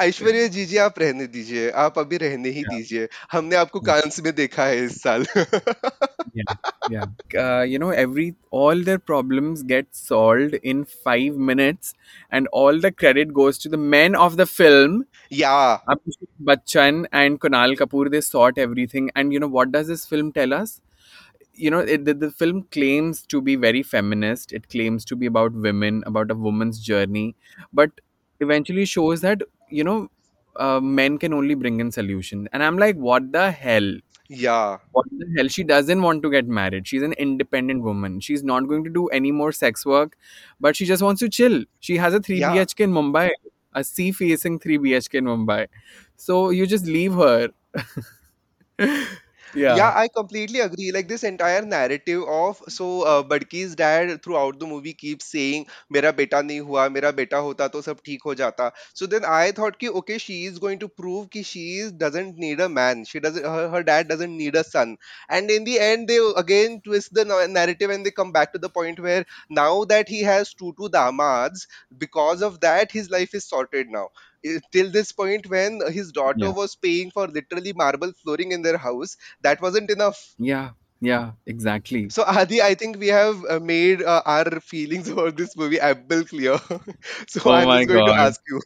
Aishwarya 0.00 0.46
ji 0.48 0.64
ji 0.66 0.76
आप 0.78 0.98
रहने 0.98 1.26
दीजिए 1.26 1.70
आप 1.82 1.98
अभी 1.98 2.16
रहने 2.16 2.48
ही 2.50 2.62
दीजिए। 2.64 3.08
हमने 3.32 3.56
आपको 3.56 3.80
कांस 3.80 4.20
में 4.24 4.32
देखा 4.34 4.64
है 4.64 4.84
इस 4.84 5.00
साल। 5.02 5.24
You 7.70 7.78
know 7.78 7.92
every 7.92 8.30
all 8.54 8.84
their 8.84 8.98
problems 9.06 9.62
get 9.66 9.86
solved 9.94 10.58
in 10.64 10.82
five 11.04 11.38
minutes 11.48 11.94
and 12.32 12.48
all 12.54 12.80
the 12.80 12.92
credit 12.98 13.28
goes 13.40 13.62
to 13.64 13.70
the 13.70 13.78
man 13.94 14.16
of 14.16 14.34
the 14.36 14.44
film 14.44 15.02
yeah. 15.32 15.84
Bachchan 16.42 17.06
and 17.14 17.38
Kunal 17.38 17.74
Kapoor 17.76 18.08
they 18.08 18.20
sort 18.22 18.58
everything 18.58 19.08
and 19.16 19.32
you 19.32 19.40
know 19.40 19.48
what 19.48 19.68
does 19.68 19.86
this 19.90 20.06
film 20.08 20.30
tell 20.30 20.52
us 20.52 20.80
You 21.56 21.70
know, 21.70 21.78
it, 21.80 22.04
the, 22.04 22.14
the 22.14 22.30
film 22.30 22.64
claims 22.70 23.22
to 23.26 23.40
be 23.40 23.56
very 23.56 23.82
feminist. 23.82 24.52
It 24.52 24.68
claims 24.68 25.04
to 25.06 25.16
be 25.16 25.26
about 25.26 25.52
women, 25.52 26.02
about 26.06 26.30
a 26.30 26.34
woman's 26.34 26.80
journey, 26.80 27.34
but 27.72 27.90
eventually 28.40 28.84
shows 28.84 29.22
that 29.22 29.42
you 29.68 29.84
know, 29.84 30.08
uh, 30.56 30.80
men 30.80 31.18
can 31.18 31.32
only 31.32 31.54
bring 31.54 31.80
in 31.80 31.90
solution. 31.92 32.48
And 32.52 32.62
I'm 32.62 32.78
like, 32.78 32.96
what 32.96 33.32
the 33.32 33.50
hell? 33.50 33.94
yeah 34.28 34.78
What 34.92 35.06
the 35.10 35.26
hell? 35.36 35.48
She 35.48 35.62
doesn't 35.64 36.02
want 36.02 36.22
to 36.22 36.30
get 36.30 36.46
married. 36.46 36.88
She's 36.88 37.02
an 37.02 37.12
independent 37.14 37.82
woman. 37.82 38.20
She's 38.20 38.42
not 38.42 38.66
going 38.68 38.84
to 38.84 38.90
do 38.90 39.06
any 39.08 39.30
more 39.32 39.52
sex 39.52 39.86
work, 39.86 40.16
but 40.60 40.76
she 40.76 40.84
just 40.84 41.02
wants 41.02 41.20
to 41.20 41.28
chill. 41.28 41.64
She 41.80 41.96
has 41.96 42.14
a 42.14 42.20
3 42.20 42.40
या 42.40 42.50
BHK 42.50 42.80
in 42.80 42.92
Mumbai, 42.92 43.30
a 43.72 43.84
sea 43.84 44.10
facing 44.12 44.58
3 44.58 44.78
BHK 44.78 45.14
in 45.14 45.24
Mumbai. 45.26 45.68
So 46.16 46.50
you 46.50 46.66
just 46.66 46.86
leave 46.86 47.14
her. 47.14 47.50
Yeah, 49.67 49.79
yeah. 49.79 49.91
I 49.95 50.07
completely 50.15 50.59
agree. 50.59 50.91
Like 50.91 51.07
this 51.07 51.23
entire 51.23 51.61
narrative 51.61 52.23
of 52.27 52.61
so 52.67 53.01
uh, 53.03 53.23
Badki's 53.23 53.75
dad 53.75 54.21
throughout 54.23 54.59
the 54.59 54.67
movie 54.67 54.93
keeps 54.93 55.25
saying 55.31 55.65
मेरा 55.93 56.11
बेटा 56.19 56.41
नहीं 56.41 56.59
हुआ 56.69 56.87
मेरा 56.97 57.11
बेटा 57.19 57.37
होता 57.47 57.67
तो 57.75 57.81
सब 57.81 57.99
ठीक 58.05 58.21
हो 58.25 58.35
जाता. 58.41 58.71
So 58.93 59.05
then 59.07 59.25
I 59.25 59.51
thought 59.51 59.79
कि 59.79 59.87
okay 60.01 60.17
she 60.17 60.45
is 60.45 60.59
going 60.59 60.79
to 60.79 60.87
prove 60.89 61.29
कि 61.35 61.43
she 61.45 61.65
is, 61.79 61.91
doesn't 61.91 62.37
need 62.37 62.59
a 62.59 62.69
man. 62.69 63.05
She 63.05 63.19
doesn't 63.19 63.43
her, 63.45 63.69
her 63.69 63.83
dad 63.83 64.07
doesn't 64.07 64.35
need 64.37 64.55
a 64.55 64.63
son. 64.63 64.97
And 65.29 65.49
in 65.51 65.63
the 65.63 65.79
end 65.79 66.07
they 66.07 66.19
again 66.37 66.81
twist 66.83 67.13
the 67.13 67.25
na- 67.25 67.45
narrative 67.47 67.89
and 67.89 68.05
they 68.05 68.11
come 68.11 68.31
back 68.31 68.53
to 68.53 68.59
the 68.59 68.69
point 68.69 68.99
where 68.99 69.25
now 69.49 69.85
that 69.85 70.09
he 70.09 70.21
has 70.23 70.53
two 70.53 70.73
two 70.79 70.89
damads 70.89 71.67
because 71.97 72.41
of 72.41 72.59
that 72.61 72.91
his 72.91 73.09
life 73.09 73.33
is 73.33 73.45
sorted 73.47 73.87
now. 73.89 74.09
Till 74.72 74.90
this 74.90 75.12
point 75.12 75.48
when 75.48 75.80
his 75.90 76.12
daughter 76.12 76.46
Yeah. 76.46 76.52
was 76.52 76.76
paying 76.76 77.10
for 77.10 77.26
literally 77.28 77.72
marble 77.72 78.12
flooring 78.22 78.52
in 78.52 78.62
their 78.62 78.78
house 78.78 79.16
that 79.42 79.60
wasn't 79.60 79.90
enough. 79.90 80.18
Yeah. 80.38 80.70
Yeah. 81.00 81.32
Exactly. 81.46 82.10
So 82.10 82.24
Adi, 82.24 82.60
I 82.62 82.74
think 82.74 82.98
we 82.98 83.08
have 83.08 83.44
uh, 83.48 83.58
made 83.60 84.02
uh, 84.02 84.22
our 84.26 84.60
feelings 84.60 85.08
about 85.14 85.36
this 85.36 85.56
movie 85.56 85.80
ample 85.80 86.24
clear. 86.24 86.58
so 87.28 87.40
Oh 87.44 87.52
I'm 87.52 87.70
just 87.70 87.86
going 87.86 88.04
to 88.06 88.14
ask 88.18 88.40
you, 88.48 88.60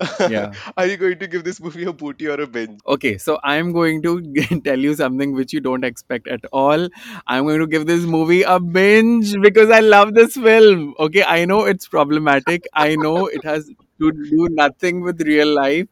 Yeah. 0.24 0.56
are 0.76 0.86
you 0.86 0.96
going 0.96 1.18
to 1.18 1.26
give 1.28 1.44
this 1.44 1.60
movie 1.60 1.84
a 1.84 1.92
booty 1.92 2.26
or 2.28 2.40
a 2.40 2.46
binge? 2.46 2.80
Okay, 2.86 3.18
so 3.18 3.38
I'm 3.44 3.72
going 3.72 4.02
to 4.02 4.20
tell 4.64 4.78
you 4.78 4.94
something 4.94 5.32
which 5.34 5.52
you 5.52 5.60
don't 5.60 5.84
expect 5.84 6.26
at 6.28 6.40
all. 6.52 6.88
I'm 7.26 7.44
going 7.44 7.60
to 7.60 7.66
give 7.66 7.86
this 7.86 8.04
movie 8.04 8.42
a 8.42 8.58
binge 8.58 9.34
because 9.40 9.70
I 9.70 9.80
love 9.80 10.14
this 10.14 10.34
film. 10.34 10.94
Okay, 10.98 11.22
I 11.22 11.44
know 11.44 11.64
it's 11.64 11.88
problematic. 11.88 12.66
I 12.74 12.96
know 12.96 13.26
it 13.26 13.44
has 13.44 13.70
to 14.00 14.12
do 14.12 14.48
nothing 14.50 15.00
with 15.02 15.20
real 15.22 15.48
life, 15.54 15.86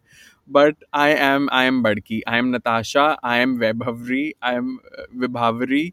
but 0.46 0.76
I 0.92 1.08
am 1.10 1.48
I 1.52 1.64
am 1.64 1.82
Badki. 1.82 2.22
I 2.26 2.38
am 2.38 2.50
Natasha. 2.50 3.18
I 3.22 3.38
am 3.38 3.58
Webhavri. 3.58 4.32
I 4.42 4.54
am 4.54 4.80
uh, 4.98 5.02
Vibhavari. 5.16 5.92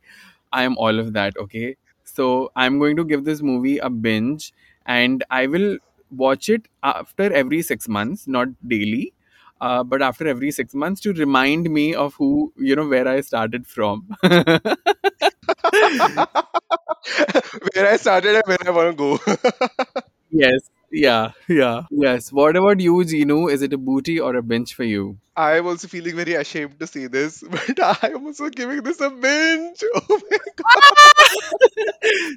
I 0.51 0.63
am 0.63 0.77
all 0.77 0.99
of 0.99 1.13
that. 1.13 1.37
Okay, 1.37 1.75
so 2.03 2.51
I'm 2.55 2.79
going 2.79 2.95
to 2.97 3.05
give 3.05 3.25
this 3.25 3.41
movie 3.41 3.77
a 3.79 3.89
binge, 3.89 4.53
and 4.85 5.23
I 5.29 5.47
will 5.47 5.77
watch 6.11 6.49
it 6.49 6.67
after 6.83 7.31
every 7.33 7.61
six 7.61 7.87
months, 7.89 8.27
not 8.27 8.47
daily 8.67 9.13
uh, 9.61 9.83
but 9.83 10.01
after 10.01 10.27
every 10.27 10.51
six 10.51 10.73
months 10.75 11.01
to 11.01 11.13
remind 11.13 11.69
me 11.69 11.93
of 11.95 12.13
who 12.15 12.53
you 12.57 12.75
know 12.75 12.87
where 12.87 13.07
I 13.07 13.21
started 13.21 13.65
from. 13.67 14.07
Where 17.73 17.87
I 17.87 17.97
started 17.97 18.35
and 18.35 18.43
where 18.45 18.57
I 18.65 18.69
want 18.71 18.97
to 18.97 19.17
go. 19.17 20.01
yes, 20.31 20.69
yeah, 20.95 21.31
yeah, 21.49 21.83
yes. 21.91 22.31
What 22.31 22.55
about 22.55 22.79
you, 22.79 23.03
Gino? 23.05 23.47
Is 23.47 23.61
it 23.61 23.73
a 23.73 23.77
booty 23.77 24.19
or 24.19 24.35
a 24.35 24.41
binge 24.43 24.73
for 24.73 24.83
you? 24.83 25.17
I 25.35 25.57
am 25.57 25.67
also 25.67 25.87
feeling 25.87 26.15
very 26.15 26.33
ashamed 26.35 26.79
to 26.79 26.87
say 26.87 27.07
this, 27.07 27.43
but 27.49 27.79
I 27.79 28.09
am 28.13 28.25
also 28.25 28.49
giving 28.49 28.83
this 28.83 29.01
a 29.01 29.09
binge. 29.09 29.83
Oh 30.09 30.21
my 30.31 30.37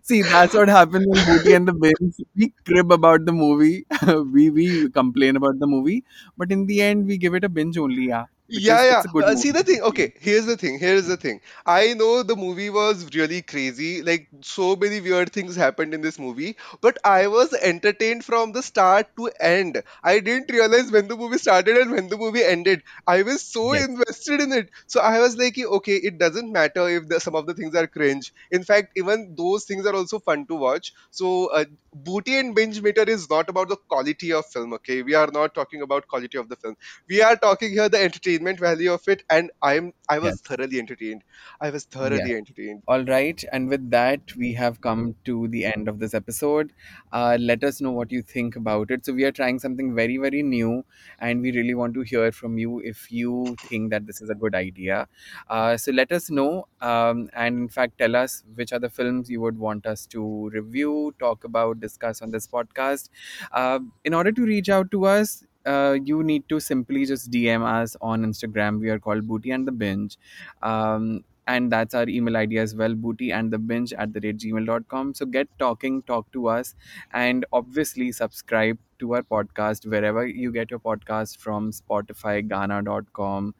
See, 0.02 0.22
that's 0.22 0.54
what 0.54 0.68
happens 0.68 1.06
in 1.06 1.24
Booty 1.26 1.54
and 1.54 1.68
the 1.68 1.72
Binge. 1.72 2.14
We 2.36 2.52
crib 2.66 2.90
about 2.92 3.24
the 3.26 3.32
movie, 3.32 3.86
we 4.32 4.50
we 4.50 4.88
complain 4.90 5.36
about 5.36 5.58
the 5.58 5.66
movie, 5.66 6.04
but 6.36 6.50
in 6.52 6.66
the 6.66 6.82
end, 6.82 7.06
we 7.06 7.18
give 7.18 7.34
it 7.34 7.44
a 7.44 7.48
binge 7.48 7.78
only, 7.78 8.06
yeah, 8.08 8.24
Yeah, 8.50 8.82
yeah. 8.84 9.02
it's 9.02 9.04
a 9.04 9.08
good 9.08 9.26
Uh, 9.26 9.34
see 9.36 9.50
the 9.50 9.62
thing. 9.62 9.80
Okay, 9.82 10.12
here's 10.20 10.46
the 10.46 10.56
thing. 10.56 10.78
Here's 10.78 11.06
the 11.06 11.16
thing. 11.16 11.40
I 11.66 11.94
know 11.94 12.22
the 12.22 12.36
movie 12.36 12.70
was 12.70 13.14
really 13.14 13.42
crazy. 13.42 14.02
Like 14.02 14.28
so 14.42 14.74
many 14.76 15.00
weird 15.00 15.32
things 15.32 15.54
happened 15.54 15.94
in 15.94 16.00
this 16.00 16.18
movie, 16.18 16.56
but 16.80 16.98
I 17.04 17.28
was 17.28 17.52
entertained 17.52 18.24
from 18.24 18.52
the 18.52 18.62
start 18.62 19.06
to 19.16 19.30
end. 19.40 19.82
I 20.02 20.20
didn't 20.20 20.50
realize 20.50 20.90
when 20.90 21.08
the 21.08 21.16
movie 21.16 21.38
started 21.38 21.76
and 21.76 21.90
when 21.90 22.08
the 22.08 22.16
movie 22.16 22.42
ended. 22.42 22.82
I 23.06 23.22
was 23.22 23.42
so 23.42 23.72
Yes, 23.72 23.88
invested 23.88 24.40
in 24.40 24.52
it. 24.52 24.70
So 24.86 25.00
I 25.00 25.18
was 25.20 25.36
like, 25.36 25.58
okay, 25.58 25.96
it 25.96 26.18
doesn't 26.18 26.50
matter 26.52 26.88
if 26.88 27.08
the, 27.08 27.20
some 27.20 27.34
of 27.34 27.46
the 27.46 27.54
things 27.54 27.74
are 27.74 27.86
cringe. 27.86 28.32
In 28.50 28.64
fact, 28.64 28.92
even 28.96 29.34
those 29.36 29.64
things 29.64 29.86
are 29.86 29.94
also 29.94 30.18
fun 30.20 30.46
to 30.46 30.54
watch. 30.54 30.92
So 31.10 31.46
uh, 31.52 31.64
Booty 31.92 32.38
and 32.38 32.54
Binge 32.54 32.80
Meter 32.82 33.02
is 33.02 33.28
not 33.28 33.48
about 33.48 33.68
the 33.68 33.76
quality 33.76 34.32
of 34.32 34.46
film. 34.46 34.72
Okay, 34.74 35.02
we 35.02 35.14
are 35.14 35.28
not 35.32 35.54
talking 35.54 35.82
about 35.82 36.06
quality 36.08 36.38
of 36.38 36.48
the 36.48 36.56
film 36.56 36.76
we 37.08 37.20
are 37.22 37.36
talking 37.36 37.70
here 37.70 37.88
the 37.88 37.98
entertainment 37.98 38.37
value 38.46 38.92
of 38.92 39.06
it 39.08 39.22
and 39.30 39.50
i'm 39.62 39.92
i 40.08 40.18
was 40.18 40.32
yes, 40.32 40.40
thoroughly 40.40 40.78
entertained 40.78 41.22
i 41.60 41.70
was 41.70 41.84
thoroughly 41.84 42.34
entertained 42.34 42.82
All 42.86 43.04
right, 43.04 43.42
and 43.52 43.68
with 43.68 43.90
that, 43.90 44.34
we 44.36 44.52
have 44.54 44.80
come 44.80 45.14
to 45.24 45.48
the 45.48 45.64
end 45.64 45.88
of 45.88 45.98
this 45.98 46.14
episode. 46.14 46.72
Uh, 47.12 47.36
let 47.40 47.64
us 47.64 47.80
know 47.80 47.90
what 47.90 48.10
you 48.10 48.22
think 48.22 48.56
about 48.56 48.90
it. 48.90 49.04
So, 49.04 49.12
we 49.12 49.24
are 49.24 49.32
trying 49.32 49.58
something 49.58 49.94
very, 49.94 50.16
very 50.16 50.42
new, 50.42 50.84
and 51.20 51.42
we 51.42 51.52
really 51.52 51.74
want 51.74 51.94
to 51.94 52.02
hear 52.02 52.32
from 52.32 52.58
you 52.58 52.80
if 52.80 53.10
you 53.10 53.56
think 53.58 53.90
that 53.90 54.06
this 54.06 54.20
is 54.20 54.30
a 54.30 54.34
good 54.34 54.54
idea. 54.54 55.06
Uh, 55.48 55.76
so, 55.76 55.92
let 55.92 56.12
us 56.12 56.30
know, 56.30 56.66
um, 56.80 57.28
and 57.34 57.58
in 57.58 57.68
fact, 57.68 57.98
tell 57.98 58.16
us 58.16 58.42
which 58.54 58.72
are 58.72 58.78
the 58.78 58.88
films 58.88 59.30
you 59.30 59.40
would 59.40 59.58
want 59.58 59.86
us 59.86 60.06
to 60.06 60.50
review, 60.50 61.14
talk 61.18 61.44
about, 61.44 61.80
discuss 61.80 62.22
on 62.22 62.30
this 62.30 62.46
podcast. 62.46 63.10
Uh, 63.52 63.80
in 64.04 64.14
order 64.14 64.32
to 64.32 64.42
reach 64.42 64.68
out 64.68 64.90
to 64.90 65.04
us, 65.04 65.44
uh, 65.68 65.98
you 66.10 66.22
need 66.22 66.48
to 66.48 66.60
simply 66.60 67.04
just 67.06 67.30
DM 67.30 67.62
us 67.62 67.96
on 68.00 68.24
Instagram. 68.24 68.80
We 68.80 68.90
are 68.90 68.98
called 68.98 69.26
Booty 69.28 69.50
and 69.50 69.66
the 69.66 69.72
Binge. 69.72 70.16
Um, 70.62 71.24
and 71.46 71.72
that's 71.72 71.94
our 71.94 72.06
email 72.08 72.36
id 72.36 72.58
as 72.58 72.74
well 72.74 72.94
booty 72.94 73.32
and 73.32 73.50
the 73.50 73.58
binge 73.58 73.94
at 73.94 74.12
the 74.12 74.20
rate 74.20 74.36
gmail.com 74.36 75.14
so 75.14 75.24
get 75.24 75.48
talking 75.58 76.02
talk 76.02 76.30
to 76.30 76.46
us 76.46 76.74
and 77.14 77.46
obviously 77.54 78.12
subscribe 78.12 78.76
to 78.98 79.14
our 79.14 79.22
podcast 79.22 79.86
wherever 79.86 80.26
you 80.26 80.52
get 80.52 80.70
your 80.70 80.78
podcast 80.78 81.38
from 81.38 81.70
spotify 81.72 82.46
gaana.com 82.46 83.54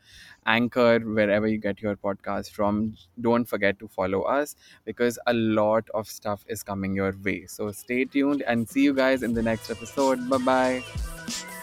anchor 0.49 0.99
wherever 1.01 1.47
you 1.47 1.59
get 1.59 1.81
your 1.83 1.95
podcast 1.97 2.51
from. 2.51 2.95
Don't 3.21 3.45
forget 3.45 3.79
to 3.81 3.89
follow 3.89 4.23
us 4.23 4.57
because 4.85 5.19
a 5.27 5.35
lot 5.35 5.85
of 5.95 6.09
stuff 6.09 6.45
is 6.49 6.63
coming 6.63 6.95
your 6.95 7.15
way. 7.23 7.47
So 7.47 7.71
stay 7.73 8.05
tuned 8.07 8.43
and 8.43 8.69
see 8.69 8.83
you 8.83 8.95
guys 8.95 9.23
in 9.23 9.35
the 9.35 9.43
next 9.43 9.71
episode. 9.71 10.29
Bye 10.29 10.39
bye 10.39 11.55